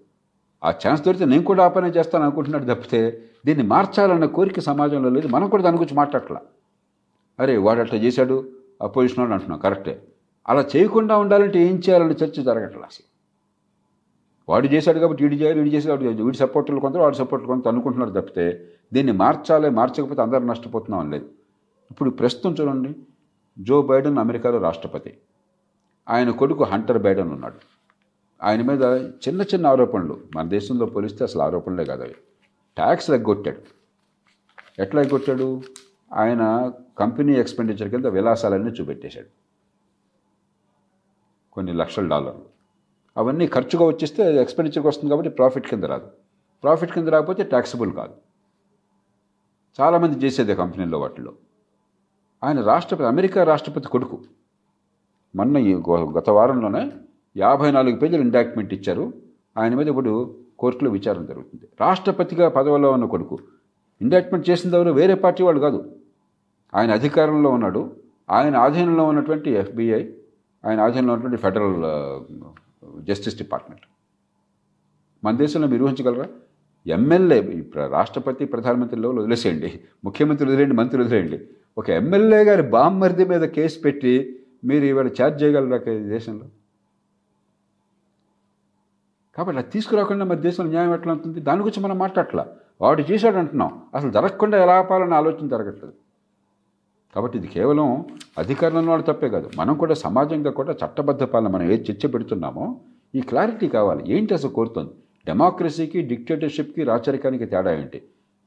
ఆ 0.64 0.70
ఛాన్స్ 0.70 1.04
దొరికితే 1.04 1.26
నేను 1.30 1.44
కూడా 1.44 1.64
ఆ 1.64 1.68
పనే 1.68 1.88
చేస్తాను 1.88 2.24
అనుకుంటున్నాడు 2.24 2.64
తప్పితే 2.64 3.00
దీన్ని 3.46 3.64
మార్చాలన్న 3.66 4.24
కోరిక 4.24 4.60
సమాజంలో 4.60 5.10
లేదు. 5.10 5.28
మనం 5.28 5.48
కూడా 5.48 5.62
దాని 5.62 5.76
గురించి 5.76 5.96
మాట్లాడట్లా. 5.96 6.40
అరే 7.40 7.56
వాడు 7.56 7.80
అట్లా 7.80 7.98
చేశాడు 8.00 8.36
అపోజిషన్ 8.82 9.20
వాడు 9.20 9.32
అంటున్నాం. 9.32 9.58
కరెక్టే. 9.58 10.02
అలా 10.48 10.64
చేయకుండా 10.76 11.16
ఉండాలంటే 11.16 11.58
ఏం 11.68 11.76
చేయాలని 11.76 12.14
చర్చ 12.14 12.42
జరగట్లా 12.42 12.86
అసలు. 12.86 13.06
వాడు 14.48 14.66
చేశాడు 14.66 14.98
కాబట్టి 14.98 15.22
వీడు 15.24 15.34
చేయాలి 15.34 15.60
వీడు 15.60 15.74
చేసి 15.74 15.88
వాడు 15.90 16.04
వీడి 16.22 16.36
సపోర్టర్లు 16.36 16.80
కొంత 16.80 16.96
వాడి 16.96 17.16
సపోర్టర్లు 17.16 17.46
కొంత 17.46 17.68
అనుకుంటున్నారు 17.68 18.10
తప్పితే 18.10 18.46
దీన్ని 18.92 19.12
మార్చాలి 19.12 19.70
మార్చకపోతే 19.70 20.22
అందరూ 20.22 20.44
నష్టపోతున్నాం 20.44 21.10
లేదు. 21.10 21.26
ఇప్పుడు 21.90 22.10
ప్రస్తుతం 22.10 22.52
చూడండి 22.60 22.94
జో 23.58 23.82
బైడెన్ 23.82 24.18
అమెరికాలో 24.18 24.58
రాష్ట్రపతి. 24.58 25.18
ఆయన 26.08 26.30
కొడుకు 26.30 26.64
హంటర్ 26.64 26.98
బైడెన్ 26.98 27.30
ఉన్నాడు. 27.30 27.56
ఆయన 28.42 28.62
మీద 28.62 28.82
చిన్న 29.28 29.42
చిన్న 29.42 29.66
ఆరోపణలు. 29.66 30.20
మన 30.36 30.48
దేశంలో 30.48 30.86
పోలిస్తే 30.86 31.24
అసలు 31.24 31.42
ఆరోపణలే 31.42 31.84
కాదు 31.84 32.02
అవి. 32.02 32.14
ట్యాక్స్ 32.76 33.10
ఎగ్గొట్టాడు 33.10 33.62
ఎట్లా 34.82 35.02
ఎగ్గొట్టాడు 35.02 35.62
ఆయన 36.12 36.72
కంపెనీ 36.98 37.32
ఎక్స్పెండిచర్ 37.32 37.88
కింద 37.88 38.04
విలాసాలన్నీ 38.04 38.70
చూపెట్టేశాడు. 38.70 39.26
కొన్ని 41.52 41.72
లక్షల 41.72 42.08
డాలర్లు. 42.08 42.44
అవన్నీ 43.16 43.46
ఖర్చుగా 43.46 43.86
వచ్చేస్తే 43.86 44.42
ఎక్స్పెండిచర్కి 44.42 44.88
వస్తుంది 44.88 45.10
కాబట్టి 45.10 45.30
ప్రాఫిట్ 45.30 45.66
కింద 45.66 45.84
రాదు. 45.84 46.10
ప్రాఫిట్ 46.62 46.92
కింద 46.92 47.08
రాకపోతే 47.08 47.42
ట్యాక్సిబుల్ 47.42 47.92
కాదు. 47.92 48.14
చాలామంది 49.80 50.26
చేసేది 50.26 50.54
కంపెనీలో 50.54 51.00
వాటిలో 51.00 51.32
ఆయన 52.44 52.60
రాష్ట్రపతి 52.60 53.06
అమెరికా 53.06 53.44
రాష్ట్రపతి 53.44 53.88
కొడుకు. 53.88 54.22
మొన్న 55.36 55.56
ఈ 55.56 55.74
గత 55.90 56.30
వారంలోనే 56.30 56.92
యాభై 57.36 57.70
నాలుగు 57.70 57.96
పేజీలు 57.96 58.20
ఇండాక్ట్మెంట్ 58.22 58.74
ఇచ్చారు. 58.74 59.12
ఆయన 59.58 59.74
మీద 59.74 59.88
ఇప్పుడు 59.88 60.36
కోర్టులో 60.58 60.90
విచారణ 60.90 61.24
జరుగుతుంది. 61.24 61.68
రాష్ట్రపతిగా 61.80 62.48
పదవిలో 62.48 62.90
ఉన్న 62.90 63.04
కొడుకు. 63.04 63.38
ఇండాక్ట్మెంట్ 64.00 64.50
చేసింది 64.50 64.76
ఎవరు 64.76 64.90
వేరే 64.90 65.14
పార్టీ 65.14 65.42
వాళ్ళు 65.42 65.60
కాదు. 65.60 65.96
ఆయన 66.74 66.92
అధికారంలో 66.92 67.50
ఉన్నాడు. 67.50 67.96
ఆయన 68.30 68.56
ఆధీనంలో 68.56 69.04
ఉన్నటువంటి 69.04 69.50
ఎఫ్బిఐ 69.50 70.06
ఆయన 70.64 70.80
ఆధీనంలో 70.80 71.12
ఉన్నటువంటి 71.12 71.42
ఫెడరల్ 71.42 71.84
జస్టిస్ 73.04 73.36
డిపార్ట్మెంట్. 73.36 73.82
మన 75.24 75.36
దేశంలో 75.36 75.68
మీరు 75.68 75.84
ఊహించగలరా? 75.84 76.26
ఎమ్మెల్యే 76.86 77.64
రాష్ట్రపతి 77.86 78.44
ప్రధానమంత్రి 78.44 79.00
లెవెల్ 79.00 79.18
వదిలేసేయండి. 79.18 79.80
ముఖ్యమంత్రి 80.04 80.48
వదిలేయండి 80.48 80.76
మంత్రి 80.76 81.00
వదిలేయండి. 81.02 81.48
ఒక 81.78 81.90
ఎమ్మెల్యే 81.90 82.44
గారి 82.44 82.62
బామ్మర్ది 82.62 83.24
మీద 83.24 83.40
కేసు 83.40 83.80
పెట్టి 83.80 84.44
మీరు 84.64 84.84
ఇవాళ 84.84 85.06
ఛార్జ్ 85.06 85.42
చేయగలరా 85.42 85.92
ఈ 85.92 85.98
దేశంలో? 85.98 86.46
కాబట్టి 89.36 89.58
అది 89.58 89.70
తీసుకురాకుండా 89.70 90.24
మరి 90.24 90.38
దేశంలో 90.38 90.70
న్యాయం 90.70 90.94
ఎట్లా 90.94 91.12
ఉంటుంది? 91.12 91.40
దాని 91.40 91.60
గురించి 91.60 91.82
మనం 91.82 91.98
మాట్లాడట్లా. 91.98 92.46
వాడు 92.80 93.02
చేశాడు 93.02 93.36
అంటున్నాం. 93.36 93.82
అసలు 93.94 94.10
జరగకుండా 94.10 94.62
ఎలా 94.62 94.74
ఆపాలన్న 94.74 95.14
ఆలోచన 95.14 95.48
జరగట్లేదు. 95.48 95.92
కాబట్టి 97.14 97.38
ఇది 97.38 97.46
కేవలం 97.46 98.04
అధికారంలో 98.38 98.90
వాళ్ళు 98.92 99.06
తప్పే 99.06 99.28
కాదు. 99.28 99.50
మనం 99.56 99.74
కూడా 99.74 99.94
సమాజంగా 99.94 100.50
కూడా 100.50 100.72
చట్టబద్ధ 100.72 101.22
పాలన 101.22 101.48
మనం 101.48 101.70
ఏది 101.70 101.92
చర్చ 101.92 102.06
పెడుతున్నామో 102.06 102.80
ఈ 103.14 103.20
క్లారిటీ 103.20 103.68
కావాలి. 103.68 104.12
ఏంటి 104.12 104.34
అసలు 104.34 104.50
కోరుతుంది? 104.50 104.90
డెమోక్రసీకి 105.26 106.02
డిక్టేటర్షిప్కి 106.02 106.84
రాచరికానికి 106.84 107.46
తేడా 107.46 107.80
ఏంటి? 107.80 108.02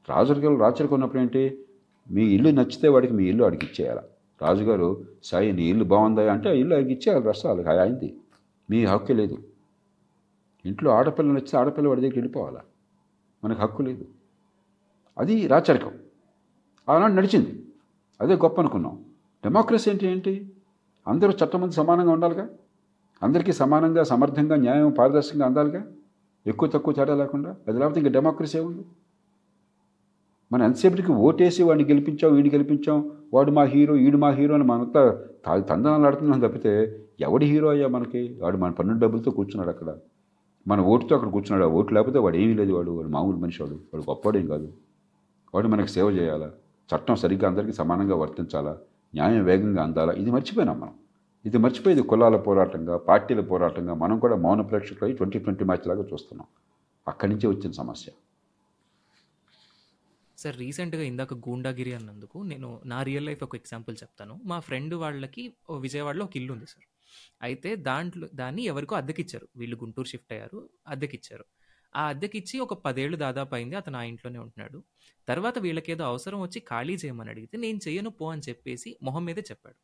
రాజరికాలు 0.08 0.58
రాచరికం 0.58 0.94
ఉన్నప్పుడు 0.94 1.22
ఏంటి? 1.22 1.58
మీ 2.10 2.22
ఇల్లు 2.22 2.50
నచ్చితే 2.50 2.88
వాడికి 2.88 3.12
మీ 3.12 3.24
ఇల్లు 3.24 3.44
అడిగి 3.44 3.64
ఇచ్చేయాలి 3.64 4.00
రాజుగారు 4.42 5.04
సాయి 5.24 5.52
నీ 5.52 5.64
ఇల్లు 5.64 5.84
బాగుందా? 5.84 6.32
అంటే 6.32 6.48
ఆ 6.48 6.52
ఇల్లు 6.52 6.74
అడిగి 6.74 6.92
ఇచ్చేయాలి 6.92 7.24
రసాలు 7.24 7.62
అయింది. 7.62 8.16
మీ 8.70 8.84
హక్కు 8.84 9.12
లేదు. 9.12 9.38
ఇంట్లో 10.64 10.90
ఆడపిల్ల 10.90 11.32
నచ్చితే 11.32 11.56
ఆడపిల్ల 11.56 11.88
వాడి 11.88 12.00
దగ్గరికి 12.00 12.18
వెళ్ళిపోవాలా? 12.18 12.60
మనకు 13.44 13.62
హక్కు 13.62 13.82
లేదు. 13.82 14.04
అది 15.18 15.46
రాచరికం. 15.46 15.92
అలాంటి 16.88 17.16
నడిచింది. 17.16 17.64
అదే 18.20 18.34
గొప్ప 18.34 18.60
అనుకున్నాం. 18.60 19.04
డెమోక్రసీ 19.44 19.90
అంటే 19.90 20.12
ఏంటి? 20.12 20.52
అందరూ 21.08 21.32
చట్టం 21.32 21.60
ముందు 21.60 21.72
సమానంగా 21.72 22.10
ఉండాలిగా? 22.10 22.48
అందరికీ 23.22 23.52
సమానంగా 23.52 24.02
సమర్థంగా 24.02 24.56
న్యాయం 24.56 24.90
పారదర్శకంగా 24.90 25.46
అందాలిగా? 25.46 25.86
ఎక్కువ 26.46 26.68
తక్కువ 26.68 26.94
తేడా 26.94 27.14
లేకుండా? 27.14 27.56
అది 27.68 27.78
లేకపోతే 27.78 28.00
ఇంకా 28.00 28.10
డెమోక్రసీ 28.10 28.58
ఉంది 28.58 28.84
మనం 30.52 30.64
ఎంతసేపటికి 30.64 31.12
ఓటేసి 31.12 31.62
వాడిని 31.62 31.88
గెలిపించాం 31.88 32.34
వీడిని 32.34 32.54
గెలిపించాం 32.54 33.10
వాడు 33.34 33.50
మా 33.50 33.62
హీరో 33.62 33.96
ఈడు 33.96 34.16
మా 34.16 34.30
హీరో 34.30 34.54
అని 34.54 34.64
మనంతా 34.64 35.20
తాగి 35.46 35.62
తందనాలు 35.62 36.06
ఆడుతున్నాం 36.06 36.40
తప్పితే 36.40 37.00
ఎవడి 37.20 37.46
హీరో 37.46 37.68
అయ్యా 37.68 37.88
మనకి? 37.88 38.38
వాడు 38.42 38.56
మన 38.56 38.70
పన్నెండు 38.70 39.04
డబ్బులతో 39.04 39.30
కూర్చున్నాడు 39.30 39.68
అక్కడ. 39.68 39.96
మన 40.68 40.80
ఓటుతో 40.80 41.16
అక్కడ 41.16 41.30
కూర్చున్నాడు. 41.30 41.70
ఆ 41.70 41.74
ఓటు 41.74 41.94
లేకపోతే 41.94 42.18
వాడు 42.18 42.36
ఏమీ 42.36 42.54
లేదు 42.54 42.72
వాడు. 42.72 42.90
వాడు 42.90 43.08
మామూలు 43.08 43.36
మనిషి 43.36 43.62
వాడు. 43.62 43.74
వాడు 43.74 44.04
గొప్పవాడేం 44.10 44.46
కాదు. 44.46 44.72
వాడు 45.54 45.68
మనకి 45.68 45.88
సేవ 45.88 46.10
చేయాలా? 46.10 46.50
చట్టం 46.94 47.16
సరిగ్గా 47.16 47.48
అందరికీ 47.48 47.72
సమానంగా 47.72 48.16
వర్తించాలా? 48.16 48.78
న్యాయం 49.14 49.44
వేగంగా 49.44 49.82
అందాలా? 49.82 50.12
ఇది 50.12 50.30
మర్చిపోయినాం 50.30 50.80
మనం. 50.80 50.92
ఇది 51.46 51.58
మర్చిపోయేది 51.58 52.02
కులాల 52.02 52.36
పోరాటంగా 52.36 52.96
పార్టీల 52.96 53.40
పోరాటంగా 53.40 53.94
మనం 53.94 54.18
కూడా 54.18 54.36
మౌన 54.36 54.60
ప్రేక్షకులు 54.60 55.04
అయి 55.04 55.16
ట్వంటీ 55.16 55.38
ట్వంటీ 55.38 55.64
మ్యాచ్ 55.64 55.88
లాగా 55.88 56.02
చూస్తున్నాం. 56.12 56.46
అక్కడి 57.08 57.32
నుంచే 57.32 57.48
వచ్చిన 57.48 57.70
సమస్య. 57.70 58.12
సార్ 60.40 60.56
రీసెంట్‌గా 60.56 61.02
ఇందాక 61.02 61.34
గూండాగిరి 61.46 61.92
అన్నందుకు 61.92 62.38
నేను 62.44 62.68
నా 62.84 62.98
రియల్ 63.02 63.26
లైఫ్ 63.26 63.42
ఒక 63.42 63.54
ఎగ్జాంపుల్ 63.56 63.96
చెప్తాను. 64.02 64.34
మా 64.44 64.58
ఫ్రెండ్ 64.60 64.94
వాళ్ళకి 64.96 65.42
ఓ 65.68 65.76
విజయవాడలో 65.78 66.24
ఒక 66.24 66.36
ఇల్లు 66.36 66.52
ఉంది 66.52 66.66
సార్. 66.66 66.86
అయితే 67.42 67.70
దాంట్లో 67.82 68.26
దాన్ని 68.34 68.62
ఎవరికో 68.64 68.94
అద్దెకిచ్చారు. 68.96 69.46
వీళ్ళు 69.56 69.76
గుంటూరు 69.76 70.08
షిఫ్ట్ 70.08 70.32
అయ్యారు. 70.32 70.58
అద్దెకిచ్చారు. 70.86 71.44
ఆ 71.94 72.04
అద్దెకిచ్చి 72.06 72.56
ఒక 72.60 72.74
పదేళ్ళు 72.84 73.16
దాదాపు 73.16 73.54
అయింది. 73.54 73.76
అతను 73.76 73.96
ఆ 73.96 74.04
ఇంట్లోనే 74.04 74.38
ఉంటున్నాడు. 74.38 74.78
తర్వాత 75.28 75.58
వీళ్ళకేదో 75.58 76.04
అవసరం 76.04 76.40
వచ్చి 76.42 76.60
ఖాళీ 76.68 76.94
చేయమని 76.96 77.30
అడిగితే 77.30 77.56
నేను 77.58 77.80
చెయ్యను 77.86 78.10
పో 78.12 78.26
అని 78.30 78.44
చెప్పేసి 78.48 78.90
మొహం 79.02 79.24
మీదే 79.24 79.44
చెప్పాడు. 79.50 79.78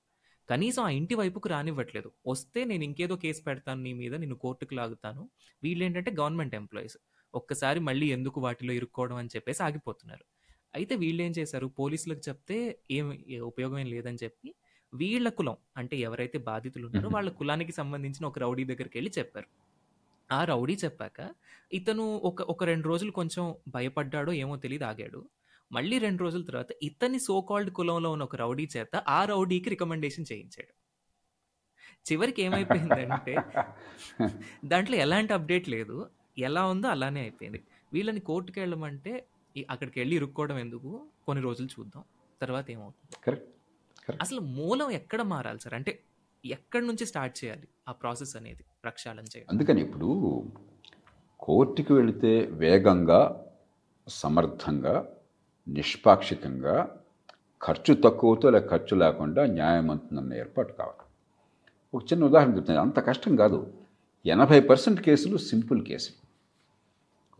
కనీసం 0.49 0.83
ఆ 0.85 0.91
ఇంటి 0.93 1.15
వైపుకు 1.15 1.49
రానివ్వట్లేదు. 1.49 2.11
వస్తే 2.27 2.61
నేను 2.65 2.85
ఇంకేదో 2.85 3.17
కేసు 3.17 3.43
పెడతాను 3.43 3.83
నీ 3.83 3.93
మీద. 3.95 4.15
నిన్ను 4.17 4.37
కోర్టుకి 4.37 4.75
లాగుతాను. 4.75 5.23
వీళ్ళేంటంటే 5.63 6.11
గవర్నమెంట్ 6.21 6.55
ఎంప్లాయీస్. 6.55 6.99
ఒక్కసారి 7.35 7.81
మళ్ళీ 7.81 8.07
ఎందుకు 8.13 8.39
వాటిలో 8.41 8.73
ఇరుక్కోవడం 8.73 9.17
అని 9.17 9.33
చెప్పేసి 9.37 9.61
ఆగిపోతున్నారు. 9.63 10.25
అయితే 10.77 10.95
వీళ్ళేం 11.03 11.33
చేశారు 11.39 11.67
పోలీసులకు 11.81 12.23
చెప్తే 12.29 12.57
ఏం 12.97 13.07
ఉపయోగం 13.51 13.79
ఏం 13.83 13.89
లేదని 13.95 14.21
చెప్పి 14.25 14.49
వీళ్ళ 14.93 15.29
కులం 15.39 15.57
అంటే 15.81 15.95
ఎవరైతే 16.07 16.39
బాధితులు 16.49 16.85
ఉన్నారో. 16.89 17.09
వాళ్ళ 17.17 17.29
కులానికి 17.41 17.73
సంబంధించిన 17.81 18.25
ఒక 18.31 18.39
రౌడీ 18.45 18.65
దగ్గరికెళ్ళి 18.71 19.11
చెప్పారు. 19.19 19.49
ఆ 20.31 20.39
రౌడీ 20.51 20.75
చెప్పాక 20.85 21.19
ఇతను 21.79 22.05
ఒక 22.31 22.43
ఒక 22.53 22.65
2 22.71 22.89
రోజులు 22.91 23.13
కొంచెం 23.19 23.45
భయపడ్డాడో 23.75 24.33
ఏమో 24.43 24.55
తెలీదు 24.65 24.85
ఆగాడు. 24.91 25.21
మళ్ళీ 25.71 25.97
2 26.05 26.25
రోజుల 26.25 26.43
తర్వాత 26.51 26.71
ఇతని 26.89 27.19
సో 27.27 27.37
కాల్డ్ 27.49 27.71
కులంలో 27.79 28.11
ఉన్న 28.15 28.25
ఒక 28.29 28.37
రౌడీ 28.43 28.67
చేత 28.75 29.03
ఆ 29.17 29.21
రౌడీకి 29.33 29.69
రికమెండేషన్ 29.75 30.29
చేయించాడు. 30.31 30.73
చివరికి 32.07 32.41
ఏమైపోయిందంటే 32.47 33.35
దాంట్లో 34.73 34.97
ఎలాంటి 35.05 35.33
అప్డేట్ 35.37 35.67
లేదు. 35.75 35.97
ఎలా 36.49 36.63
ఉందో 36.73 36.89
అలానే 36.95 37.21
అయిపోయింది. 37.27 37.61
వీళ్ళని 37.93 38.23
కోర్టుకెళ్ళమంటే 38.29 39.13
ఇ 39.57 39.67
అక్కడికెళ్ళి 39.71 40.17
ఇరుక్కోవడం 40.17 40.59
ఎందుకు? 40.59 41.07
కొన్ని 41.27 41.45
రోజులు 41.45 41.69
చూద్దాం. 41.81 42.05
తర్వాత 42.43 42.71
ఏమవుతుందో. 42.71 43.37
అసలు 44.21 44.41
మూలం 44.41 44.91
ఎక్కడ 44.91 45.23
మారాలి 45.23 45.61
సార్? 45.61 45.75
అంటే 45.75 46.03
ఎక్కడి 46.45 46.87
నుంచి 46.87 47.07
స్టార్ట్ 47.07 47.45
చేయాలి 47.45 47.69
ఆ 47.89 47.93
ప్రాసెస్ 47.93 48.37
అనేది 48.37 48.65
ప్రక్షాళన 48.85 49.21
చేయడం? 49.21 49.47
అందుకని 49.51 49.81
ఇప్పుడు 49.81 50.43
కోర్టుకి 51.41 51.93
వెళితే 51.93 52.47
వేగంగా, 52.47 53.47
సమర్థంగా, 54.09 55.09
నిష్పాక్షికంగా, 55.69 57.01
ఖర్చు 57.63 57.95
తక్కువతో 57.95 58.51
లేక 58.51 58.71
ఖర్చు 58.71 58.97
లేకుండా 58.97 59.47
న్యాయవంతమైన 59.47 60.39
ఏర్పాటు 60.39 60.73
కావాలి. 60.73 61.09
ఒక 61.95 62.13
చిన్న 62.13 62.25
ఉదాహరణ 62.25 62.57
చెప్తాను. 62.57 62.81
అంత 62.81 62.99
కష్టం 62.99 63.37
కాదు. 63.37 63.73
80% 64.27 65.01
కేసులు 65.01 65.37
సింపుల్ 65.37 65.87
కేసులు. 65.87 66.27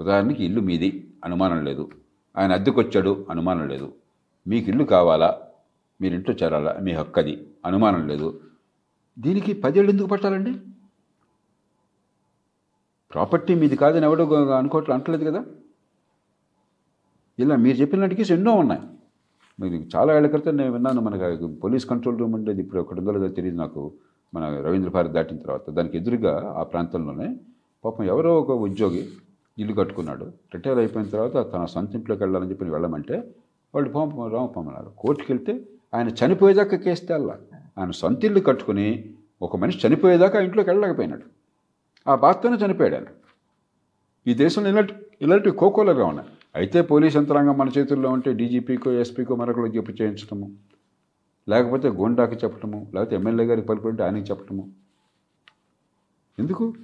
ఉదాహరణకి 0.03 0.45
ఇల్లు 0.45 0.61
మీది 0.61 1.15
అనుమానం 1.25 1.65
లేదు. 1.65 1.91
ఆయన 2.37 2.53
అద్దెకొచ్చాడు 2.53 3.27
అనుమానం 3.31 3.69
లేదు. 3.69 3.89
మీకు 4.47 4.71
ఇల్లు 4.71 4.85
కావాలా? 4.85 5.29
మీరు 6.01 6.15
ఇంట్లో 6.15 6.35
చేరాలా? 6.35 6.73
మీ 6.83 6.93
హక్కు 6.93 7.21
అది 7.21 7.35
అనుమానం 7.67 8.09
లేదు. 8.09 8.29
దీనికి 9.17 9.53
పదేళ్ళు 9.53 9.91
ఎందుకు 9.91 10.09
పట్టాలండి? 10.09 10.53
ప్రాపర్టీ 13.13 13.55
మీది 13.55 13.77
కాదని 13.77 14.05
ఎవడో 14.05 14.25
అనుకోవట్లే 14.53 14.95
అంటలేదు 14.95 15.25
కదా! 15.25 15.41
ఇలా 17.39 17.57
మీరు 17.57 17.77
చెప్పినలాంటి 17.77 18.33
ఎన్నో 18.33 18.53
ఉన్నాయి. 18.55 18.83
మీరు 19.59 19.77
చాలా 19.97 20.17
ఏళ్ళ 20.17 20.27
క్రితం 20.27 20.57
నేను 20.57 20.73
విన్నాను 20.73 21.01
మనకు 21.01 21.47
పోలీస్ 21.63 21.85
కంట్రోల్ 21.85 22.19
రూమ్ 22.19 22.35
ఉండేది 22.35 22.61
ఇప్పుడు 22.63 22.81
ఒకటి 22.81 23.01
ఉందో 23.01 23.13
లేదో 23.13 23.29
తెలియదు 23.29 23.57
నాకు. 23.57 23.83
మన 24.33 24.45
రవీంద్ర 24.61 24.89
భారత్ 24.89 25.13
దాటిన 25.13 25.39
తర్వాత. 25.39 25.71
దానికి 25.71 25.97
ఎదురుగా 25.97 26.33
ఆ 26.57 26.63
ప్రాంతంలోనే 26.63 27.29
పాపం 27.85 28.05
ఎవరో 28.05 28.41
ఒక 28.41 28.51
ఉద్యోగి 28.61 29.03
ఇల్లు 29.59 29.75
కట్టుకున్నాడు. 29.75 30.25
రిటైర్ 30.25 30.79
అయిపోయిన 30.79 31.09
తర్వాత 31.09 31.53
తన 31.53 31.65
సొంత 31.65 31.95
ఇంట్లోకి 31.95 32.23
వెళ్ళాలని 32.23 32.51
చెప్పి 32.51 32.65
వెళ్ళమంటే 32.65 33.35
వాళ్ళు 33.75 33.91
పాపం 33.91 34.93
కోర్టుకి 34.99 35.33
వెళ్తే 35.33 35.65
ఆయన 35.95 36.09
చనిపోయేదాకా 36.09 36.77
కేసు 36.77 37.07
తేల్లా. 37.07 37.39
ఆయన 37.79 37.91
సొంత 37.91 38.25
ఇల్లు 38.25 38.41
కట్టుకుని 38.41 39.15
ఒక 39.43 39.57
మనిషి 39.57 39.87
చనిపోయేదాకా 39.87 40.41
ఇంట్లోకి 40.41 40.71
వెళ్ళలేకపోయినాడు. 40.71 41.23
ఆ 42.11 42.15
బాధతోనే 42.15 42.67
చనిపోయాడు 42.67 42.95
ఆయన. 42.95 43.05
ఈ 44.27 44.35
దేశంలో 44.35 44.69
ఇలాంటి 44.69 44.93
ఇలాంటివి 45.23 45.57
కోకోలుగా 45.57 46.05
ఉన్నాయి. 46.05 46.29
అయితే 46.57 46.83
పోలీస్ 46.83 47.17
యంత్రాంగం 47.17 47.59
మన 47.59 47.71
చేతుల్లో 47.79 48.11
ఉంటే 48.11 48.33
డీజీపీకో, 48.33 48.93
ఎస్పీకో 48.93 49.35
మరొకరికి 49.35 49.77
చెప్పు 49.77 49.93
చేయించడము. 49.93 50.57
లేకపోతే 51.49 51.89
గోండాకి 51.89 52.35
చెప్పటము. 52.35 52.91
లేకపోతే 52.95 53.17
ఎమ్మెల్యే 53.17 53.47
గారికి 53.47 53.67
పలుకుంటే 53.67 54.03
ఆయనకి 54.03 54.31
చెప్పటము. 54.31 54.73
ఎందుకు? 56.39 56.75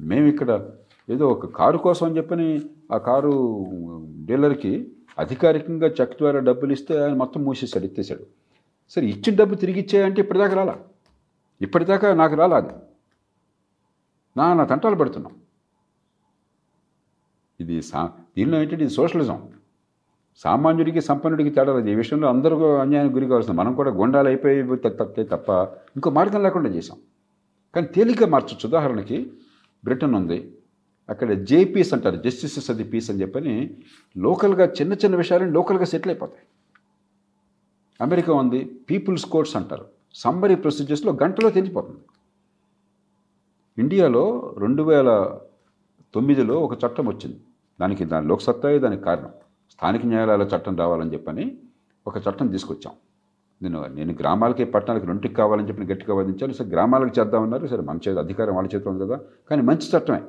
మేమిక్కడ 0.00 0.70
ఏదో 1.10 1.28
ఒక 1.28 1.46
కారు 1.50 1.78
కోసం 1.78 2.06
అని 2.06 2.16
చెప్పని 2.16 2.46
ఆ 2.92 2.98
కారు 2.98 3.32
డీలర్‌కి 4.24 4.72
అధికారికంగా 5.18 5.86
చెక్ 5.98 6.14
ద్వారా 6.18 6.38
డబ్బులు 6.40 6.72
ఇస్తే 6.72 6.94
ఆయన 7.02 7.14
మొత్తం 7.14 7.44
మూసేశాడు. 7.44 7.84
ఎత్తేసాడు. 7.84 8.24
సరే 8.96 9.06
ఇచ్చిన 9.06 9.34
డబ్బు 9.36 9.54
తిరిగి 9.54 9.80
ఇచ్చేయంటే 9.80 10.20
ఇప్పటిదాకా 10.20 10.54
రాలా. 10.54 10.74
ఇప్పటిదాకా 11.60 12.14
నాకు 12.14 12.34
రాలా 12.34 12.56
అది. 12.56 12.74
నా 14.36 14.64
తంటాలు 14.64 14.96
పడుతున్నాం. 14.96 15.34
ఇది 17.60 17.82
సా 17.82 18.00
దీనిలో 18.36 18.56
ఏంటంటే 18.60 18.84
ఇది 18.84 18.94
సోషలిజం. 18.94 19.38
సామాన్యుడికి, 20.40 21.00
సంపన్నుడికి 21.00 21.50
తేడా 21.50 21.72
లేదు. 21.76 21.88
ఈ 21.88 21.94
విషయంలో 21.94 22.28
అందరూ 22.28 22.56
అన్యాయానికి 22.76 23.14
గురి 23.14 23.26
కావాల్సింది. 23.26 23.58
మనం 23.58 23.72
కూడా 23.74 23.90
గుండాలు 23.90 24.28
అయిపోయి 24.28 24.62
తప్పితే 24.84 25.24
తప్ప 25.24 25.48
ఇంకో 25.96 26.10
మార్గం 26.10 26.42
లేకుండా 26.42 26.68
చేసాం. 26.68 26.98
కానీ 27.74 27.86
తేలిక 27.86 28.24
మార్చచ్చు 28.24 28.64
ఉదాహరణకి 28.68 29.18
బ్రిటన్ 29.84 30.14
ఉంది. 30.14 30.38
అక్కడ 31.10 31.48
జేపీస్ 31.48 31.94
అంటారు. 31.94 32.20
జస్టిసెస్ 32.24 32.70
అది 32.70 32.90
పీస్ 32.90 33.10
అని 33.10 33.22
చెప్పని 33.22 33.70
లోకల్‌గా 34.16 34.72
చిన్న 34.78 34.96
చిన్న 35.02 35.16
విషయాలని 35.16 35.52
లోకల్‌గా 35.52 35.86
సెటిల్ 35.86 36.12
అయిపోతాయి. 36.12 36.44
అమెరికా 38.00 38.34
ఉంది. 38.34 38.70
పీపుల్స్ 38.88 39.26
కోర్ట్స్ 39.26 39.56
అంటారు. 39.56 39.84
సమ్మరీ 40.14 40.54
ప్రొసీజర్స్‌లో 40.62 41.16
గంటలో 41.22 41.50
తెలిసిపోతుంది. 41.50 42.00
ఇండియాలో 43.78 44.54
2009లో 44.56 46.62
ఒక 46.62 46.78
చట్టం 46.82 47.08
వచ్చింది. 47.08 47.38
దానికి 47.78 48.06
దాని 48.06 48.26
లోక్సత్తాయే 48.26 48.78
దానికి 48.78 49.04
కారణం. 49.04 49.30
స్థానిక 49.74 50.06
న్యాయాలయాల 50.06 50.48
చట్టం 50.52 50.76
రావాలని 50.76 51.12
చెప్పని 51.12 51.58
ఒక 52.06 52.26
చట్టం 52.26 52.48
తీసుకొచ్చాం. 52.48 52.92
నేను 53.60 53.94
నేను 53.94 54.14
గ్రామాలకి, 54.20 54.64
పట్టణాలకి 54.74 55.06
రెండుకి 55.06 55.34
కావాలని 55.34 55.68
చెప్పి 55.68 55.92
గట్టిగా 55.92 56.14
వాదించాను. 56.18 56.54
సరే 56.58 56.70
గ్రామాలకు 56.70 57.18
చేద్దామన్నారు. 57.18 57.66
సరే 57.66 57.82
మన 57.82 57.98
చేతి 58.04 58.18
అధికారం 58.18 58.56
వాళ్ళ 58.56 58.68
చేతిలో 58.74 58.92
ఉంది 58.92 59.06
కదా! 59.06 59.20
కానీ 59.50 59.62
మంచి 59.70 59.92
చట్టమే. 59.92 60.20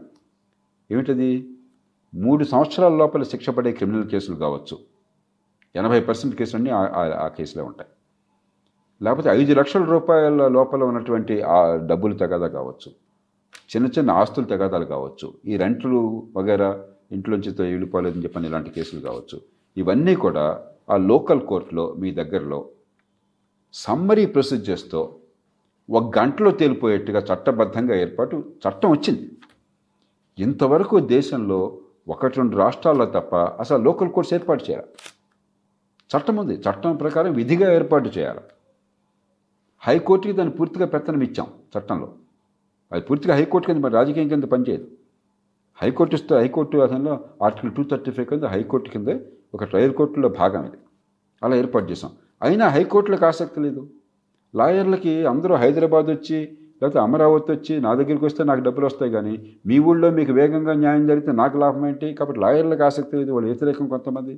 ఏమిటది? 0.91 1.29
మూడు 2.13 2.43
సంవత్సరాల 2.43 2.93
లోపల 2.95 3.23
శిక్ష 3.23 3.49
పడే 3.49 3.71
క్రిమినల్ 3.71 4.07
కేసులు 4.07 4.35
కావచ్చు. 4.35 4.75
80% 5.75 6.35
కేసులన్నీ 6.37 6.71
ఆ 6.71 6.81
ఆ 7.17 7.27
కేసులే 7.29 7.63
ఉంటాయి. 7.63 7.89
లేకపోతే 9.01 9.29
ఐదు 9.31 9.53
లక్షల 9.53 9.83
రూపాయల 9.85 10.47
లోపల 10.47 10.83
ఉన్నటువంటి 10.83 11.35
ఆ 11.51 11.59
డబ్బులు 11.85 12.15
తగాదా 12.15 12.47
కావచ్చు. 12.47 12.89
చిన్న 13.69 13.87
చిన్న 13.87 14.11
ఆస్తుల 14.11 14.45
తగాదాలు 14.45 14.85
కావచ్చు. 14.85 15.27
ఈ 15.45 15.57
రెంట్లు 15.57 15.99
వగైరా 16.35 16.69
ఇంట్లోంచి 17.11 17.49
వెళ్ళిపోలేదని 17.65 18.23
చెప్పని 18.23 18.47
ఇలాంటి 18.47 18.69
కేసులు 18.69 19.01
కావచ్చు. 19.01 19.37
ఇవన్నీ 19.77 20.15
కూడా 20.15 20.45
ఆ 20.89 20.97
లోకల్ 21.03 21.41
కోర్టులో 21.41 21.95
మీ 21.97 22.11
దగ్గరలో 22.11 22.59
సమ్మరీ 23.75 24.25
ప్రొసీజర్స్‌తో 24.25 25.01
ఒక 25.89 26.19
గంటలో 26.19 26.51
తేలిపోయేట్టుగా 26.51 27.19
చట్టబద్ధంగా 27.29 27.95
ఏర్పాటు 27.95 28.35
చట్టం 28.63 28.89
వచ్చింది. 28.91 29.23
ఇంతవరకు 30.45 30.95
దేశంలో 31.15 31.59
1, 32.11 32.29
2 32.37 32.59
రాష్ట్రాల్లో 32.63 33.05
తప్ప 33.15 33.33
అసలు 33.63 33.79
లోకల్ 33.87 34.11
కోర్ట్స్ 34.15 34.33
ఏర్పాటు 34.37 34.63
చేయాలి. 34.67 34.87
చట్టం 36.09 36.35
ఉంది. 36.41 36.55
చట్టం 36.65 36.95
ప్రకారం 37.03 37.31
విధిగా 37.39 37.67
ఏర్పాటు 37.79 38.09
చేయాలి. 38.15 38.41
హైకోర్టుకి 39.83 40.33
దాన్ని 40.39 40.53
పూర్తిగా 40.57 40.87
పెత్తనం 40.93 41.21
ఇచ్చాం 41.27 41.47
చట్టంలో. 41.73 42.07
అది 42.91 43.03
పూర్తిగా 43.07 43.33
హైకోర్టు 43.39 43.67
కింద 43.69 43.81
మరి 43.85 43.95
రాజకీయం 43.99 44.27
కింద 44.33 44.45
పనిచేయదు. 44.53 44.87
హైకోర్టు 45.79 46.15
ఇస్తే 46.19 46.33
హైకోర్టు 46.41 46.77
అసలు 46.87 47.11
ఆర్టికల్ 47.45 47.71
235 47.77 48.25
కింద 48.31 48.43
హైకోర్టు 48.53 48.89
కింద 48.95 49.09
ఒక 49.55 49.63
ట్రయల్ 49.71 49.95
కోర్టులో 49.99 50.29
భాగం 50.41 50.63
ఇది. 50.69 50.79
అలా 51.41 51.55
ఏర్పాటు 51.61 51.87
చేసాం. 51.91 52.11
అయినా 52.47 52.65
హైకోర్టులకు 52.75 53.25
ఆసక్తి 53.29 53.59
లేదు. 53.65 53.81
లాయర్లకి 54.53 55.13
అందరూ 55.31 55.53
హైదరాబాద్ 55.63 56.09
వచ్చి 56.15 56.39
లేకపోతే 56.81 56.99
అమరావతి 56.99 57.49
వచ్చి 57.51 57.73
నా 57.79 57.91
దగ్గరికి 57.95 58.25
వస్తే 58.25 58.43
నాకు 58.43 58.61
డబ్బులు 58.61 58.85
వస్తాయి 58.85 59.11
కానీ 59.11 59.33
మీ 59.67 59.79
ఊళ్ళో 59.79 60.07
మీకు 60.11 60.31
వేగంగా 60.33 60.73
న్యాయం 60.73 61.03
జరిగితే 61.07 61.31
నాకు 61.31 61.57
లాభం 61.57 61.83
ఏంటి? 61.87 62.07
కాబట్టి 62.13 62.39
లాయర్లకు 62.39 62.83
ఆసక్తి 62.83 63.13
లేదు. 63.17 63.31
వాళ్ళు 63.31 63.47
వ్యతిరేకం 63.47 63.87
కొంతమంది. 63.87 64.33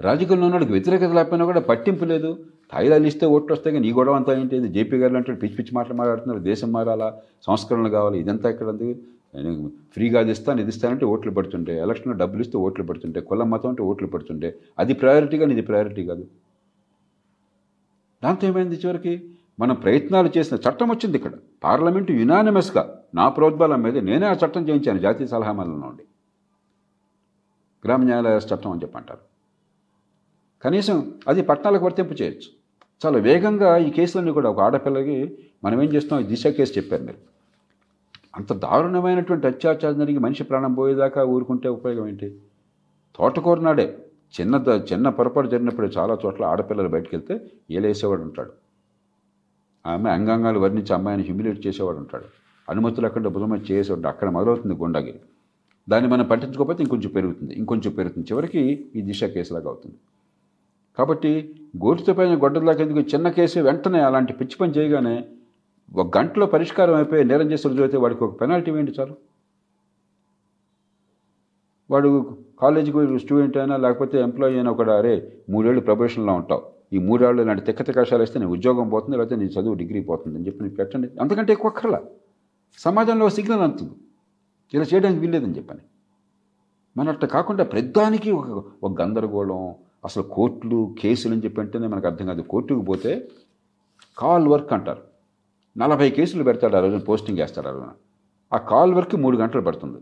రాజకీయంలో 0.00 0.46
ఉన్నోడికి 0.46 0.72
వ్యతిరేకత 0.72 1.12
లేకపోయినా 1.18 1.44
కూడా 1.44 1.60
పట్టింపు 1.60 2.04
లేదు. 2.04 2.30
తాయిలాలు 2.72 3.06
ఇస్తే 3.06 3.26
ఓట్లు 3.26 3.52
వస్తాయి 3.54 3.74
కానీ 3.74 3.86
ఈ 3.88 3.92
గొడవ 3.92 4.14
అంతా 4.14 4.32
ఏంటి? 4.40 4.56
ఇది 4.56 4.68
జేపీ 4.68 4.96
గారు 4.98 5.12
లాంటి 5.12 5.32
పిచ్చి 5.42 5.56
పిచ్చి 5.56 5.72
మాటలు 5.74 5.94
మాట్లాడుతున్నారు. 5.94 6.40
దేశం 6.50 6.70
మారాలా? 6.72 7.08
సంస్కరణలు 7.46 7.88
కావాలి. 7.88 8.18
ఇదంతా 8.18 8.48
ఇక్కడ 8.50 8.68
ఉంది? 8.68 8.90
నేను 9.34 9.52
ఫ్రీగా 9.94 10.20
అది 10.20 10.30
ఇస్తాను 10.30 10.60
ఇది 10.60 10.68
ఇస్తానంటే 10.68 11.04
ఓట్లు 11.04 11.30
పడుతుంటాయి. 11.30 11.78
ఎలక్షన్‌లో 11.78 12.16
డబ్బులు 12.16 12.42
ఇస్తే 12.42 12.58
ఓట్లు 12.58 12.84
పడుతుంటాయి. 12.84 13.24
కులం 13.26 13.50
మతం 13.50 13.68
అంటే 13.68 13.82
ఓట్లు 13.82 14.08
పడుతుంటాయి. 14.08 14.52
అది 14.78 14.92
ప్రయారిటీ 14.94 15.38
కానీ 15.38 15.52
ఇది 15.52 15.62
ప్రయారిటీ 15.62 16.04
కాదు. 16.06 16.24
దాంతో 18.22 18.46
ఏమైంది 18.46 18.76
చివరికి? 18.76 19.14
మనం 19.58 19.74
ప్రయత్నాలు 19.74 20.30
చేసిన 20.36 20.56
చట్టం 20.56 20.88
వచ్చింది 20.90 21.16
ఇక్కడ. 21.16 21.34
పార్లమెంటు 21.64 22.12
యునానిమస్‌గా 22.12 22.82
నా 23.14 23.28
ప్రోద్బలం 23.28 23.82
మీద 23.82 23.96
నేనే 23.98 24.26
ఆ 24.26 24.32
చట్టం 24.32 24.68
చేయించాను 24.68 24.98
జాతీయ 24.98 25.26
సలహా 25.26 25.52
మండలం 25.52 25.80
నుండి. 25.80 26.04
గ్రామ 27.84 28.02
న్యాయాలయ 28.02 28.36
చట్టం 28.44 28.70
అని 28.70 28.82
చెప్పంటారు. 28.82 29.22
కనీసం 30.64 30.96
అది 31.28 31.42
పట్టణాలకు 31.42 31.84
వర్తింపు 31.84 32.14
చేయొచ్చు. 32.14 32.48
చాలా 33.02 33.18
వేగంగా 33.18 33.76
ఈ 33.78 33.90
కేసులన్నీ 33.90 34.30
కూడా 34.30 34.50
ఒక 34.50 34.60
ఆడపిల్లకి 34.60 35.16
మనం 35.64 35.82
ఏం 35.82 35.94
చేస్తున్నాం? 35.94 36.26
దిశ 36.28 36.46
కేసు 36.48 36.78
చెప్పారు 36.78 37.02
మీరు. 37.02 37.20
అంత 38.36 38.52
దారుణమైనటువంటి 38.52 39.46
అత్యాచారం 39.46 39.98
జరిగి 39.98 40.18
మనిషి 40.18 40.42
ప్రాణం 40.42 40.74
పోయేదాకా 40.74 41.24
ఊరుకుంటే 41.24 41.68
ఉపయోగం 41.68 42.08
ఏంటి? 42.08 42.28
తోటకూర 43.18 43.60
నాడే. 43.60 43.86
చిన్న 44.34 44.54
చిన్న 44.92 45.08
పొరపాటు 45.08 45.48
జరిగినప్పుడు 45.48 45.86
చాలా 45.88 46.18
చోట్ల 46.24 46.44
ఆడపిల్లలు 46.44 46.88
బయటికి 46.88 47.16
వెళ్తే 47.16 47.34
ఏలేసేవాడు 47.70 48.22
ఉంటాడు. 48.22 48.52
ఆమె 49.84 50.10
అంగాంగాలు 50.10 50.58
వర్ణించి 50.64 50.92
అమ్మాయిని 50.96 51.24
హ్యూమిలేట్ 51.28 51.66
చేసేవాడు 51.66 51.98
ఉంటాడు. 51.98 52.28
అనుమతులు 52.68 53.06
అక్కడ 53.06 53.28
భుజమ 53.36 53.56
చేసేవాడు 53.70 54.08
అక్కడ 54.08 54.28
మొదలవుతుంది 54.36 54.74
గుండాగిరి 54.74 55.20
దాన్ని 55.88 56.08
మనం 56.12 56.26
పట్టించుకోకపోతే 56.26 56.80
ఇంకొంచెం 56.84 57.10
పెరుగుతుంది. 57.16 57.52
ఇంకొంచెం 57.54 57.92
పెరుగుతుంది. 57.98 58.26
చివరికి 58.30 58.62
ఈ 58.96 59.02
దిశ 59.02 59.24
కేసులాగా 59.36 59.68
అవుతుంది. 59.72 59.96
కాబట్టి 60.98 61.32
గోటితో 61.84 62.12
పైన 62.18 62.34
గొడ్డలాగా 62.44 62.82
ఎందుకు 62.84 63.02
చిన్న 63.14 63.28
కేసు 63.28 63.58
వెంటనే 63.60 64.00
అలాంటి 64.08 64.32
పిచ్చి 64.32 64.56
పని 64.60 64.72
చేయగానే 64.78 65.16
ఒక 66.00 66.18
గంటలో 66.18 66.46
పరిష్కారం 66.54 66.94
అయిపోయి 66.94 67.24
నేరం 67.24 67.50
చేసి 67.52 67.68
రోజు 67.68 67.82
అయితే 67.82 67.98
వాడికి 68.04 68.24
ఒక 68.24 68.34
పెనాల్టీ 68.40 68.70
వేయండి 68.70 68.92
చాలు. 68.98 69.14
వాడు 71.90 72.10
కాలేజీకి 72.62 73.18
స్టూడెంట్ 73.24 73.56
అయినా 73.56 73.76
లేకపోతే 73.76 74.16
ఎంప్లాయీ 74.20 74.54
అయినా 74.54 74.72
కూడా 74.80 74.94
అరే 75.00 75.14
మూడేళ్ళు 75.52 75.80
ప్రొబేషన్లో 75.80 76.32
ఉంటావు. 76.40 76.62
ఈ 76.92 76.98
మూడేళ్ళు 76.98 77.42
ఇలాంటి 77.42 77.72
తిక్క 77.72 78.14
వేస్తే 78.14 78.40
నేను 78.40 78.52
ఉద్యోగం 78.52 78.88
పోతుంది 78.88 79.16
లేకపోతే 79.16 79.36
నేను 79.36 79.50
చదువు 79.50 79.74
డిగ్రీ 79.74 80.00
పోతుంది 80.00 80.38
అని 80.38 80.46
చెప్పి 80.46 80.62
నేను 80.62 80.74
పెట్టండి. 80.74 81.08
అంతకంటే 81.20 81.52
ఎక్కువ 81.52 81.70
అక్కర్లా. 81.70 82.02
సమాజంలో 82.78 83.28
సిగ్నల్ 83.28 83.60
అందుతుంది. 83.60 83.92
ఇలా 84.74 84.84
చేయడానికి 84.94 85.20
వీల్లేదని 85.20 85.56
చెప్పని. 85.56 85.80
మన 86.96 87.08
అట్లా 87.08 87.28
కాకుండా 87.28 87.64
ప్రతిదానికి 87.64 88.30
ఒక 88.30 88.64
ఒక 88.82 89.00
గందరగోళం 89.00 89.74
అసలు 90.04 90.22
కోర్టులు 90.22 90.94
కేసులు 90.98 91.32
అని 91.32 91.42
చెప్పి 91.44 91.60
అంటేనే 91.60 91.86
మనకు 91.86 92.06
అర్థం 92.06 92.26
కాదు. 92.26 92.42
కోర్టుకు 92.42 92.80
పోతే 92.80 93.28
కాల్ 94.18 94.48
వర్క్ 94.48 94.72
అంటారు. 94.72 95.02
నలభై 95.78 96.10
కేసులు 96.10 96.44
పెడతాడు 96.44 96.76
ఆ 96.76 96.80
రోజున 96.80 96.98
పోస్టింగ్ 96.98 97.38
వేస్తాడు 97.38 97.68
ఆ 97.68 97.70
రోజున. 97.70 97.88
ఆ 98.52 98.56
కాల్ 98.56 98.94
వర్క్ 98.94 99.16
మూడు 99.16 99.36
గంటలు 99.36 99.62
పడుతుంది. 99.62 99.98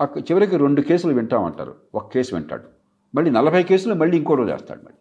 ఆ 0.00 0.08
చివరికి 0.18 0.56
రెండు 0.56 0.80
కేసులు 0.80 1.12
వింటామంటారు. 1.12 1.74
ఒక 1.94 2.12
కేసు 2.12 2.34
వింటాడు. 2.34 2.62
మళ్ళీ 3.14 3.30
నలభై 3.30 3.62
కేసులు 3.62 3.94
మళ్ళీ 3.94 4.16
ఇంకో 4.16 4.34
రోజు 4.34 4.50
వేస్తాడు 4.50 4.78
మళ్ళీ. 4.78 4.98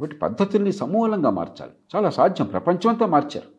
కాబట్టి 0.00 0.18
పద్ధతుల్ని 0.18 0.72
సమూలంగా 0.72 1.30
మార్చాలి. 1.30 1.72
చాలా 1.96 2.10
సాధ్యం. 2.10 2.46
ప్రపంచమంతా 2.46 3.06
మార్చారు. 3.06 3.56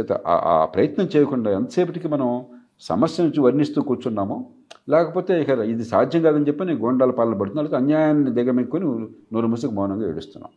చేత 0.00 0.12
ఆ- 0.12 0.64
ప్రయత్నం 0.64 1.08
చేయకుండా 1.16 1.50
ఎంతసేపటికి 1.50 2.08
మనం 2.08 2.46
సమస్య 2.80 3.22
నుంచి 3.22 3.40
వర్ణిస్తూ 3.40 3.82
కూర్చున్నామో 3.82 4.50
లేకపోతే 4.88 5.42
ఇక 5.42 5.48
ఇది 5.48 5.84
సాధ్యం 5.84 6.22
కాదని 6.22 6.46
చెప్పి 6.46 6.64
నేను 6.64 6.78
గోండాల 6.78 7.10
పాలన 7.10 7.34
పడుతున్నా 7.34 7.76
అన్యాయాన్ని 7.76 8.30
దిగమెక్కుని 8.30 8.84
నూరు 9.32 9.46
ముసుగు 9.46 9.70
మౌనంగా 9.70 10.08
ఏడుస్తున్నాం. 10.08 10.52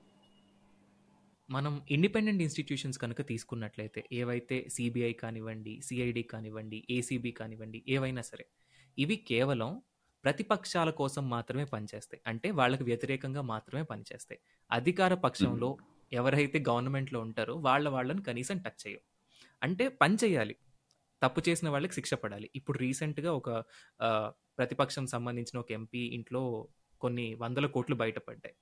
మనం 1.49 1.81
ఇండిపెండెంట్ 1.91 2.41
ఇన్స్టిట్యూషన్స్ 2.41 2.97
కనుక 2.97 3.21
తీసుకున్నట్లయితే 3.21 4.03
ఏవైతే 4.13 4.65
సిబిఐ 4.69 5.13
కానివ్వండి 5.13 5.81
సిఐడి 5.83 6.21
కానివ్వండి 6.21 6.83
ఏసీబీ 6.91 7.31
కానివ్వండి 7.31 7.83
ఏవైనా 7.87 8.21
సరే 8.21 8.45
ఇవి 8.99 9.15
కేవలం 9.15 9.81
ప్రతిపక్షాల 10.23 10.89
కోసం 10.89 11.29
మాత్రమే 11.29 11.65
పనిచేస్తాయి. 11.65 12.21
అంటే 12.27 12.51
వాళ్ళకి 12.51 12.83
వ్యతిరేకంగా 12.83 13.41
మాత్రమే 13.41 13.83
పనిచేస్తాయి. 13.83 14.39
అధికార 14.71 15.13
పక్షంలో 15.13 15.69
ఎవరైతే 16.13 16.63
గవర్నమెంట్లో 16.69 17.19
ఉంటారో 17.19 17.55
వాళ్ళ 17.55 17.89
వాళ్ళని 17.89 18.23
కనీసం 18.23 18.57
టచ్ 18.57 18.87
చేయవు. 18.87 19.03
అంటే 19.63 19.87
పని 20.01 20.17
చేయాలి. 20.23 20.55
తప్పు 21.21 21.41
చేసిన 21.49 21.69
వాళ్ళకి 21.69 21.93
శిక్ష 21.93 22.13
పడాలి. 22.13 22.49
ఇప్పుడు 22.55 22.77
రీసెంట్గా 22.77 23.33
ఒక 23.33 23.49
ప్రతిపక్షం 24.57 25.05
సంబంధించిన 25.07 25.59
ఒక 25.59 25.71
ఎంపీ 25.71 25.99
ఇంట్లో 25.99 26.67
కొన్ని 27.01 27.35
వందల 27.35 27.65
కోట్లు 27.65 27.95
బయటపడ్డాయి. 27.95 28.55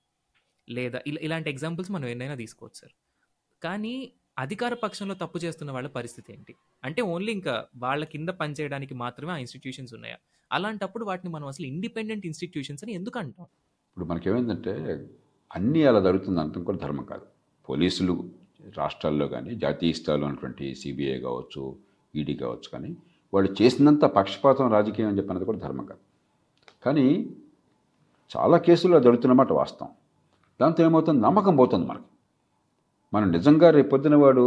లేదా 0.69 0.99
ఇలా 1.07 1.19
ఇలాంటి 1.21 1.49
ఎగ్జాంపుల్స్ 1.49 1.91
మనం 1.91 2.07
ఎన్నైనా 2.07 2.35
తీసుకోవచ్చు 2.35 2.79
సార్. 2.79 2.93
కానీ 3.63 3.95
అధికార 4.37 4.73
పక్షంలో 4.73 5.15
తప్పు 5.15 5.37
చేస్తున్న 5.37 5.71
వాళ్ళ 5.71 5.87
పరిస్థితి 5.87 6.33
ఏంటి? 6.33 6.53
అంటే 6.83 7.01
ఓన్లీ 7.01 7.31
ఇంకా 7.31 7.65
వాళ్ళ 7.75 8.03
కింద 8.05 8.29
పనిచేయడానికి 8.29 8.93
మాత్రమే 8.93 9.31
ఆ 9.33 9.37
ఇన్స్టిట్యూషన్స్ 9.37 9.93
ఉన్నాయా? 9.93 10.17
అలాంటప్పుడు 10.51 11.05
వాటిని 11.05 11.33
మనం 11.33 11.47
అసలు 11.47 11.65
ఇండిపెండెంట్ 11.65 12.25
ఇన్స్టిట్యూషన్స్ 12.25 12.83
అని 12.83 12.93
ఎందుకు 12.93 13.19
అంటాం? 13.19 13.45
ఇప్పుడు 13.91 14.05
మనకేమైందంటే 14.05 14.73
అన్నీ 15.51 15.83
అలా 15.83 15.99
జరుగుతుంది 15.99 16.39
అంతం 16.39 16.63
కూడా 16.63 16.77
ధర్మం 16.77 17.05
కాదు. 17.05 17.25
పోలీసులు 17.69 18.13
రాష్ట్రాల్లో 18.77 19.27
కానీ 19.27 19.55
జాతీయ 19.55 19.93
స్థాయిలో 19.93 20.25
ఉన్నటువంటి 20.27 20.75
సిబిఐ 20.75 21.19
కావచ్చు 21.19 21.75
ఈడీ 22.15 22.35
కావచ్చు 22.35 22.67
కానీ 22.73 22.91
వాళ్ళు 23.33 23.55
చేసినంత 23.61 24.05
పక్షపాతం 24.05 24.71
రాజకీయం 24.71 25.07
అని 25.07 25.17
చెప్పినది 25.17 25.45
కూడా 25.45 25.57
ధర్మం 25.57 25.85
కాదు. 25.85 26.03
కానీ 26.85 27.05
చాలా 28.31 28.57
కేసుల్లో 28.57 28.99
జరుగుతున్నమాట 28.99 29.51
వాస్తవం. 29.51 29.91
దాంతో 30.59 30.83
ఏమవుతుంది? 30.83 31.21
నమ్మకం 31.21 31.55
పోతుంది 31.55 31.85
మనకి. 31.87 32.09
మనం 33.13 33.31
నిజంగా 33.31 33.69
రేపొద్దున 33.69 34.15
వాడు 34.15 34.45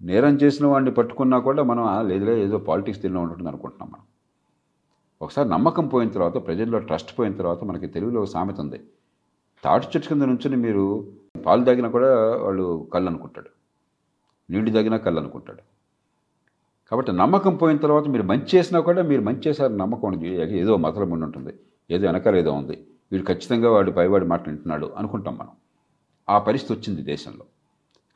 నేరం 0.00 0.34
చేసిన 0.36 0.66
వాడిని 0.66 0.90
పట్టుకున్నా 0.90 1.38
కూడా 1.38 1.62
మనం 1.62 2.08
లేదు 2.08 2.24
లేదులే 2.24 2.44
ఏదో 2.44 2.58
పాలిటిక్స్ 2.58 3.02
తిరిగి 3.02 3.18
ఉంటుంది 3.18 3.48
అనుకుంటున్నాం 3.48 3.90
మనం. 3.92 4.04
ఒకసారి 5.22 5.48
నమ్మకం 5.48 5.88
పోయిన 5.88 6.10
తర్వాత 6.10 6.46
ప్రజల్లో 6.46 6.78
ట్రస్ట్ 6.78 7.18
పోయిన 7.18 7.32
తర్వాత 7.32 7.64
మనకి 7.64 7.86
తెలుగులో 7.86 8.20
ఒక 8.20 8.26
సామెత 8.26 8.60
ఉంది. 8.60 8.80
తాటి 9.64 9.86
చెట్టు 9.86 10.08
కింద 10.08 10.22
నుంచుని 10.22 10.56
మీరు 10.56 11.12
పాలు 11.46 11.64
తాగినా 11.64 11.88
కూడా 11.88 12.36
వాళ్ళు 12.36 12.88
కళ్ళు 12.92 13.08
అనుకుంటాడు 13.08 13.50
నీళ్ళు 14.50 14.70
తాగినా 14.70 14.96
కళ్ళు 14.96 15.20
అనుకుంటాడు 15.20 15.62
కాబట్టి 16.90 17.12
నమ్మకం 17.12 17.56
పోయిన 17.56 17.78
తర్వాత 17.78 18.06
మీరు 18.08 18.22
మంచి 18.22 18.46
చేసినా 18.54 18.80
కూడా 18.80 19.02
మీరు 19.02 19.22
మంచి 19.22 19.42
చేశారు 19.46 19.72
నమ్మకం 19.72 20.24
ఏదో 20.24 20.76
మతలం 20.76 21.10
ఉండి 21.10 21.24
ఉంటుంది. 21.24 21.54
ఏదో 21.90 22.06
వెనకాల 22.06 22.36
ఏదో 22.36 22.52
ఉంది. 22.52 22.86
వీడు 23.12 23.24
ఖచ్చితంగా 23.24 23.70
వాడు 23.70 23.90
పైవాడి 23.90 24.24
మాట 24.24 24.48
వింటున్నాడు 24.48 24.92
అనుకుంటాం 24.96 25.34
మనం. 25.34 25.50
ఆ 26.28 26.38
పరిస్థితి 26.38 26.80
వచ్చింది 26.80 27.02
దేశంలో. 27.02 27.44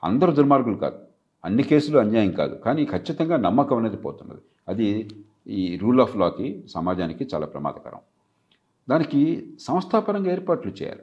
అందరూ 0.05 0.32
దుర్మార్గులు 0.32 0.74
కాదు. 0.74 0.98
అన్ని 1.44 1.62
కేసులు 1.62 1.98
అన్యాయం 1.98 2.30
కాదు. 2.30 2.55
కానీ 2.55 2.84
ఖచ్చితంగా 2.84 3.36
నమ్మకం 3.36 3.76
అనేది 3.76 3.96
పోతున్నది. 3.96 4.40
అది 4.68 5.11
ఈ 5.47 5.76
రూల్ 5.76 6.01
ఆఫ్ 6.01 6.16
లాకి 6.16 6.64
సమాజానికి 6.68 7.28
చాలా 7.34 7.47
ప్రమాదకరం. 7.47 7.99
దానికి 8.90 9.20
సంస్థాపరంగా 9.61 10.32
ఏర్పాట్లు 10.32 10.72
చేయాలి. 10.82 11.03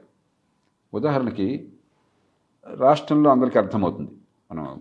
ఉదాహరణకి 0.94 1.68
రాష్ట్రంలో 2.76 3.30
అందరికీ 3.30 3.58
అర్థమవుతుంది. 3.58 4.10
మనం 4.50 4.80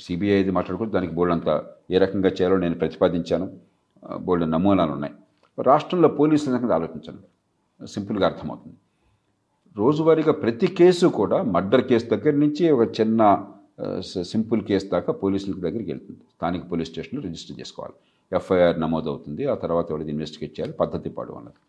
సిబిఐది 0.00 0.50
మాట్లాడుకుంటే 0.50 0.92
దానికి 0.92 1.12
బోర్డు 1.12 1.34
అంతా 1.34 1.64
ఏ 1.90 1.98
రకంగా 1.98 2.28
చేయాలో 2.28 2.56
నేను 2.56 2.74
ప్రతిపాదించాను. 2.74 3.56
బోర్డు 4.16 4.44
నమూనాలు 4.44 4.92
ఉన్నాయి. 4.92 5.14
రాష్ట్రంలో 5.62 6.08
పోలీసుల 6.08 6.56
సంగతి 6.56 6.72
ఆలోచించండి 6.72 7.86
సింపుల్గా 7.86 8.26
అర్థమవుతుంది. 8.26 8.76
రోజువారీగా 9.76 10.32
ప్రతి 10.32 10.66
కేసు 10.66 11.06
కూడా 11.06 11.42
మర్డర్ 11.42 11.84
కేసు 11.88 12.04
దగ్గర 12.04 12.34
నుంచి 12.34 12.70
ఒక 12.70 13.00
చిన్న 13.00 13.46
సింపుల్ 14.22 14.62
కేసు 14.62 14.86
దాకా 14.86 15.12
పోలీసుల 15.12 15.52
దగ్గరికి 15.60 15.90
వెళ్తుంది. 15.90 16.20
స్థానిక 16.34 16.72
పోలీస్ 16.72 16.90
స్టేషన్లో 16.90 17.22
రిజిస్టర్ 17.22 17.60
చేసుకోవాలి. 17.60 17.94
ఎఫ్ఐఆర్ 18.32 18.80
నమోదవుతుంది. 18.80 19.46
ఆ 19.46 19.54
తర్వాత 19.54 19.92
వాళ్ళది 19.92 20.10
ఇన్వెస్టిగేట్ 20.10 20.60
చేయాలి 20.60 20.72
పద్ధతి 20.72 21.10
పాడు 21.10 21.32
అన్నది 21.32 21.60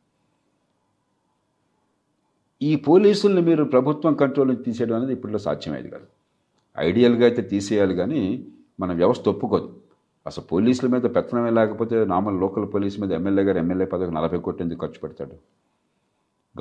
ఈ 2.61 2.75
పోలీసుల్ని 2.75 3.41
మీరు 3.41 3.63
ప్రభుత్వం 3.63 4.13
కంట్రోల్ 4.13 4.63
తీసేయడం 4.63 4.95
అనేది 4.95 5.13
ఇప్పట్లో 5.13 5.39
సాధ్యమేది 5.39 5.89
కాదు. 5.89 6.05
ఐడియల్గా 6.77 7.23
అయితే 7.23 7.41
తీసేయాలి 7.41 7.95
కానీ 7.95 8.47
మన 8.79 8.93
వ్యవస్థ 8.93 9.29
ఒప్పుకోదు. 9.29 9.75
అసలు 10.27 10.43
పోలీసుల 10.43 10.89
మీద 10.89 11.01
పెత్తనమే 11.01 11.49
లేకపోతే 11.49 12.05
నార్మల్ 12.05 12.39
లోకల్ 12.39 12.73
పోలీస్ 12.73 12.99
మీద 12.99 13.11
ఎమ్మెల్యే 13.11 13.43
గారు 13.43 13.57
ఎమ్మెల్యే 13.57 13.85
పదవి 13.85 14.11
నలభై 14.11 14.37
కోట్లు 14.37 14.63
ఎందుకు 14.63 14.81
ఖర్చు 14.81 14.99
పెడతాడు? 14.99 15.35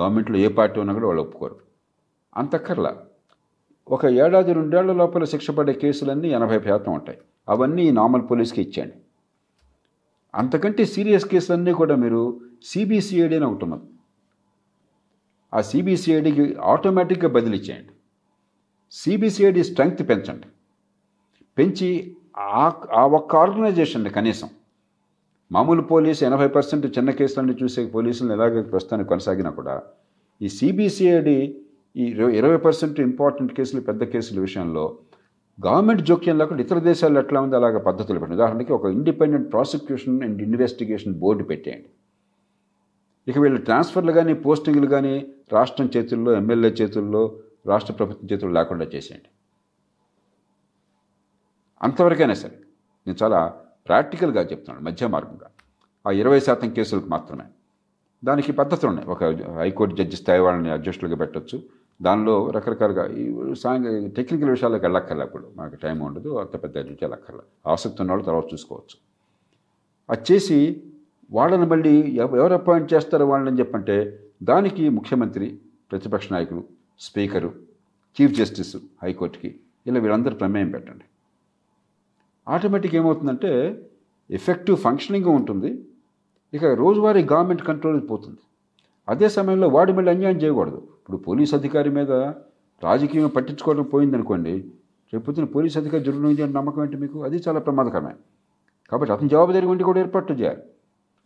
గవర్నమెంట్లో 0.01 0.39
ఏ 0.39 0.49
పార్టీ 0.49 0.81
ఉన్నా 0.81 0.95
కూడా 0.95 1.07
వాళ్ళు 1.07 1.23
ఒప్పుకోరు. 1.23 1.57
అంతక్కర్లా 2.37 2.97
ఒక 3.91 4.07
ఏడాది 4.07 4.53
రెండేళ్ళ 4.53 4.93
లోపల 4.93 5.25
శిక్ష 5.25 5.51
పడే 5.51 5.73
కేసులన్నీ 5.73 6.29
ఎనభై 6.29 6.61
శాతం 6.61 6.93
ఉంటాయి. 6.93 7.19
అవన్నీ 7.49 7.91
నార్మల్ 7.91 8.23
పోలీస్కి 8.31 8.63
ఇచ్చేయండి. 8.63 8.95
అంతకంటే 10.35 10.85
సీరియస్ 10.85 11.27
కేసులన్నీ 11.27 11.73
కూడా 11.73 11.97
మీరు 11.97 12.41
సిబిసిఐడి 12.65 13.37
అని 13.37 13.45
ఒకటి 13.45 13.65
ఉన్నది. 13.65 13.83
ఆ 15.55 15.61
సిబిసిఐడికి 15.61 16.57
ఆటోమేటిక్గా 16.57 17.29
బదిలీ 17.29 17.59
చేయండి. 17.59 17.93
సిబిసిఐడి 18.93 19.65
స్ట్రెంగ్త్ 19.65 20.09
పెంచండి. 20.09 20.47
పెంచి 21.59 22.17
ఆ 22.39 22.73
ఆ 22.93 23.07
ఒక్క 23.07 23.37
ఆర్గనైజేషన్ 23.37 24.11
కనీసం 24.11 24.49
మామూలు 25.53 25.83
పోలీసు 25.83 26.25
ఎనభై 26.25 26.49
పర్సెంట్ 26.49 26.87
చిన్న 26.87 27.11
కేసులన్నీ 27.11 27.57
చూసే 27.63 27.87
పోలీసులను 27.87 28.33
ఎలాగ 28.33 28.63
ప్రస్తుతానికి 28.63 29.09
కొనసాగినా 29.09 29.51
కూడా 29.51 29.83
ఈ 30.43 30.49
సిబిసిఐడి 30.49 31.61
ఈ 31.97 32.05
ఇరవై- 32.05 32.35
ఇరవై 32.35 32.57
పర్సెంట్ 32.57 33.01
ఇంపార్టెంట్ 33.01 33.53
కేసులు 33.53 33.81
పెద్ద 33.81 34.05
కేసుల 34.05 34.41
విషయంలో 34.41 34.99
గవర్నమెంట్ 35.67 36.03
జోక్యం 36.03 36.39
లేకుండా 36.39 36.63
ఇతర 36.63 36.79
దేశాల్లో 36.79 37.21
ఎట్లా 37.21 37.41
ఉంది 37.41 37.57
అలాగ 37.57 37.79
పద్ధతులు 37.79 38.19
పెట్టండి. 38.19 38.43
ఉదాహరణకి 38.43 38.73
ఒక 38.73 38.87
independent 38.87 39.53
prosecution 39.53 40.23
and 40.23 40.43
investigation 40.43 41.15
board 41.15 41.45
పెట్టేయండి. 41.45 41.89
ఇక 43.29 43.39
వీళ్ళు 43.39 43.61
ట్రాన్స్ఫర్లు 43.61 44.13
కానీ 44.13 44.35
పోస్టింగ్లు 44.35 44.87
కానీ 44.87 45.27
రాష్ట్రం 45.53 45.91
చేతుల్లో 45.97 46.37
ఎమ్మెల్యే 46.37 46.71
చేతుల్లో 46.71 47.39
రాష్ట్ర 47.67 47.95
ప్రభుత్వం 47.95 48.29
చేతుల్లో 48.33 48.61
లేకుండా 48.61 48.85
చేసేయండి. 48.85 49.29
అంతవరకైనా 51.83 52.35
సరే 52.35 52.57
నేను 53.07 53.23
చాలా 53.23 53.55
ప్రాక్టికల్గా 53.87 54.43
చెప్తున్నాను 54.43 54.87
మధ్య 54.87 55.07
మార్గంగా. 55.07 55.49
ఆ 56.07 56.11
ఇరవై 56.11 56.41
శాతం 56.41 56.71
కేసులకు 56.71 57.07
మాత్రమే. 57.07 57.45
దానికి 58.25 58.53
పద్ధతులు 58.53 58.89
ఉన్నాయి 58.91 59.09
ఒక 59.09 59.25
హైకోర్టు 59.59 59.95
జడ్జి 59.97 60.17
స్థాయి 60.17 60.41
వాళ్ళని 60.41 60.71
అడ్జస్టులుగా 60.71 61.17
పెట్టొచ్చు. 61.17 61.63
దానిలో 62.03 62.51
రకరకాలుగా 62.51 63.07
ఈ 63.07 63.55
సాంఘ 63.55 64.13
టెక్నికల్ 64.13 64.51
విషయాలకు 64.51 64.83
వెళ్ళక్కర్లే 64.83 65.25
అప్పుడు. 65.25 65.51
మనకు 65.57 65.77
టైం 65.77 66.01
ఉండదు 66.01 66.39
అంత 66.39 66.63
పెద్ద 66.63 66.79
నుంచి 66.79 66.99
వెళ్ళక్కర్లే 67.03 67.43
ఆసక్తి 67.67 68.03
ఉన్న 68.03 68.13
వాళ్ళు 68.13 68.27
తర్వాత 68.27 68.45
చూసుకోవచ్చు. 68.53 68.99
అది 70.11 70.33
చేసి 70.33 70.83
వాళ్ళని 71.33 71.67
మళ్ళీ 71.67 72.01
ఎవరు 72.01 72.55
అపాయింట్ 72.55 72.95
చేస్తారో 72.95 73.27
వాళ్ళని 73.27 73.59
చెప్పంటే 73.59 74.25
దానికి 74.43 74.89
ముఖ్యమంత్రి 74.89 75.59
ప్రతిపక్ష 75.91 76.33
నాయకులు 76.33 76.65
స్పీకరు 77.01 77.55
చీఫ్ 78.21 78.33
జస్టిస్ 78.33 78.77
హైకోర్టుకి 79.03 79.61
ఇలా 79.87 80.01
వీళ్ళందరూ 80.01 80.37
ప్రమేయం 80.37 80.71
పెట్టండి. 80.71 81.05
ఆటోమేటిక్ 82.49 82.95
ఏమవుతుందంటే 82.95 83.83
ఎఫెక్టివ్ 84.31 84.77
ఫంక్షనింగ్ 84.77 85.27
ఉంటుంది. 85.27 85.85
ఇక 86.55 86.65
రోజువారీ 86.65 87.23
గవర్నమెంట్ 87.23 87.63
కంట్రోల్ 87.63 88.11
పోతుంది. 88.11 88.39
అదే 89.09 89.29
సమయంలో 89.29 89.69
వాడు 89.69 89.93
మళ్ళీ 89.93 90.13
అన్యాయం 90.13 90.37
చేయకూడదు. 90.37 90.89
ఇప్పుడు 91.03 91.17
పోలీస్ 91.17 91.55
అధికారి 91.55 91.91
మీద 91.91 92.11
రాజకీయం 92.83 93.29
పట్టించుకోవడం 93.29 93.83
పోయిందనుకోండి 93.83 94.65
రేపొద్దున 95.15 95.45
పోలీస్ 95.45 95.77
అధికారి 95.77 96.05
జరుగుతుంది 96.05 96.43
అంటే 96.43 96.59
నమ్మకం 96.59 96.83
ఏంటి 96.83 96.97
మీకు? 96.97 97.25
అది 97.25 97.43
చాలా 97.49 97.61
ప్రమాదకరమే. 97.61 98.13
కాబట్టి 98.91 99.13
అతని 99.13 99.29
జవాబుదారీ 99.29 99.67
వంటి 99.67 99.85
కూడా 99.85 100.01
ఏర్పాటు 100.01 100.33
చేయాలి. 100.33 100.63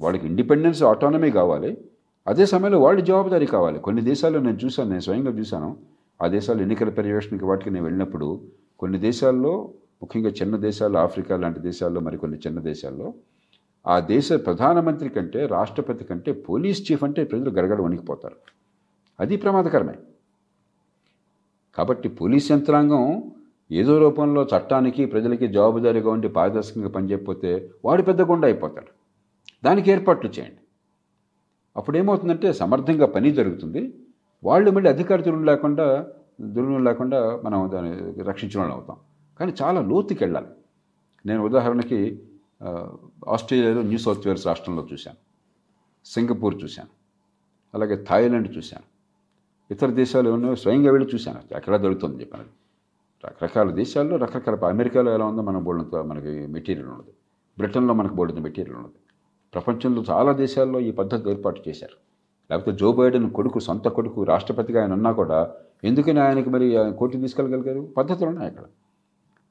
వాళ్ళకి 0.00 0.26
ఇండిపెండెన్స్ 0.26 0.82
ఆటోనమీ 0.82 1.30
కావాలి. 1.30 1.78
అదే 2.26 2.46
సమయంలో 2.46 2.80
వాళ్ళు 2.80 3.00
జవాబుదారీ 3.00 3.46
కావాలి. 3.46 3.78
కొన్ని 3.78 4.02
దేశాల్లో 4.02 4.40
నేను 4.40 4.58
చూశాను 4.64 4.88
నేను 4.88 5.00
స్వయంగా 5.00 5.30
చూశాను. 5.30 5.76
ఆ 6.22 6.26
దేశాల్లో 6.26 6.62
ఎన్నికల 6.62 6.88
పర్యవేక్షణకి 6.88 7.44
వాటికి 7.44 7.70
నేను 7.70 7.84
వెళ్ళినప్పుడు 7.84 8.40
కొన్ని 8.78 8.98
దేశాల్లో 8.98 9.70
ముఖ్యంగా 10.02 10.28
చిన్న 10.28 10.56
దేశాల్లో 10.56 11.00
ఆఫ్రికా 11.00 11.36
లాంటి 11.36 11.60
దేశాల్లో 11.60 12.00
మరికొన్ని 12.00 12.38
చిన్న 12.38 12.60
దేశాల్లో 12.60 13.14
ఆ 13.86 14.00
దేశ 14.00 14.32
ప్రధానమంత్రి 14.32 15.08
కంటే 15.08 15.46
రాష్ట్రపతి 15.46 16.04
కంటే 16.04 16.32
పోలీస్ 16.32 16.92
చీఫ్ 16.92 17.04
అంటే 17.04 17.24
ప్రజలు 17.24 17.50
గడగడ 17.50 17.80
వణికిపోతారు. 17.80 18.36
అది 19.20 19.36
ప్రమాదకరమే. 19.36 19.94
కాబట్టి 21.74 22.08
పోలీస్ 22.08 22.52
యంత్రాంగం 22.52 23.32
ఏదో 23.72 23.98
రూపంలో 23.98 24.48
చట్టానికి 24.56 25.06
ప్రజలకి 25.06 25.46
జవాబుదారీగా 25.46 26.10
ఉండి 26.10 26.28
పారదర్శకంగా 26.28 26.88
పనిచేయకపోతే 26.88 27.70
వాడు 27.84 28.02
పెద్ద 28.02 28.22
గుండా 28.22 28.48
అయిపోతాడు. 28.48 28.86
దానికి 29.64 29.90
ఏర్పాట్లు 29.90 30.30
చేయండి. 30.30 30.56
అప్పుడు 31.76 31.98
ఏమవుతుందంటే 31.98 32.52
సమర్థంగా 32.52 33.06
పని 33.06 33.30
జరుగుతుంది. 33.30 33.94
వాళ్ళు 34.44 34.70
మళ్ళీ 34.70 34.90
అధికార 34.90 35.20
దురులు 35.20 35.44
లేకుండా 35.44 36.06
దురులు 36.40 36.78
లేకుండా 36.78 37.40
మనం 37.44 37.70
దాన్ని 37.72 38.22
రక్షించిన 38.22 38.58
వాళ్ళు 38.58 38.74
అవుతాం. 38.74 38.96
కానీ 39.40 39.52
చాలా 39.62 39.80
లోతుకి 39.80 40.24
వెళ్ళాలి. 40.24 40.46
నేను 41.26 41.44
ఉదాహరణకి 41.44 42.22
ఆస్ట్రేలియాలో 43.28 43.82
న్యూ 43.82 43.98
సౌత్ 43.98 44.26
వేల్స్ 44.26 44.46
రాష్ట్రంలో 44.46 44.88
చూశాను. 44.92 45.16
సింగపూర్ 46.06 46.64
చూశాను. 46.64 46.88
అలాగే 47.74 48.04
థాయిలాండ్ 48.08 48.56
చూశాను. 48.56 48.95
ఇతర 49.70 49.86
దేశాలు 49.86 50.28
ఏమన్నా 50.28 50.54
స్వయంగా 50.54 50.92
వెళ్ళి 50.92 51.10
చూశాను. 51.14 51.54
ఎక్కడ 51.54 51.76
దొరుకుతుంది 51.76 52.20
చెప్పాను. 52.20 52.44
రకరకాల 53.26 53.70
దేశాల్లో 53.70 54.16
రకరకాల 54.16 54.54
అమెరికాలో 54.64 55.14
ఎలా 55.14 55.24
ఉందో 55.24 55.42
మనం 55.42 55.64
బోర్డంతో 55.64 56.02
మనకి 56.02 56.46
మెటీరియల్ 56.46 56.88
ఉండదు. 56.88 57.12
బ్రిటన్లో 57.58 57.94
మనకు 57.94 58.14
బోర్డు 58.14 58.34
మెటీరియల్ 58.34 58.78
ఉన్నది 58.78 58.94
ప్రపంచంలో 59.54 60.04
చాలా 60.10 60.32
దేశాల్లో 60.32 60.80
ఈ 60.80 60.90
పద్ధతి 60.90 61.30
ఏర్పాటు 61.30 61.62
చేశారు. 61.68 61.96
లేకపోతే 62.50 62.76
జో 62.76 62.92
బైడెన్ 62.92 63.30
కొడుకు 63.30 63.58
సొంత 63.58 63.88
కొడుకు 63.88 64.24
రాష్ట్రపతిగా 64.24 64.82
ఆయన 64.82 64.92
ఉన్నా 64.92 65.12
కూడా 65.12 65.54
ఎందుకని 65.84 66.20
ఆయనకి 66.20 66.50
మరి 66.50 66.76
ఆయన 66.76 67.20
తీసుకెళ్ళగలిగారు? 67.20 67.88
పద్ధతులు 67.96 68.28
ఉన్నాయి 68.28 68.50
అక్కడ. 68.50 68.64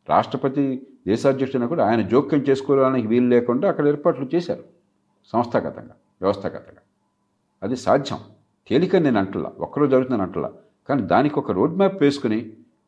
రాష్ట్రపతి 0.10 0.88
దేశాధ్యక్షుడైనా 1.08 1.68
కూడా 1.68 1.86
ఆయన 1.86 2.08
జోక్యం 2.08 2.40
చేసుకోవడానికి 2.40 3.08
వీలు 3.08 3.28
లేకుండా 3.28 3.70
అక్కడ 3.70 3.88
ఏర్పాట్లు 3.88 4.30
చేశారు. 4.36 4.64
సంస్థాగతంగా 5.34 5.96
వ్యవస్థాగతంగా. 6.22 6.82
అది 7.64 7.76
సాధ్యం. 7.76 8.20
తేలిక 8.70 8.96
నేను 9.06 9.20
అంటలా 9.22 9.50
ఒక్కరోజు 9.66 9.92
జరుగుతుందని 9.94 10.24
అంటలా. 10.26 10.50
కానీ 10.88 11.02
దానికి 11.12 11.36
ఒక 11.42 11.52
రోడ్ 11.58 11.76
మ్యాప్ 11.80 11.98
వేసుకుని 12.04 12.40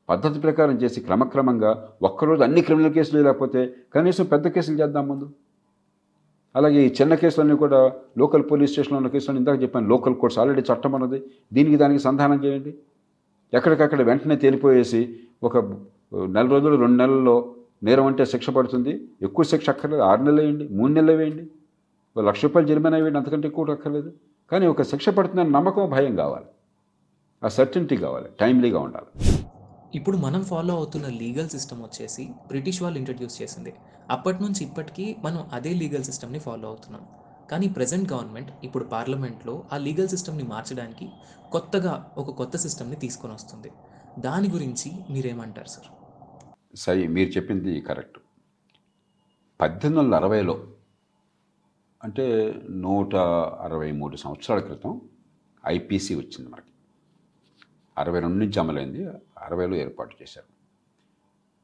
పద్ధతి 0.10 0.38
ప్రకారం 0.46 0.76
చేసి 0.84 1.00
క్రమక్రమంగా 1.08 1.72
ఒక్కరోజు 2.08 2.42
అన్ని 2.46 2.62
క్రిమినల్ 2.68 2.94
కేసులు 2.96 3.20
లేకపోతే 3.28 3.62
కనీసం 3.96 4.26
పెద్ద 4.34 4.48
కేసులు 4.56 4.78
చేద్దాం 4.82 5.06
ముందు. 5.12 5.28
అలాగే 6.58 6.80
ఈ 6.88 6.90
చిన్న 7.00 7.14
కేసులన్నీ 7.22 7.56
కూడా 7.64 7.80
లోకల్ 8.22 8.44
పోలీస్ 8.52 8.72
స్టేషన్లో 8.74 8.98
ఉన్న 9.02 9.10
కేసులను 9.16 9.40
ఇందాక 9.42 9.58
చెప్పాను 9.64 9.88
లోకల్ 9.94 10.16
కోర్ట్స్ 10.22 10.40
ఆల్రెడీ 10.42 10.64
చట్టం 10.70 10.94
అన్నది. 10.98 11.20
దీనికి 11.56 11.78
దానికి 11.84 12.02
సంధానం 12.08 12.40
చేయండి. 12.46 12.72
ఎక్కడికక్కడ 13.58 14.02
వెంటనే 14.10 14.38
తేలిపోయేసి 14.44 15.02
ఒక 15.50 15.58
నెల 16.38 16.46
రోజులు 16.54 16.76
రెండు 16.84 16.98
నెలల్లో 17.04 17.36
నేరం 17.88 18.08
అంటే 18.12 18.26
శిక్ష 18.34 18.50
పడుతుంది. 18.58 18.94
ఎక్కువ 19.28 19.44
శిక్ష 19.52 19.68
అక్కర్లేదు. 19.74 20.04
ఆరు 20.10 20.22
నెలలు 20.28 20.42
వేయండి 20.46 20.66
మూడు 20.78 20.92
నెలలు 20.98 21.18
వేయండి. 21.22 21.46
ఒక 22.16 22.24
లక్ష 22.30 22.42
రూపాయలు 22.46 22.68
జరిమానా 22.72 22.98
వేయండి 23.04 23.20
అంతకంటే 23.22 23.48
ఎక్కువ 23.52 23.76
అక్కర్లేదు. 23.78 24.10
కానీ 24.52 24.68
ఒక 24.68 24.82
శిక్ష 24.82 25.10
పడుతుందని 25.10 25.50
నమ్మకం 25.50 25.90
భయం 25.90 26.16
కావాలి. 26.16 26.46
ఆ 27.44 27.48
సర్టనిటీ 27.48 27.98
కావాలి. 27.98 28.30
టైమ్లీగా 28.40 28.80
ఉండాలి. 28.80 29.36
ఇప్పుడు 29.96 30.18
మనం 30.18 30.44
ఫాలో 30.44 30.76
అవుతున్న 30.76 31.08
లీగల్ 31.08 31.50
సిస్టమ్ 31.50 31.84
వచ్చేసి 31.84 32.30
బ్రిటిష్ 32.48 32.82
వాళ్ళు 32.82 32.98
ఇంట్రడ్యూస్ 32.98 33.42
చేసింది. 33.42 33.74
అప్పటి 34.10 34.44
నుంచి 34.44 34.66
ఇప్పటికీ 34.66 35.16
మనం 35.20 35.50
అదే 35.54 35.74
లీగల్ 35.74 36.04
సిస్టమ్ని 36.04 36.40
ఫాలో 36.40 36.70
అవుతున్నాం. 36.70 37.08
కానీ 37.52 37.68
ప్రజెంట్ 37.68 38.14
గవర్నమెంట్ 38.14 38.52
ఇప్పుడు 38.64 38.84
పార్లమెంట్లో 38.84 39.64
ఆ 39.74 39.78
లీగల్ 39.78 40.08
సిస్టమ్ని 40.08 40.44
మార్చడానికి 40.44 41.10
కొత్తగా 41.52 42.12
ఒక 42.18 42.30
కొత్త 42.30 42.58
సిస్టమ్ని 42.58 42.96
తీసుకొని 42.96 43.34
వస్తుంది. 43.34 43.72
దాని 44.20 44.50
గురించి 44.50 44.92
మీరేమంటారు 45.10 45.68
సార్ 45.68 45.88
సై 46.78 47.08
మీరు 47.08 47.30
చెప్పింది 47.30 47.82
కరెక్ట్ 47.82 48.20
పద్దెనిమిది 49.62 50.06
వందల 50.06 50.16
అరవైలో 50.16 50.60
అంటే 52.04 52.56
నూట 52.70 53.16
అరవై 53.62 53.92
మూడు 53.92 54.16
సంవత్సరాల 54.16 54.60
క్రితం 54.60 55.02
ఐపీసీ 55.68 56.16
వచ్చింది 56.16 56.50
మనకి. 56.50 56.72
అరవై 57.98 58.20
రెండు 58.20 58.36
నుంచి 58.36 58.60
అమలైంది 58.60 59.08
అరవైలో 59.42 59.76
ఏర్పాటు 59.76 60.16
చేశారు. 60.22 60.48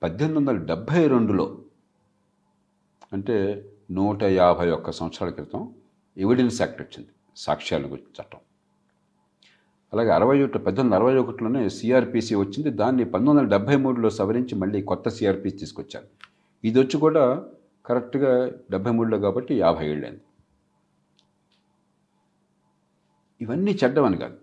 పద్దెనిమిది 0.04 0.40
వందల 0.40 0.66
డెబ్భై 0.66 1.08
రెండులో 1.08 1.58
అంటే 3.14 3.66
నూట 3.92 4.24
యాభై 4.24 4.72
ఒక్క 4.72 4.92
సంవత్సరాల 4.92 5.32
క్రితం 5.32 5.74
ఎవిడెన్స్ 6.18 6.62
యాక్ట్ 6.62 6.82
వచ్చింది 6.82 7.10
సాక్ష్యాల 7.36 7.82
గురించి 7.82 8.22
చట్టం. 8.22 8.40
అలాగే 9.94 10.10
అరవై 10.10 10.44
ఒకటి 10.44 10.60
పద్దెనిమిది 10.60 10.96
అరవై 10.96 11.18
ఒకటిలోనే 11.18 11.70
సిఆర్పిసి 11.70 12.36
వచ్చింది 12.36 12.70
దాన్ని 12.70 13.06
పంతొమ్మిది 13.06 13.40
వందల 13.40 13.50
డెబ్బై 13.50 13.76
మూడులో 13.76 14.10
సవరించి 14.10 14.56
మళ్ళీ 14.56 14.82
కొత్త 14.82 15.10
సిఆర్పిసి 15.10 15.58
తీసుకొచ్చారు. 15.58 16.06
ఇది 16.64 16.80
వచ్చి 16.80 17.00
కూడా 17.00 17.46
కరెక్ట్గా 17.86 18.52
డెబ్బై 18.72 18.92
మూడులో 18.92 19.20
కాబట్టి 19.20 19.60
యాభై 19.60 19.88
ఏళ్ళైంది 19.88 20.22
ఇవన్నీ 23.42 23.80
చెడ్డమని 23.84 24.18
కాదు. 24.18 24.38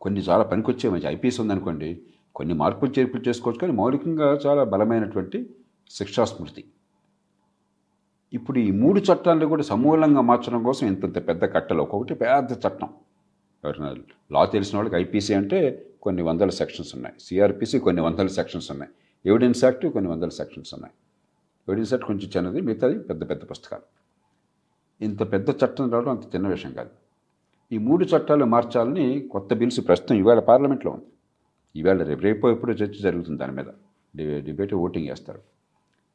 కొన్ని 0.00 0.20
చాలా 0.20 0.44
పనికొచ్చే 0.44 0.90
మంచి 0.90 1.06
ఐపీఎస్ 1.06 1.40
ఉందనుకోండి 1.40 2.02
కొన్ని 2.34 2.54
మార్పులు 2.54 2.90
చేర్పులు 2.90 3.28
చేసుకోవచ్చు 3.28 3.60
కానీ 3.60 3.72
మౌలికంగా 3.72 4.34
చాలా 4.34 4.64
బలమైనటువంటి 4.64 5.54
శిక్షా 5.90 6.24
స్మృతి. 6.24 6.64
ఇప్పుడు 8.32 8.58
ఈ 8.58 8.70
మూడు 8.70 9.00
చట్టాలను 9.00 9.46
కూడా 9.46 9.62
సమూలంగా 9.62 10.20
మార్చడం 10.20 10.62
కోసం 10.62 10.86
ఇంతంత 10.86 11.28
పెద్ద 11.28 11.44
కట్టలు 11.54 11.82
ఒక్కొక్కటి 11.82 12.14
పెద్ద 12.14 12.52
చట్టం. 12.52 12.88
ఎవరైనా 13.64 13.94
లా 14.32 14.44
తెలిసిన 14.44 14.76
వాళ్ళకి 14.78 14.96
ఐపీసీ 14.96 15.34
అంటే 15.34 15.86
కొన్ని 16.02 16.22
వందల 16.22 16.48
సెక్షన్స్ 16.48 16.94
ఉన్నాయి. 16.94 17.14
సిఆర్పిసి 17.20 17.78
కొన్ని 17.78 18.02
వందల 18.02 18.26
సెక్షన్స్ 18.26 18.70
ఉన్నాయి. 18.70 18.92
ఎవిడెన్స్ 19.26 19.64
యాక్ట్ 19.64 19.86
కొన్ని 19.86 20.10
వందల 20.10 20.28
సెక్షన్స్ 20.28 20.74
ఉన్నాయి. 20.74 20.94
ఎవిడెన్స్ 21.68 21.92
యాక్ట్ 21.92 22.06
కొంచెం 22.06 22.30
చిన్నది 22.36 22.60
మిగతాది 22.60 22.98
పెద్ద 22.98 23.30
పెద్ద 23.30 23.50
పుస్తకాలు. 23.50 23.82
ఇంత 25.04 25.32
పెద్ద 25.32 25.48
చట్టం 25.50 25.90
రావడం 25.90 26.08
అంత 26.08 26.34
చిన్న 26.34 26.48
విషయం 26.48 26.72
కాదు. 26.72 26.90
ఈ 27.72 27.78
మూడు 27.78 28.04
చట్టాలు 28.04 28.44
మార్చాలని 28.44 29.28
కొత్త 29.30 29.54
బిల్స్ 29.54 29.80
ప్రస్తుతం 29.88 30.16
ఇవాళ 30.16 30.38
పార్లమెంట్లో 30.38 30.92
ఉంది. 30.92 31.04
ఇవాళ 31.76 32.02
రేపు 32.02 32.20
రేపు 32.20 32.48
ఎప్పుడో 32.48 32.72
చర్చ 32.72 33.00
జరుగుతుంది 33.00 33.38
దాని 33.38 33.52
మీద. 33.52 33.64
డిబేట్ 34.40 34.74
ఓటింగ్ 34.74 35.08
చేస్తారు. 35.08 35.40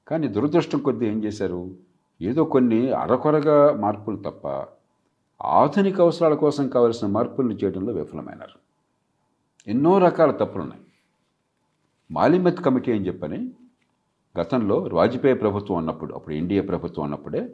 కానీ 0.08 0.28
దురదృష్టం 0.28 0.80
కొద్దీ 0.80 1.08
ఏం 1.08 1.24
చేశారు? 1.24 1.76
ఏదో 2.22 2.44
కొన్ని 2.44 2.92
అరకొరగా 2.92 3.76
మార్పులు 3.76 4.18
తప్ప 4.18 4.66
ఆధునిక 5.44 6.02
అవసరాల 6.02 6.34
కోసం 6.34 6.70
కావలసిన 6.70 7.08
మార్పులను 7.08 7.54
చేయడంలో 7.54 7.94
విఫలమైనారు. 7.94 8.60
ఎన్నో 9.70 9.98
రకాల 9.98 10.32
తప్పులు 10.32 10.62
ఉన్నాయి 10.64 10.84
మాలిమత్ 12.12 12.60
కమిటీ 12.60 12.92
అని 12.92 13.08
చెప్పని 13.08 13.52
గతంలో 14.40 14.90
వాజ్పేయి 14.94 15.36
ప్రభుత్వం 15.36 15.78
ఉన్నప్పుడు 15.78 16.14
అప్పుడు 16.14 16.36
ఎన్డీఏ 16.36 16.62
ప్రభుత్వం 16.62 17.06
ఉన్నప్పుడే 17.06 17.50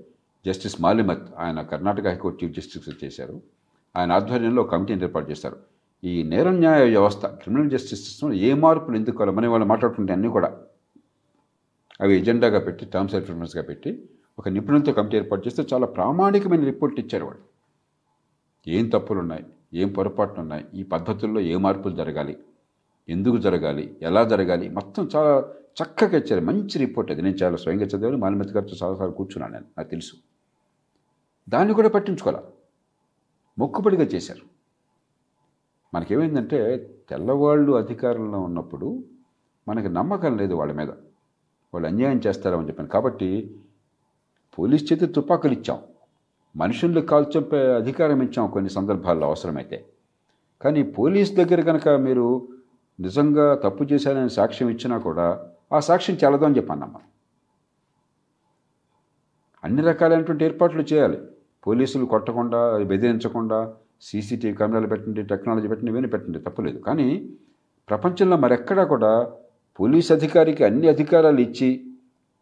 జస్టిస్ 0.46 0.82
మాలిమత్ 0.82 1.28
ఆయన 1.40 1.62
కర్ణాటక 1.62 2.08
హైకోర్టు 2.08 2.46
చీఫ్ 2.46 2.56
జస్టిస్ 2.56 3.04
చేశారు. 3.04 3.42
ఆయన 3.96 4.12
ఆధ్వర్యంలో 4.12 4.64
కమిటీని 4.64 5.04
ఏర్పాటు 5.04 5.32
చేశారు. 5.32 5.58
ఈ 6.04 6.24
నేర 6.24 6.50
న్యాయ 6.50 6.84
వ్యవస్థ 6.90 7.26
క్రిమినల్ 7.26 7.70
జస్టిస్ 7.70 8.04
సిస్టంలో 8.04 8.36
ఏ 8.36 8.54
మార్పులు 8.54 8.96
ఎందుకు 8.96 9.18
కావాలి 9.18 9.38
మనం 9.38 9.52
వాళ్ళు 9.52 9.68
మాట్లాడుకుంటే 9.68 10.14
అన్నీ 10.14 10.28
కూడా 10.28 10.58
అవి 12.02 12.16
ఎజెండాగా 12.16 12.60
పెట్టి 12.60 12.86
టర్మ్స్ 12.86 13.16
అండ్ 13.16 13.28
రిఫరెన్స్గా 13.28 13.64
పెట్టి 13.64 14.10
ఒక 14.40 14.50
నిపుణులతో 14.50 14.94
కమిటీ 14.94 15.18
ఏర్పాటు 15.18 15.48
చేస్తే 15.48 15.64
చాలా 15.74 15.86
ప్రామాణికమైన 15.86 16.64
రిపోర్ట్ 16.64 17.00
ఇచ్చారు 17.00 17.26
వాళ్ళు. 17.26 17.42
ఏం 18.68 18.90
తప్పులు 18.90 19.20
ఉన్నాయి 19.20 19.46
ఏం 19.74 19.90
పొరపాట్లు 19.90 20.40
ఉన్నాయి 20.40 20.66
ఈ 20.74 20.84
పద్ధతుల్లో 20.84 21.42
ఏ 21.42 21.56
మార్పులు 21.56 21.96
జరగాలి? 21.96 22.38
ఎందుకు 23.10 23.38
జరగాలి? 23.38 23.98
ఎలా 24.02 24.24
జరగాలి? 24.24 24.70
మొత్తం 24.70 25.10
చాలా 25.16 25.54
చక్కగా 25.82 26.18
ఇచ్చారు. 26.18 26.42
మంచి 26.42 26.78
రిపోర్ట్ 26.78 27.12
అది. 27.12 27.22
నేను 27.22 27.36
చాలా 27.36 27.58
స్వయంగా 27.58 27.86
చదివాను. 27.86 28.18
మాలిమతి 28.18 28.50
గారితో 28.50 28.88
చాలాసార్లు 28.88 29.16
కూర్చున్నాను 29.16 29.54
నేను. 29.54 29.66
నాకు 29.78 29.90
తెలుసు. 29.90 30.14
దాన్ని 31.50 31.74
కూడా 31.74 31.90
పట్టించుకోవాలా? 31.90 32.44
మొక్కుబడిగా 33.60 34.04
చేశారు. 34.04 34.42
మనకేమైందంటే 35.94 36.90
తెల్లవాళ్ళు 37.10 37.72
అధికారంలో 37.72 38.40
ఉన్నప్పుడు 38.40 39.04
మనకి 39.68 39.90
నమ్మకం 39.90 40.38
లేదు 40.38 40.54
వాళ్ళ 40.54 40.74
మీద. 40.74 40.90
వాళ్ళు 41.74 41.88
అన్యాయం 41.88 42.22
చేస్తారని 42.28 42.68
చెప్పాను. 42.68 42.90
కాబట్టి 42.90 43.56
పోలీస్ 44.60 44.94
చేతి 44.94 45.06
తుపాకులు 45.06 45.54
ఇచ్చాం. 45.54 45.80
మనుషుల్ని 46.56 47.02
కాల్చంపే 47.02 47.76
అధికారం 47.76 48.22
ఇచ్చాం 48.22 48.52
కొన్ని 48.52 48.70
సందర్భాల్లో 48.70 49.28
అవసరమైతే. 49.28 49.86
కానీ 50.62 50.84
పోలీస్ 50.84 51.34
దగ్గర 51.34 51.62
కనుక 51.62 51.90
మీరు 51.90 52.48
నిజంగా 53.00 53.56
తప్పు 53.56 53.84
చేశారని 53.84 54.30
సాక్ష్యం 54.30 54.70
ఇచ్చినా 54.70 54.98
కూడా 54.98 55.53
ఆ 55.74 55.80
సాక్ష్యం 55.88 56.16
చెల్లదు 56.22 56.46
అని 56.48 56.58
చెప్పాను 56.60 56.88
మనం 56.96 57.08
అన్ని 59.64 59.82
రకాలైనటువంటి 59.90 60.44
ఏర్పాట్లు 60.48 60.84
చేయాలి. 60.92 61.18
పోలీసులు 61.66 62.06
కొట్టకుండా 62.14 62.60
బెదిరించకుండా 62.92 63.60
సీసీటీవీ 64.08 64.54
కెమెరాలు 64.60 64.88
పెట్టండి 64.94 65.22
టెక్నాలజీ 65.32 65.68
పెట్టండి 65.72 65.92
ఇవన్నీ 65.94 66.10
పెట్టండి 66.14 66.40
తప్పలేదు. 66.48 66.80
కానీ 66.88 67.08
ప్రపంచంలో 67.88 68.38
మరెక్కడా 68.44 68.84
కూడా 68.94 69.12
పోలీస్ 69.80 70.10
అధికారికి 70.16 70.64
అన్ని 70.70 70.88
అధికారాలు 70.94 71.42
ఇచ్చి 71.48 71.70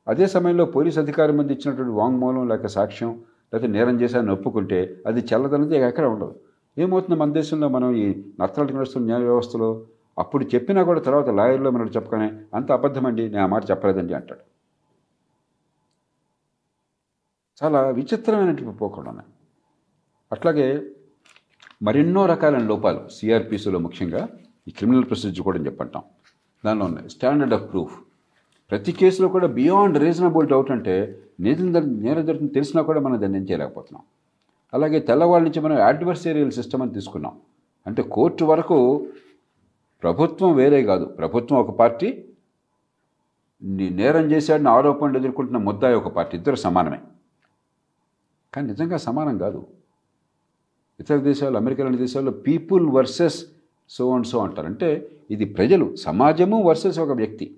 అదే 0.07 0.25
సమయంలో 0.36 0.65
పోలీస్ 0.75 0.97
అధికారి 1.03 1.34
మంది 1.39 1.51
ఇచ్చినటువంటి 1.55 1.93
వాంగ్మూలం 1.99 2.45
లేక 2.51 2.67
సాక్ష్యం 2.77 3.11
లేకపోతే 3.51 3.67
నేరం 3.75 3.95
చేశారని 4.01 4.32
ఒప్పుకుంటే 4.36 4.79
అది 5.09 5.19
చల్లదనేది 5.29 5.75
ఎక్కడ 5.89 6.05
ఉండదు. 6.13 6.34
ఏమవుతుంది 6.77 7.15
మన 7.21 7.32
దేశంలో 7.39 7.67
మనం 7.75 7.89
ఈ 8.03 8.05
నత్తలకి 8.41 8.73
నడుస్తున్న 8.77 9.05
న్యాయ 9.09 9.23
వ్యవస్థలో 9.29 9.69
అప్పుడు 10.18 10.45
చెప్పినా 10.45 10.84
కూడా 10.84 10.99
తర్వాత 10.99 11.30
లాయర్లో 11.30 11.72
మనకు 11.72 11.89
చెప్పగానే 11.95 12.41
అంత 12.53 12.72
అబద్ధమండి 12.72 13.30
నేను 13.30 13.43
ఆ 13.43 13.45
మాట 13.45 13.70
చెప్పలేదండి 13.70 14.14
అంటాడు. 14.14 14.39
చాలా 17.64 17.89
విచిత్రమైనటువంటి 17.89 18.78
పోకుండా 18.78 19.09
ఉన్నాయి 19.09 19.30
అట్లాగే 20.32 20.91
మరెన్నో 21.84 22.26
రకాలైన 22.26 22.64
లోపాలు 22.64 23.07
సిఆర్పిసిలో 23.07 23.80
ముఖ్యంగా 23.80 24.28
ఈ 24.68 24.72
క్రిమినల్ 24.72 25.05
ప్రొసీజర్ 25.05 25.41
కూడా 25.41 25.59
చెప్పంటాం. 25.59 26.03
దానిలో 26.66 26.86
ఉన్నాయి. 26.86 27.09
Standard 27.09 27.53
of 27.53 27.72
proof. 27.72 27.99
ప్రతి 28.72 28.91
కేసులో 28.91 29.28
కూడా 29.28 29.47
బియాండ్ 29.47 29.97
రీజనబుల్ 29.97 30.47
డౌట్ 30.47 30.72
అంటే 30.72 31.22
నేరం 31.39 31.74
నేను 31.74 31.86
నేరం 31.86 32.26
జరుగుతుంది 32.26 32.53
తెలిసినా 32.53 32.84
కూడా 32.84 32.99
మనం 32.99 33.22
దాన్ని 33.22 33.39
ఏం 33.39 33.45
చేయలేకపోతున్నాం. 33.45 34.03
అలాగే 34.74 34.99
తెల్లవాళ్ళ 34.99 35.47
నుంచి 35.47 35.59
మనం 35.59 35.82
అడ్వర్సేరియల్ 35.82 36.51
సిస్టమ్ 36.51 36.82
అని 36.82 36.93
తీసుకున్నాం. 36.93 37.39
అంటే 37.88 38.01
కోర్టు 38.01 38.45
వరకు 38.45 39.07
ప్రభుత్వం 40.04 40.56
వేరే 40.56 40.84
కాదు. 40.84 41.06
ప్రభుత్వం 41.06 41.60
ఒక 41.60 41.70
పార్టీ 41.70 42.26
నేరం 43.64 44.32
చేశాడని 44.32 44.70
ఆరోపణలు 44.70 45.18
ఎదుర్కొంటున్న 45.18 45.58
ముద్దాయి 45.58 45.95
ఒక 45.95 46.08
పార్టీ. 46.08 46.38
ఇద్దరు 46.38 46.56
సమానమే. 46.56 46.99
కానీ 48.54 48.68
నిజంగా 48.68 48.97
సమానం 48.97 49.38
కాదు. 49.38 49.68
ఇతర 50.99 51.18
దేశాలు 51.18 51.58
అమెరికా 51.58 51.84
లాంటి 51.84 51.97
దేశాల్లో 51.97 52.32
people 52.32 52.89
versus 52.89 53.45
so 53.89 54.14
and 54.14 54.26
so 54.26 54.39
అంటారు. 54.39 54.68
అంటే 54.68 55.12
ఇది 55.32 55.45
ప్రజలు 55.45 55.95
సమాజము 55.95 56.64
వర్సెస్ 56.64 56.99
ఒక 56.99 57.10
వ్యక్తి. 57.10 57.58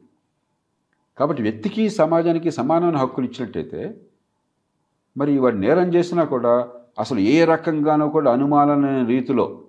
కాబట్టి 1.17 1.43
వ్యక్తికి 1.43 1.89
సమాజానికి 1.89 2.51
సమానమైన 2.51 2.95
హక్కులు 2.95 3.25
ఇచ్చినట్టయితే 3.25 3.97
మరి 5.17 5.37
వాడు 5.37 5.55
నేరం 5.55 5.93
చేసినా 5.93 6.23
కూడా 6.23 6.69
అసలు 6.99 7.19
ఏ 7.19 7.45
రకంగానో 7.45 8.09
కూడా 8.09 8.33
అనుమానమైన 8.33 9.05
రీతిలో 9.05 9.62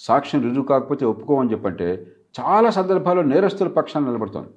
సాక్ష్యం 0.00 0.42
రుజువు 0.42 0.64
కాకపోతే 0.64 1.06
ఒప్పుకోమని 1.06 1.50
చెప్పంటే 1.52 2.12
చాలా 2.40 2.70
సందర్భాల్లో 2.70 3.22
నేరస్తుల 3.22 3.68
పక్షాన్ని 3.68 4.10
నిలబడుతోంది 4.10 4.48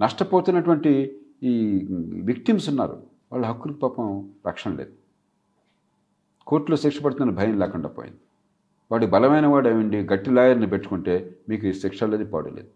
నష్టపోతున్నటువంటి 0.00 1.20
ఈ 1.42 1.86
విక్టిమ్స్ 2.22 2.68
ఉన్నారు. 2.68 3.02
వాళ్ళ 3.32 3.46
హక్కులకు 3.46 3.78
పాపం 3.78 4.30
రక్షణ 4.46 4.72
లేదు. 4.72 4.92
కోర్టులో 6.46 6.76
శిక్ష 6.76 7.02
పడుతున్న 7.02 7.32
భయం 7.32 7.58
లేకుండా 7.58 7.88
పోయింది. 7.88 8.18
వాడు 8.92 9.06
బలమైన 9.06 9.46
వాడు 9.46 9.68
ఏమండి? 9.68 9.96
గట్టి 9.96 10.30
లాయర్ని 10.30 10.66
పెట్టుకుంటే 10.66 11.36
మీకు 11.48 11.66
ఈ 11.66 11.72
శిక్ష 11.72 12.04
లేదు 12.04 12.24
పాడు 12.24 12.48
లేదు. 12.48 12.68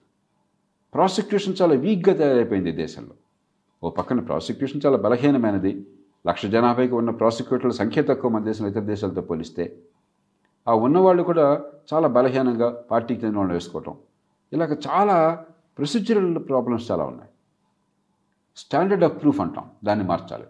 ప్రాసిక్యూషన్ 0.94 1.54
చాలా 1.62 1.74
వీక్గా 1.74 2.16
తయారైపోయింది 2.16 2.70
ఈ 2.70 2.72
దేశంలో. 2.72 3.14
ఓ 3.84 3.90
పక్కన 3.90 4.20
ప్రాసిక్యూషన్ 4.20 4.80
చాలా 4.86 4.96
బలహీనమైనది. 4.96 5.86
లక్ష 6.28 6.46
జనాభాకి 6.46 6.94
ఉన్న 6.94 7.10
ప్రాసిక్యూటర్ల 7.10 7.70
సంఖ్య 7.70 8.02
తక్కువ 8.02 8.30
మన 8.30 8.44
దేశంలో 8.44 8.70
ఇతర 8.70 8.80
దేశాలతో 8.80 9.20
పోలిస్తే. 9.20 9.78
ఆ 10.68 10.74
ఉన్నవాళ్ళు 10.74 11.22
కూడా 11.22 11.62
చాలా 11.94 12.08
బలహీనంగా 12.08 12.82
పార్టీకి 12.90 13.24
చెందిన 13.24 13.38
వాళ్ళు 13.38 13.54
వేసుకోవటం. 13.54 13.94
ఇలాగ 14.52 14.74
చాలా 14.74 15.44
ప్రొసీజరల్ 15.78 16.38
ప్రాబ్లమ్స్ 16.38 16.90
చాలా 16.90 17.04
ఉన్నాయి. 17.04 17.30
స్టాండర్డ్ 18.56 19.04
ఆఫ్ 19.04 19.22
ప్రూఫ్ 19.22 19.40
అంటాం 19.40 19.64
దాన్ని 19.84 20.04
మార్చాలి. 20.04 20.44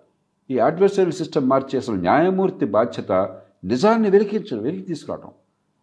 ఈ 0.50 0.58
అడ్వర్సరీ 0.58 1.12
సిస్టమ్ 1.12 1.48
మార్చి 1.48 1.76
అసలు 1.78 1.94
న్యాయమూర్తి 1.94 2.66
బాధ్యత 2.66 3.12
నిజాన్ని 3.64 4.10
వెలికించడం 4.10 4.62
వెలికి 4.62 4.82
తీసుకురావటం. 4.82 5.30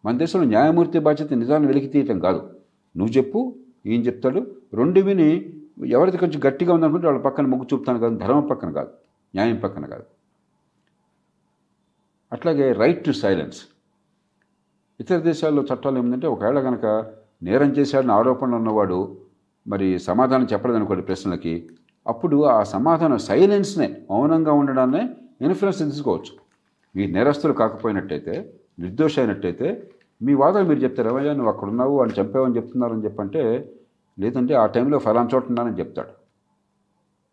మన 0.04 0.18
దేశంలో 0.18 0.44
న్యాయమూర్తి 0.44 0.98
బాధ్యత 0.98 1.32
నిజాన్ని 1.32 1.66
వెలికి 1.66 1.86
తీయటం 1.86 2.20
కాదు. 2.20 2.60
నువ్వు 2.96 3.14
చెప్పు 3.14 3.54
ఈయన 3.86 4.00
చెప్తాడు 4.00 4.56
రెండు 4.74 5.00
విని 5.00 5.52
ఎవరిది 5.86 6.16
కొంచెం 6.16 6.40
గట్టిగా 6.46 6.74
ఉందనుకుంటే 6.74 7.06
వాళ్ళ 7.06 7.20
పక్కన 7.20 7.46
మొగ్గు 7.46 7.66
చూపుతాను 7.72 7.98
కాదు 7.98 8.16
ధర్మం 8.16 8.46
పక్కన 8.46 8.70
కాదు 8.70 8.88
న్యాయం 9.34 9.56
పక్కన 9.56 9.86
కాదు. 9.86 10.04
అట్లాగే 12.32 12.72
రైట్ 12.72 13.04
టు 13.04 13.12
సైలెన్స్. 13.12 13.66
ఇతర 15.00 15.16
దేశాల్లో 15.16 15.62
చట్టాలు 15.62 15.98
ఏమిటంటే 15.98 16.26
ఒకవేళ 16.26 16.60
కనుక 16.60 16.86
నేరం 17.42 17.70
చేశాడని 17.70 18.12
ఆరోపణలు 18.12 18.56
ఉన్నవాడు 18.56 19.16
మరి 19.68 19.98
సమాధానం 19.98 20.46
చెప్పలేదనుకోండి 20.52 21.02
ప్రశ్నలకి 21.02 21.70
అప్పుడు 22.06 22.44
ఆ 22.44 22.62
సమాధానం 22.62 23.18
సైలెన్స్నే 23.18 23.96
మౌనంగా 24.10 24.52
ఉండడాన్నే 24.52 25.02
ఇన్ఫ్లుయెన్స్ 25.42 25.78
తీసుకోవచ్చు. 25.78 26.32
మీరు 26.96 27.12
నేరస్తులు 27.12 27.52
కాకపోయినట్టయితే 27.52 28.34
నిర్దోష 28.78 29.18
అయినట్టయితే 29.18 29.68
మీ 30.22 30.34
వాదన 30.34 30.62
మీరు 30.62 30.78
చెప్తారు 30.78 31.08
ఏమయ్యా 31.08 31.32
నువ్వు 31.32 31.52
అక్కడ 31.52 31.68
ఉన్నావు 31.68 32.02
అని 32.02 32.12
చంపావని 32.20 32.56
చెప్తున్నారని 32.56 33.04
చెప్పంటే 33.04 33.42
లేదంటే 34.18 34.54
ఆ 34.54 34.66
టైంలో 34.66 34.98
ఫలాన్ 34.98 35.34
చోట 35.34 35.44
ఉన్నానని 35.48 35.78
చెప్తాడు. 35.78 36.12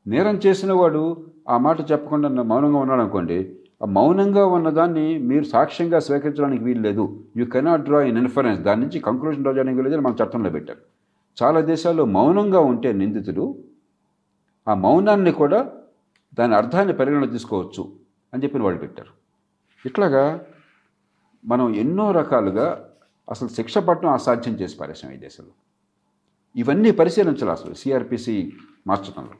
నేరం 0.07 0.39
చేసిన 0.45 0.73
వాడు 0.73 1.03
ఆ 1.49 1.57
మాట 1.57 1.91
చెప్పకుండా 1.91 2.29
మౌనంగా 2.43 2.77
ఉన్నాడు 2.77 3.01
అనుకోండి 3.01 3.55
మౌనంగా 3.85 4.45
ఉన్నదాన్ని 4.45 5.17
మీరు 5.17 5.43
సాక్ష్యంగా 5.43 5.99
స్వీకరించడానికి 5.99 6.63
వీలు 6.63 6.81
లేదు 6.81 7.25
you 7.37 7.45
cannot 7.45 7.81
draw 7.81 8.01
in 8.01 8.17
inference 8.17 8.61
దాని 8.61 8.81
నుంచి 8.81 8.99
కంక్లూషన్ 8.99 9.41
డ్రా 9.41 9.53
చేయడానికి 9.53 9.81
వీలు 9.81 10.01
మన 10.01 10.15
చట్టంలో 10.23 10.49
పెట్టారు. 10.49 10.79
చాలా 11.43 11.61
దేశాల్లో 11.61 12.05
మౌనంగా 12.05 12.59
ఉంటే 12.59 12.93
నిందితుడు 12.93 13.63
ఆ 14.67 14.73
మౌనాన్ని 14.73 15.31
కూడా 15.31 15.71
దాని 16.39 16.55
అర్థాన్ని 16.55 16.93
పరిగణన 16.93 17.25
తీసుకోవచ్చు 17.25 17.93
అని 18.33 18.43
చెప్పిన 18.43 18.63
వాళ్ళు 18.63 18.79
పెట్టారు. 18.79 19.09
ఇట్లాగా 19.85 20.45
మనం 21.45 21.75
ఎన్నో 21.75 22.11
రకాలుగా 22.11 22.89
అసలు 23.31 23.47
శిక్ష 23.47 23.77
పట్టడం 23.77 24.09
అసాధ్యం 24.09 24.53
చేసి 24.53 24.77
పారేసాం 24.77 25.11
ఈ 25.11 25.17
దేశంలో. 25.17 25.51
ఇవన్నీ 26.55 26.91
పరిశీలించాలి 26.91 27.51
అసలు. 27.51 27.73
సిఆర్పిసి 27.73 28.53
మార్చడంలో 28.87 29.33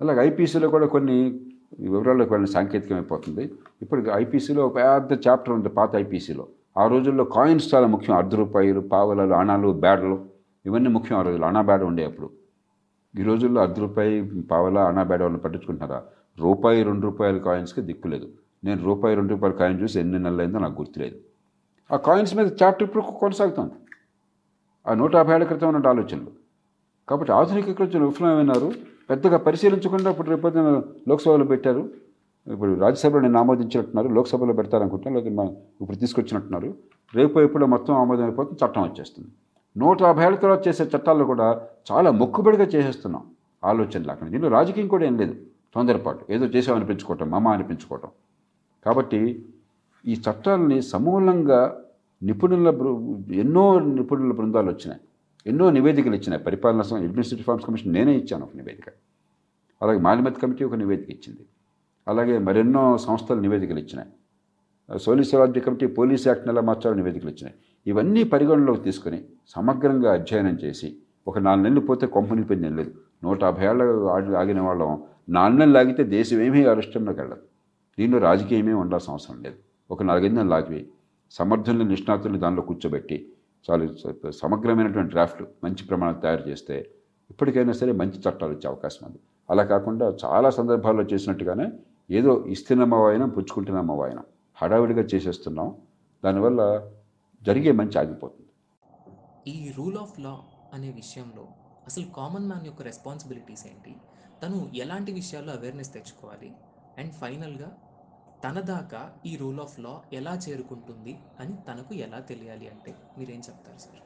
అలాగే 0.00 0.28
ఐపీసీలో 0.28 0.68
కూడా 0.68 0.86
కొన్ని 0.86 1.40
వివరాల్లోకి 1.80 2.32
వెళ్ళిన 2.32 2.52
సాంకేతికం 2.52 2.96
అయిపోతుంది 2.96 3.52
ఇప్పుడు 3.82 4.10
ఐపీసీలో 4.12 4.66
ఒక 4.66 4.76
పెద్ద 4.76 5.28
చాప్టర్ 5.28 5.54
ఉంది 5.54 5.68
పాత 5.68 5.96
ఐపీసీలో. 5.96 6.46
ఆ 6.76 6.86
రోజుల్లో 6.86 7.24
కాయిన్స్ 7.24 7.74
చాలా 7.74 7.86
ముఖ్యం. 7.86 8.16
అర్ధ 8.16 8.34
రూపాయలు 8.34 8.80
పావలాలు 8.80 9.34
అణాలు 9.34 9.68
బ్యాడలు 9.68 10.24
ఇవన్నీ 10.66 10.88
ముఖ్యం 10.88 11.18
ఆ 11.18 11.22
రోజుల్లో. 11.22 11.48
అణా 11.48 11.60
బ్యాడ 11.60 11.82
ఉండే 11.82 12.04
అప్పుడు. 12.04 12.30
ఈ 13.18 13.22
రోజుల్లో 13.22 13.62
అర్ధ 13.62 13.80
రూపాయి 13.80 14.22
పావలా 14.40 14.84
అణా 14.84 15.02
బ్యాడ 15.02 15.22
వాళ్ళని 15.22 15.42
పట్టించుకుంటున్నారా? 15.42 16.02
రూపాయి 16.38 16.82
రెండు 16.82 17.02
రూపాయల 17.02 17.38
కాయిన్స్కి 17.38 17.80
దిక్కులేదు 17.80 18.28
నేను 18.64 18.84
రూపాయి 18.84 19.14
రెండు 19.14 19.34
రూపాయల 19.34 19.52
కాయిన్ 19.52 19.82
చూసి 19.82 20.00
ఎన్ని 20.00 20.18
నెలలు 20.18 20.40
అయిందో 20.40 20.58
నాకు 20.58 20.82
గుర్తులేదు. 20.82 21.16
ఆ 21.92 21.96
కాయిన్స్ 21.96 22.36
మీద 22.36 22.50
చాప్టర్ 22.62 22.88
ఇప్పుడు 22.88 23.04
కొనసాగుతుంది. 23.04 23.72
ఆ 24.86 24.94
నూట 24.94 25.16
యాభై 25.16 25.34
ఏళ్ళ 25.34 25.44
క్రితం 25.44 25.74
ఉన్న 25.74 25.88
ఆలోచనలు. 25.88 26.44
కాబట్టి 27.08 27.32
ఆధునిక 27.32 27.78
కొంచెం 27.78 28.06
విఫలమైనారు 28.06 28.93
పెద్దగా 29.10 29.36
పరిశీలించకుండా 29.36 30.10
ఇప్పుడు 30.10 30.30
రేపొద్దున 30.30 30.82
లోక్సభలో 31.08 31.44
పెట్టారు. 31.44 31.90
ఇప్పుడు 32.52 32.80
రాజ్యసభలో 32.80 33.20
నేను 33.20 33.38
ఆమోదించినట్టున్నారు 33.38 34.08
లోక్సభలో 34.08 34.52
పెడతారనుకుంటున్నాను 34.52 35.24
లేదా 35.24 35.42
మా- 35.42 35.52
ఇప్పుడు 35.80 35.96
తీసుకొచ్చినట్టున్నారు. 35.96 36.74
రేపు 37.14 37.40
ఎప్పుడో 37.40 37.66
మొత్తం 37.66 37.94
ఆమోదం 37.94 38.22
అయిపోతుంది 38.22 38.66
చట్టం 38.66 38.82
వచ్చేస్తుంది. 38.82 39.28
నూట 39.78 40.02
యాభై 40.02 40.24
ఏళ్ళ 40.24 40.36
తర్వాత 40.38 40.68
చేసే 40.68 40.84
చట్టాలు 40.84 41.24
కూడా 41.24 41.60
చాలా 41.92 42.10
మొక్కుబడిగా 42.10 42.64
చేసేస్తున్నాం 42.64 43.22
ఆలోచనలు 43.64 44.10
అక్కడ. 44.10 44.28
దీనిలో 44.28 44.48
రాజకీయం 44.48 44.88
కూడా 44.88 45.04
ఏం 45.04 45.18
లేదు. 45.18 45.34
తొందరపాటు. 45.74 46.32
ఏదో 46.32 46.46
చేసామనిపించుకోవటం 46.46 47.30
మమ 47.30 47.48
అనిపించుకోవటం 47.48 48.08
కాబట్టి 48.86 49.46
ఈ 50.06 50.14
చట్టాలని 50.14 50.82
సమూలంగా 50.82 51.80
నిపుణుల 52.22 52.70
బృ- 52.70 53.34
ఎన్నో 53.34 53.78
నిపుణుల 53.78 54.32
బృందాలు 54.32 54.70
వచ్చినాయి. 54.70 55.00
ఎన్నో 55.46 55.70
నివేదికలు 55.70 56.14
ఇచ్చినాయి. 56.14 56.42
పరిపాలన 56.44 56.82
సంఘం 56.82 57.02
అడ్మినిస్ట్రేటివ్ 57.02 57.46
ఫార్మ్స్ 57.46 57.66
కమిషన్ 57.66 57.92
నేనే 57.92 58.12
ఇచ్చాను 58.16 58.44
ఒక 58.44 58.56
నివేదిక. 58.56 58.88
అలాగే 59.82 59.98
మాలిమత్ 59.98 60.38
కమిటీ 60.42 60.64
ఒక 60.64 60.74
నివేదిక 60.74 61.10
ఇచ్చింది. 61.10 61.42
అలాగే 62.08 62.38
మరెన్నో 62.38 62.98
సంస్థలు 62.98 63.40
నివేదికలు 63.40 63.78
ఇచ్చినాయి. 63.78 64.10
సోలిసిరాజ్య 64.98 65.60
కమిటీ 65.60 65.86
పోలీస్ 65.86 66.28
యాక్ట్ని 66.28 66.52
ఎలా 66.52 66.62
మార్చాలని 66.62 66.98
నివేదికలు 66.98 67.30
ఇచ్చినాయి. 67.30 67.54
ఇవన్నీ 67.86 68.24
పరిగణలోకి 68.24 68.82
తీసుకొని 68.82 69.24
సమగ్రంగా 69.48 70.12
అధ్యయనం 70.12 70.58
చేసి 70.64 70.96
ఒక 71.28 71.38
నాలుగు 71.38 71.64
నెలలు 71.64 71.80
పోతే 71.80 72.06
కొంపని 72.06 72.44
పని 72.44 72.70
లేదు. 72.70 72.92
నూట 73.24 73.44
యాభై 73.44 73.64
ఏళ్ళ 73.66 73.82
ఆగిన 74.36 74.60
వాళ్ళం. 74.60 75.02
నాలుగు 75.28 75.58
నెలలు 75.58 75.78
ఆగితే 75.78 76.04
దేశం 76.04 76.40
ఏమీ 76.40 76.64
అరిష్టంలోకి 76.64 77.20
వెళ్ళదు. 77.20 77.40
దీనిలో 77.98 78.18
రాజకీయమే 78.18 78.72
ఉండాల్సిన 78.72 79.12
అవసరం 79.12 79.42
లేదు. 79.42 79.56
ఒక 79.90 80.02
నాలుగైదు 80.02 80.34
నెలలు 80.34 80.54
ఆగిపోయి 80.54 80.88
సమర్థుల్ని 81.30 81.84
నిష్ణాతుల్ని 81.84 82.38
దానిలో 82.38 82.62
కూర్చోబెట్టి 82.62 83.32
చాలు 83.66 84.30
సమగ్రమైనటువంటి 84.30 85.10
డ్రాఫ్ట్ 85.10 85.42
మంచి 85.64 85.82
ప్రమాణం 85.84 86.18
తయారు 86.20 86.48
చేస్తే 86.48 86.90
ఇప్పటికైనా 87.30 87.72
సరే 87.72 87.92
మంచి 87.92 88.18
చట్టాలు 88.18 88.52
వచ్చే 88.52 88.66
అవకాశం 88.68 89.02
ఉంది. 89.06 89.18
అలా 89.50 89.64
కాకుండా 89.64 90.06
చాలా 90.24 90.50
సందర్భాల్లో 90.50 91.02
చేసినట్టుగానే 91.02 91.66
ఏదో 92.10 92.32
ఇస్తున్నమ్మ 92.46 92.94
వాయనం 92.94 93.28
పుచ్చుకుంటున్నమ్మ 93.28 93.92
వాయనం 93.92 94.24
హడావిడిగా 94.56 95.04
చేసేస్తున్నాం. 95.14 95.68
దానివల్ల 96.24 96.90
జరిగే 97.42 97.72
మంచి 97.72 97.98
ఆగిపోతుంది. 97.98 98.50
ఈ 99.46 99.72
రూల్ 99.78 99.96
ఆఫ్ 99.96 100.20
లా 100.20 100.34
అనే 100.74 100.90
విషయంలో 100.90 101.44
అసలు 101.86 102.04
కామన్ 102.16 102.46
మ్యాన్ 102.46 102.66
యొక్క 102.66 102.82
రెస్పాన్సిబిలిటీస్ 102.82 103.64
ఏంటి? 103.66 103.94
తను 104.42 104.58
ఎలాంటి 104.74 105.12
విషయాల్లో 105.12 105.52
అవేర్నెస్ 105.52 105.92
తెచ్చుకోవాలి? 105.94 106.50
అండ్ 106.98 107.12
ఫైనల్గా 107.12 107.68
తన 108.44 108.60
దాకా 108.68 109.00
ఈ 109.26 109.32
రూల్ 109.36 109.60
ఆఫ్ 109.60 109.76
లా 109.78 109.92
ఎలా 110.12 110.32
చేరుకుంటుంది 110.44 111.12
అని 111.40 111.54
తనకు 111.68 111.92
ఎలా 112.06 112.18
తెలియాలి 112.30 112.66
అంటే 112.68 112.90
మీరేం 113.18 113.40
చెప్తారు 113.40 113.78
సార్? 113.78 114.00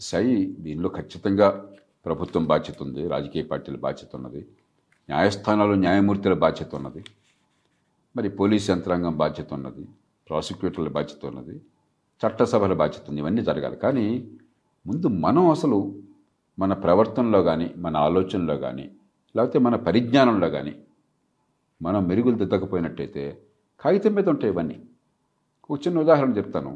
సై 0.00 0.24
దీనిలో 0.64 0.88
ఖచ్చితంగా 0.96 1.48
ప్రభుత్వం 2.06 2.44
బాధ్యత 2.46 2.78
ఉంది 2.82 3.02
రాజకీయ 3.08 3.44
పార్టీల 3.44 3.78
బాధ్యత 3.86 4.10
ఉన్నది 4.16 4.42
న్యాయస్థానాలు 5.08 5.74
న్యాయమూర్తుల 5.84 6.34
బాధ్యత 6.44 6.70
ఉన్నది 6.74 7.02
మరి 8.14 8.28
పోలీస్ 8.38 8.68
యంత్రాంగం 8.70 9.16
బాధ్యత 9.16 9.50
ఉన్నది 9.52 9.84
ప్రాసిక్యూటర్ల 10.26 10.90
బాధ్యత 10.98 11.24
ఉన్నది 11.26 11.56
చట్టసభల 12.20 12.72
బాధ్యత 12.74 13.04
ఉంది 13.10 13.20
ఇవన్నీ 13.20 13.42
జరగాలి. 13.48 13.76
కానీ 13.76 14.06
ముందు 14.86 15.08
మనం 15.24 15.44
అసలు 15.50 15.78
మన 16.58 16.72
ప్రవర్తనలో 16.84 17.42
కానీ 17.42 17.68
మన 17.78 17.96
ఆలోచనలో 18.06 18.56
కానీ 18.58 18.86
లేకపోతే 19.34 19.58
మన 19.66 19.76
పరిజ్ఞానంలో 19.88 20.48
కానీ 20.50 20.72
మనం 21.80 22.00
మెరుగులు 22.08 22.36
దిద్దకపోయినట్టయితే 22.36 23.24
కాగితం 23.82 24.12
మీద 24.18 24.28
ఉంటాయి 24.34 24.52
ఇవన్నీ. 24.52 24.76
ఒక 25.70 25.76
చిన్న 25.84 25.98
ఉదాహరణ 26.04 26.30
చెప్తాను. 26.38 26.72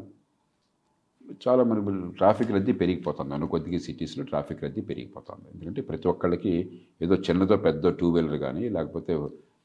చాలా 1.44 1.62
మరి 1.70 1.80
ట్రాఫిక్ 2.18 2.52
రద్దీ 2.56 2.72
పెరిగిపోతుంది 2.82 3.32
అను 3.36 3.46
కొద్దిగా 3.54 3.78
సిటీస్లో 3.86 4.22
ట్రాఫిక్ 4.30 4.62
రద్దీ 4.64 4.82
పెరిగిపోతుంది. 4.90 5.46
ఎందుకంటే 5.54 5.80
ప్రతి 5.88 6.06
ఒక్కళ్ళకి 6.12 6.52
ఏదో 7.04 7.14
చిన్నదో 7.26 7.56
పెద్ద 7.66 7.92
టూ 8.00 8.08
వీలర్ 8.16 8.38
కానీ 8.46 8.64
లేకపోతే 8.76 9.14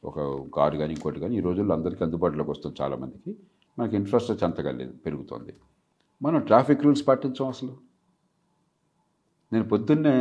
ఒక 0.09 0.17
కారు 0.57 0.75
కానీ 0.81 0.93
ఇంకోటి 0.97 1.19
కానీ 1.23 1.35
ఈ 1.39 1.43
రోజుల్లో 1.47 1.73
అందరికీ 1.77 2.01
అందుబాటులోకి 2.07 2.51
వస్తుంది 2.53 2.75
చాలామందికి 2.81 3.31
మనకి 3.77 3.95
ఇన్ఫ్రాస్ట్రక్చర్ 4.01 4.47
అంతగా 4.49 4.71
లేదు 4.79 4.93
పెరుగుతుంది. 5.05 5.53
మనం 6.21 6.39
ట్రాఫిక్ 6.49 6.83
రూల్స్ 6.85 7.03
పాటించాం 7.09 7.47
అసలు. 7.55 7.73
నేను 9.51 9.65
పొద్దున్నే 9.73 10.15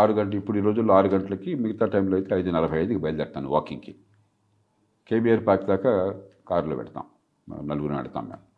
ఆరు 0.00 0.12
గంటలు 0.18 0.38
ఇప్పుడు 0.40 0.56
ఈ 0.60 0.62
రోజుల్లో 0.68 0.92
ఆరు 0.98 1.08
గంటలకి 1.14 1.50
మిగతా 1.64 1.86
టైంలో 1.94 2.14
అయితే 2.18 2.30
ఐదు 2.40 2.50
నలభై 2.56 2.78
ఐదుకి 2.82 3.00
బయలుదేరుతాను 3.04 3.48
వాకింగ్కి 3.54 3.92
కేబీఆర్ 5.08 5.46
పార్క్ 5.46 5.66
దాకా 5.66 6.20
కారులో 6.48 6.76
పెడతాం. 6.76 7.04
నలుగురు 7.66 7.92
నడతాం 7.92 8.28
మేము. 8.28 8.48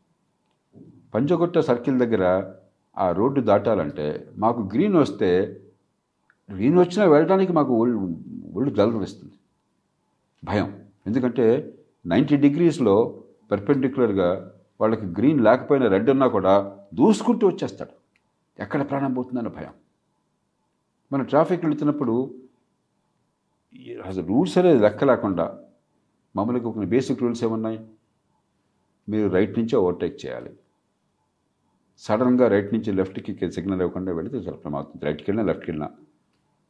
పంచగుట్ట 1.14 1.58
సర్కిల్ 1.58 1.98
దగ్గర 1.98 2.54
ఆ 2.98 3.12
రోడ్డు 3.12 3.40
దాటాలంటే 3.40 4.28
మాకు 4.36 4.60
గ్రీన్ 4.60 4.94
వస్తే 4.94 5.60
గ్రీన్ 6.50 6.78
వచ్చినా 6.78 7.04
వెళ్ళడానికి 7.04 7.52
మాకు 7.52 7.74
ఒళ్ళు 7.74 8.16
ఒళ్ళు 8.54 8.74
జలరిస్తుంది 8.74 9.32
భయం. 10.44 10.84
ఎందుకంటే 11.06 11.74
నైంటీ 12.06 12.36
డిగ్రీస్లో 12.36 13.24
పెర్పెండిక్యులర్గా 13.50 14.52
వాళ్ళకి 14.80 15.06
గ్రీన్ 15.06 15.40
లేకపోయినా 15.40 15.86
రెడ్ 15.86 16.10
ఉన్నా 16.10 16.26
కూడా 16.26 16.78
దూసుకుంటూ 16.94 17.46
వచ్చేస్తాడు. 17.46 17.90
ఎక్కడ 18.62 18.90
ప్రాణం 18.90 19.14
పోతుందన్న 19.14 19.48
భయం. 19.48 19.72
మన 21.12 21.22
ట్రాఫిక్ 21.22 21.64
వెళుతున్నప్పుడు 21.64 22.34
అసలు 24.06 24.26
రూల్స్ 24.26 24.58
అనేది 24.58 24.78
లెక్క 24.78 25.04
లేకుండా 25.04 25.59
మామూలుగా 26.36 26.70
కొన్ని 26.70 26.90
బేసిక్ 26.90 27.22
రూల్స్ 27.22 27.44
ఏమున్నాయి? 27.44 27.80
మీరు 29.08 29.28
రైట్ 29.28 29.58
నుంచి 29.58 29.76
ఓవర్టేక్ 29.76 30.26
చేయాలి. 30.26 30.50
సడన్గా 31.98 32.48
రైట్ 32.48 32.74
నుంచి 32.74 32.92
లెఫ్ట్కి 32.92 33.50
సిగ్నల్ 33.50 33.80
ఇవ్వకుండా 33.80 34.12
వెళితే 34.12 34.36
చాలా 34.36 34.56
ప్రమాదం. 34.56 35.00
రైట్కి 35.02 35.30
వెళ్ళినా 35.30 35.46
లెఫ్ట్కి 35.46 35.70
వెళ్ళినా. 35.70 35.90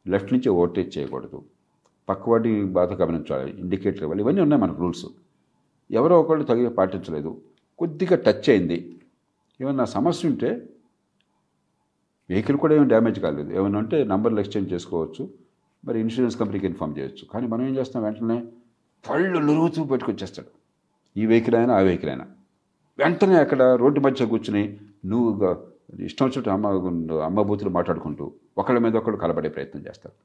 లెఫ్ట్ 0.07 0.33
నుంచి 0.33 0.49
ఓవర్టేక్ 0.49 0.97
చేయకూడదు. 0.97 1.43
పక్కవాడి 2.09 2.63
బాధ 2.63 2.93
గమనించాలి. 2.93 3.59
ఇండికేటర్ 3.59 4.01
ఇవ్వాలి. 4.01 4.23
ఇవన్నీ 4.23 4.41
ఉన్నాయి 4.41 4.61
మనకు 4.61 4.81
రూల్స్ 4.81 5.05
ఎవరో 5.91 6.21
ఒకళ్ళు 6.21 6.43
తగిన 6.43 6.67
పాటించలేదు. 6.67 7.41
కొద్దిగా 7.79 8.15
టచ్ 8.15 8.49
అయింది. 8.49 8.99
ఏమన్నా 9.61 9.85
సమస్య 9.85 10.29
ఉంటే 10.29 10.69
వెహికల్ 12.29 12.57
కూడా 12.57 12.75
ఏమి 12.75 12.87
డ్యామేజ్ 12.87 13.19
కాలేదు. 13.19 13.53
ఏమన్నా 13.53 13.79
ఉంటే 13.79 14.03
నంబర్లు 14.03 14.39
ఎక్స్చేంజ్ 14.39 14.73
చేసుకోవచ్చు. 14.73 15.29
మరి 15.85 15.99
ఇన్సూరెన్స్ 15.99 16.39
కంపెనీకి 16.39 16.65
ఇన్ఫామ్ 16.65 16.97
చేయొచ్చు. 16.97 17.25
కానీ 17.25 17.47
మనం 17.47 17.67
ఏం 17.67 17.75
చేస్తాం? 17.75 18.03
వెంటనే 18.03 18.47
పళ్ళు 19.09 19.39
నురుగుతూ 19.39 19.83
పెట్టుకొచ్చేస్తాడు 19.83 20.47
ఈ 21.19 21.25
వెహికల్ 21.25 21.55
అయినా 21.55 21.75
ఆ 21.75 21.79
వెహికల్ 21.79 22.09
అయినా 22.09 22.27
వెంటనే 22.99 23.35
అక్కడ 23.35 23.63
రోడ్డు 23.63 23.99
మధ్య 23.99 24.25
కూర్చుని 24.25 24.79
నువ్వు 25.05 25.55
ఇష్టం 25.99 26.25
వచ్చినట్టు 26.25 26.49
అమ్మ 26.49 26.67
అమ్మ 27.21 27.41
బూతులు 27.41 27.69
మాట్లాడుకుంటూ 27.69 28.31
ఒకళ్ళ 28.57 28.79
మీద 28.79 28.95
ఒకళ్ళు 28.95 29.19
కలబడే 29.19 29.49
ప్రయత్నం 29.49 29.87
చేస్తారు. 29.87 30.15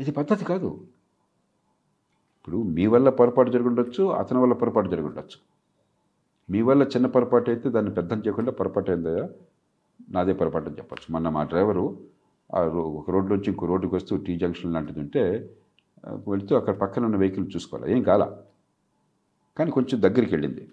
ఇది 0.00 0.10
పద్ధతి 0.10 0.44
కాదు. 0.44 0.66
ఇప్పుడు 2.38 2.56
మీ 2.56 2.86
వల్ల 2.86 3.10
పొరపాటు 3.10 3.50
జరుగుండొచ్చు 3.50 4.02
అతని 4.04 4.38
వల్ల 4.38 4.52
పొరపాటు 4.52 4.88
జరుగుండొచ్చు 4.88 5.38
మీ 6.50 6.62
వల్ల 6.62 6.82
చిన్న 6.82 7.06
పొరపాటు 7.06 7.50
అయితే 7.50 7.70
దాన్ని 7.70 7.94
పెద్దం 7.94 8.18
చేయకుండా 8.18 8.50
పొరపాటు 8.50 8.90
అయిందా? 8.90 9.28
నాదే 10.10 10.32
పొరపాటు 10.32 10.68
అని 10.68 10.78
చెప్పొచ్చు. 10.78 11.12
మొన్న 11.12 11.28
మా 11.28 11.42
డ్రైవరు 11.42 11.96
ఆ 12.54 12.64
రో- 12.64 12.98
ఒక 12.98 13.10
రోడ్డు 13.10 13.30
నుంచి 13.34 13.44
ఇంకో 13.46 13.66
రోడ్డుకి 13.66 13.94
వస్తూ 13.94 14.16
టీ 14.16 14.36
జంక్షన్ 14.36 14.72
లాంటిది 14.72 15.00
ఉంటే 15.00 15.50
వెళ్తూ 16.30 16.56
అక్కడ 16.56 16.74
పక్కన 16.74 17.04
ఉన్న 17.04 17.16
వెహికల్ 17.16 17.56
చూసుకోవాలి. 17.56 17.92
ఏం 17.92 18.02
కాల? 18.02 18.22
కానీ 19.58 19.70
కొంచెం 19.70 20.00
దగ్గరికి 20.00 20.32
వెళ్ళింది. 20.34 20.68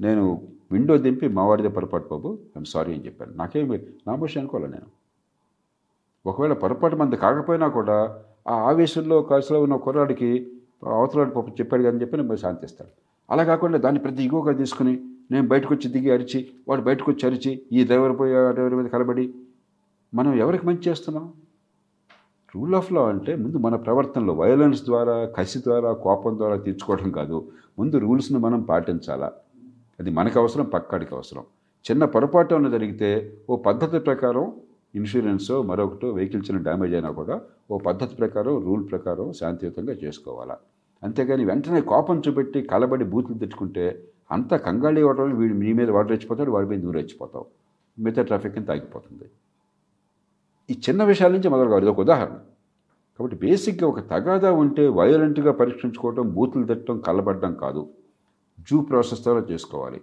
నేను 0.00 0.24
విండో 0.72 0.96
దింపి 0.96 1.28
మావాడిదే 1.28 1.68
పొరపాటు 1.68 2.08
బాబు 2.08 2.38
ఐఎమ్ 2.56 2.64
సారీ 2.64 2.94
అని 2.94 3.06
చెప్పాను. 3.06 3.36
నాకేమి 3.36 3.78
నా 4.06 4.14
విషయం 4.14 4.42
అనుకోవాలి 4.42 4.72
నేను? 4.72 4.88
ఒకవేళ 6.26 6.52
పొరపాటు 6.52 6.96
మంది 6.96 7.16
కాకపోయినా 7.16 7.68
కూడా 7.68 8.24
ఆ 8.48 8.54
ఆవేశంలో 8.54 9.22
కాసులో 9.22 9.62
ఉన్న 9.62 9.76
కుర్రాడికి 9.76 10.30
అవతలాడు 10.82 11.30
పాపం 11.30 11.52
చెప్పాడు 11.60 11.82
కానీ 11.82 12.00
చెప్పి 12.00 12.16
నేను 12.16 12.36
శాంతిస్తాడు 12.36 12.92
అలా 13.30 13.44
కాకుండా 13.44 13.78
దాన్ని 13.78 14.00
ప్రతి 14.00 14.24
ఇగోగా 14.24 14.52
తీసుకుని 14.52 14.94
నేను 15.30 15.48
బయటకు 15.48 15.74
వచ్చి 15.74 15.88
దిగి 15.88 16.10
అరిచి 16.10 16.52
వాడు 16.68 16.82
బయటకు 16.82 17.10
వచ్చి 17.10 17.26
అరిచి 17.26 17.62
ఈ 17.72 17.84
డ్రైవర్ 17.84 18.18
పోయి 18.18 18.34
ఆ 18.34 18.50
డ్రైవర్ 18.50 18.74
మీద 18.74 18.86
కలబడి 18.86 19.34
మనం 20.14 20.34
ఎవరికి 20.34 20.66
మంచి 20.66 20.90
చేస్తున్నాం? 20.90 21.26
రూల్ 22.54 22.74
ఆఫ్ 22.74 22.92
లా 22.92 23.02
అంటే 23.08 23.36
ముందు 23.36 23.58
మన 23.64 23.74
ప్రవర్తనలో 23.76 24.32
వయలెన్స్ 24.32 24.80
ద్వారా 24.84 25.14
కసి 25.36 25.58
ద్వారా 25.58 25.92
కోపం 26.04 26.32
ద్వారా 26.38 26.56
తీర్చుకోవడం 26.56 27.10
కాదు. 27.10 27.36
ముందు 27.78 27.96
రూల్స్ని 28.04 28.38
మనం 28.38 28.60
పాటించాలా? 28.70 29.28
అది 30.00 30.10
మనకు 30.10 30.40
అవసరం 30.40 30.66
పక్కాడికి 30.74 31.14
అవసరం. 31.14 31.44
చిన్న 31.84 32.04
పొరపాటు 32.04 32.54
అన్న 32.54 32.68
జరిగితే 32.68 33.10
ఓ 33.50 33.56
పద్ధతి 33.56 33.98
ప్రకారం 33.98 34.52
ఇన్సూరెన్సో 34.94 35.62
మరొకటో 35.62 36.08
వెహికల్ 36.08 36.42
చిన్న 36.48 36.60
డ్యామేజ్ 36.62 36.94
అయినా 36.94 37.10
కూడా 37.10 37.40
ఓ 37.70 37.78
పద్ధతి 37.78 38.14
ప్రకారం 38.16 38.54
రూల్ 38.66 38.84
ప్రకారం 38.90 39.32
శాంతియుతంగా 39.40 39.94
చేసుకోవాలా? 40.04 40.56
అంతేగాని 41.04 41.44
వెంటనే 41.44 41.80
కోపం 41.80 42.22
చూపెట్టి 42.28 42.62
కలబడి 42.62 43.04
బూతులు 43.04 43.38
తెచ్చుకుంటే 43.38 43.84
అంత 44.30 44.54
కంగాళి 44.54 45.02
వాటర్ 45.02 45.32
వీడి 45.32 45.54
మీ 45.54 45.72
మీద 45.72 45.90
వాటర్ 45.90 46.10
రెచ్చిపోతాడు 46.10 46.50
వాడి 46.50 46.68
మీద 46.68 46.78
నువ్వు 46.78 46.98
రెచ్చిపోతావు. 46.98 47.46
మిగతా 47.98 48.22
ట్రాఫిక్ 48.22 48.58
అంతా 48.58 48.72
ఆగిపోతుంది. 48.74 49.26
ఈ 50.70 50.74
చిన్న 50.88 51.04
విషయాల 51.04 51.32
నుంచి 51.32 51.48
మొదలు 51.48 51.76
ఇది 51.76 51.90
ఒక 51.90 52.00
ఉదాహరణ. 52.00 52.34
కాబట్టి 53.18 53.36
బేసిక్గా 53.36 53.88
ఒక 53.88 54.00
తగాదా 54.10 54.52
ఉంటే 54.52 54.88
వయోలెంట్గా 54.88 55.52
పరీక్షించుకోవటం 55.52 56.24
బూతులు 56.34 56.64
తిట్టడం 56.66 56.98
కలబడ్డం 56.98 57.54
కాదు. 57.54 57.82
జూ 58.68 58.80
ప్రాసెస్ 58.80 59.22
ద్వారా 59.22 59.40
చేసుకోవాలి. 59.50 60.00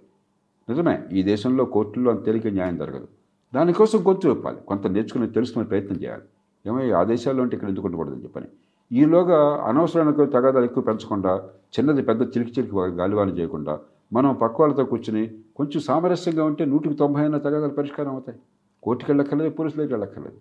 నిజమే 0.70 0.96
ఈ 1.12 1.24
దేశంలో 1.24 1.66
కోర్టుల్లో 1.66 2.12
అంత 2.12 2.26
తేలిక 2.26 2.48
న్యాయం 2.48 2.78
జరగదు. 2.78 3.08
దానికోసం 3.54 4.04
కొంచెం 4.04 4.32
చెప్పాలి. 4.32 4.58
కొంత 4.68 4.88
నేర్చుకుని 4.88 5.30
తెలుసుకునే 5.38 5.66
ప్రయత్నం 5.66 5.98
చేయాలి. 6.04 6.26
ఏమో 6.66 6.80
ఈ 6.82 6.92
ఆదేశాలు 6.92 7.42
అంటే 7.42 7.56
ఇక్కడ 7.56 7.70
ఎందుకు 7.70 7.88
ఉండకూడదని 7.88 8.24
చెప్పని. 8.24 8.50
ఈలోగా 8.92 9.40
అనవసరమైన 9.70 10.26
తగాదాలు 10.36 10.66
ఎక్కువ 10.66 10.84
పెంచకుండా 10.84 11.32
చిన్నది 11.76 12.02
పెద్ద 12.02 12.22
చిలికి 12.34 12.54
చిలికి 12.58 12.76
గాలివాలు 12.76 13.32
చేయకుండా 13.32 13.80
మనం 14.14 14.34
పక్క 14.36 14.62
వాళ్ళతో 14.62 14.84
కూర్చుని 14.84 15.24
కొంచెం 15.56 15.82
సామరస్యంగా 15.82 16.44
ఉంటే 16.44 16.66
నూటికి 16.66 16.96
తొంభై 16.96 17.22
అయిన 17.22 17.38
తగాదాలు 17.38 17.74
పరిష్కారం 17.80 18.12
అవుతాయి. 18.12 18.40
కోర్టుకి 18.84 19.12
వెళ్ళక్కర్లేదు 19.12 19.56
పోలీసులకి 19.56 19.94
వెళ్ళక్కర్లేదు. 19.94 20.40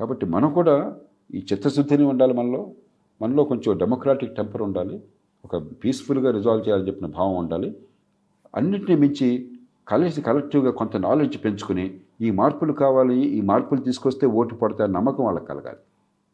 కాబట్టి 0.00 0.26
మనం 0.26 0.52
కూడా 0.52 0.96
ఈ 1.34 1.46
చిత్తశుద్ధిని 1.52 2.04
ఉండాలి 2.04 2.32
మనలో. 2.32 2.70
మనలో 3.22 3.44
కొంచెం 3.44 3.78
డెమోక్రాటిక్ 3.78 4.36
టెంపర్ 4.36 4.62
ఉండాలి. 4.62 5.02
ఒక 5.44 5.56
పీస్ఫుల్గా 5.56 6.30
రిజాల్వ్ 6.30 6.68
చేయాలని 6.68 6.86
చెప్పిన 6.86 7.06
భావం 7.06 7.36
ఉండాలి. 7.36 7.76
అన్నింటినీ 8.54 9.00
మించి 9.00 9.50
కలిసి 9.88 10.22
కలెక్టివ్గా 10.22 10.70
కొంత 10.70 10.96
నాలెడ్జ్ 10.96 11.44
పెంచుకుని 11.44 12.00
ఈ 12.20 12.30
మార్పులు 12.30 12.72
కావాలి 12.72 13.18
ఈ 13.20 13.40
మార్పులు 13.40 13.80
తీసుకొస్తే 13.80 14.26
ఓటు 14.26 14.54
పడతాయి 14.54 14.92
నమ్మకం 14.92 15.24
వాళ్ళకి 15.24 15.46
కలగాలి. 15.46 15.76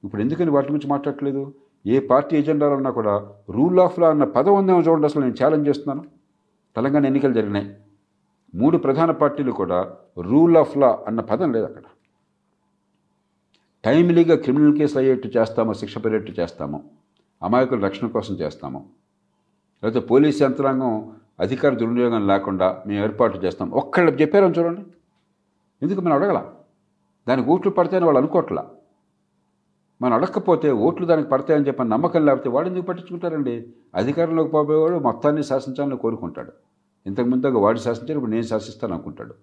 ఇప్పుడు 0.05 0.23
ఎందుకని 0.23 0.51
వాటి 0.51 0.73
గురించి 0.73 0.91
మాట్లాడట్లేదు? 0.91 1.55
ఏ 1.87 2.01
పార్టీ 2.01 2.37
ఎజెండాలో 2.37 2.75
ఉన్నా 2.75 2.91
కూడా 2.91 3.29
రూల్ 3.51 3.79
ఆఫ్ 3.79 3.99
లా 3.99 4.11
అన్న 4.11 4.25
పదం 4.25 4.55
ఉందేమో 4.55 4.81
చూడండి 4.81 5.07
అసలు 5.07 5.23
నేను 5.23 5.45
ఛాలెంజ్ 5.45 5.69
చేస్తున్నాను. 5.69 6.09
తెలంగాణ 6.77 7.07
ఎన్నికలు 7.07 7.33
జరిగినాయి. 7.33 7.75
మూడు 8.55 8.79
ప్రధాన 8.79 9.11
పార్టీలు 9.11 9.53
కూడా 9.53 9.93
రూల్ 10.19 10.57
ఆఫ్ 10.57 10.77
లా 10.77 10.99
అన్న 11.07 11.21
పదం 11.21 11.53
లేదు 11.53 11.65
అక్కడ. 11.65 11.83
టైమ్లీగా 13.85 14.37
క్రిమినల్ 14.37 14.79
కేసులు 14.79 14.99
అయ్యేట్టు 14.99 15.29
చేస్తామో 15.37 15.75
శిక్ష 15.75 15.99
పడేట్టు 15.99 16.33
చేస్తామో? 16.41 16.83
అమాయకుల 17.43 17.85
రక్షణ 17.85 18.07
కోసం 18.07 18.35
చేస్తాము? 18.35 18.89
లేకపోతే 19.83 20.07
పోలీస్ 20.07 20.43
యంత్రాంగం 20.43 21.13
అధికార 21.41 21.75
దుర్వినియోగం 21.75 22.27
లేకుండా 22.27 22.83
మేము 22.87 23.05
ఏర్పాటు 23.05 23.39
చేస్తాం. 23.39 23.71
ఒక్కళ్ళు 23.71 24.13
చెప్పారని 24.13 24.55
చూడండి. 24.59 24.81
ఎందుకు 25.83 26.01
మనం 26.01 26.13
అడగల? 26.13 26.53
దానికి 27.29 27.51
ఓట్లు 27.51 27.71
పడతాయని 27.71 28.05
వాళ్ళు 28.05 28.19
అనుకోవట్లా 28.19 28.71
మనం 30.03 30.13
అడగకపోతే 30.13 30.71
ఓట్లు 30.71 31.07
దానికి 31.07 31.29
పడతాయని 31.29 31.67
చెప్పిన 31.67 31.87
నమ్మకం 31.87 32.27
లేకపోతే 32.27 32.49
వాడు 32.49 32.69
ఎందుకు 32.69 32.85
పట్టించుకుంటారండి? 32.85 33.67
అధికారంలోకి 33.95 34.51
పోయేవాడు 34.51 34.99
మొత్తాన్ని 34.99 35.45
శాసించాలని 35.45 35.97
కోరుకుంటాడు. 35.97 36.53
ఇంతకుముందు 37.07 37.47
వాడు 37.47 37.79
శాసించారు 37.79 38.19
ఇప్పుడు 38.19 38.31
నేను 38.31 38.43
శాసిస్తాను 38.43 38.95
అనుకుంటాడు. 38.95 39.35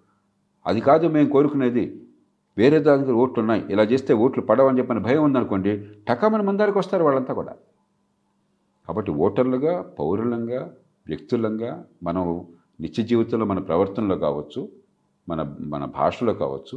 అది 0.66 0.80
కాదు 0.80 1.06
మేము 1.06 1.28
కోరుకునేది 1.28 2.07
వేరే 2.58 2.78
దాని 2.86 3.00
దగ్గర 3.02 3.16
ఓట్లు 3.22 3.40
ఉన్నాయి 3.42 3.62
ఇలా 3.72 3.84
చేస్తే 3.92 4.12
ఓట్లు 4.24 4.42
పడవని 4.42 4.78
చెప్పని 4.78 5.00
భయం 5.00 5.22
ఉందనుకోండి 5.24 5.72
టకమని 6.08 6.44
ముందరికి 6.48 6.78
వస్తారు 6.78 7.04
వాళ్ళంతా 7.04 7.32
కూడా. 7.34 7.52
కాబట్టి 8.88 9.10
ఓటర్లుగా 9.24 9.74
పౌరులంగా 9.98 10.60
వ్యక్తులంగా 11.06 11.70
మనం 12.02 12.24
నిత్య 12.80 13.02
జీవితంలో 13.02 13.46
మన 13.46 13.58
ప్రవర్తనలో 13.58 14.16
కావచ్చు 14.16 14.60
మన 15.28 15.40
మన 15.60 15.84
భాషలో 15.98 16.34
కావచ్చు 16.34 16.76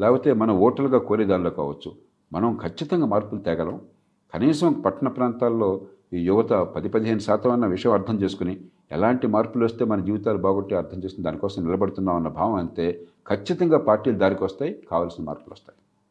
లేకపోతే 0.00 0.32
మన 0.32 0.50
ఓటర్లుగా 0.66 0.98
కోరే 1.08 1.24
దానిలో 1.24 1.50
కావచ్చు 1.50 1.90
మనం 2.32 2.50
ఖచ్చితంగా 2.62 3.06
మార్పులు 3.06 3.40
తేగలం. 3.40 3.76
కనీసం 4.34 4.72
పట్టణ 4.84 5.08
ప్రాంతాల్లో 5.08 5.68
ఈ 6.12 6.20
యువత 6.24 6.52
పది 6.74 6.88
పదిహేను 6.88 7.22
శాతం 7.28 7.50
అన్న 7.50 7.66
విషయం 7.66 7.92
అర్థం 7.92 8.16
చేసుకుని 8.22 8.54
ఎలాంటి 8.92 9.26
మార్పులు 9.26 9.64
వస్తే 9.64 9.84
మన 9.84 10.00
జీవితాలు 10.00 10.38
బాగుంటే 10.38 10.74
అర్థం 10.76 10.98
చేసుకుని 10.98 11.24
దానికోసం 11.24 11.64
నిలబడుతున్నాం 11.64 12.16
అన్న 12.16 12.28
భావం 12.40 12.54
అంతే. 12.54 12.86
ఖచ్చితంగా 13.28 13.78
పార్టీలు 13.78 14.18
దారికి 14.18 14.44
వస్తాయి 14.44 14.72
కావాల్సిన 14.90 15.24
మార్పులు 15.24 15.54
వస్తాయి. 15.54 15.79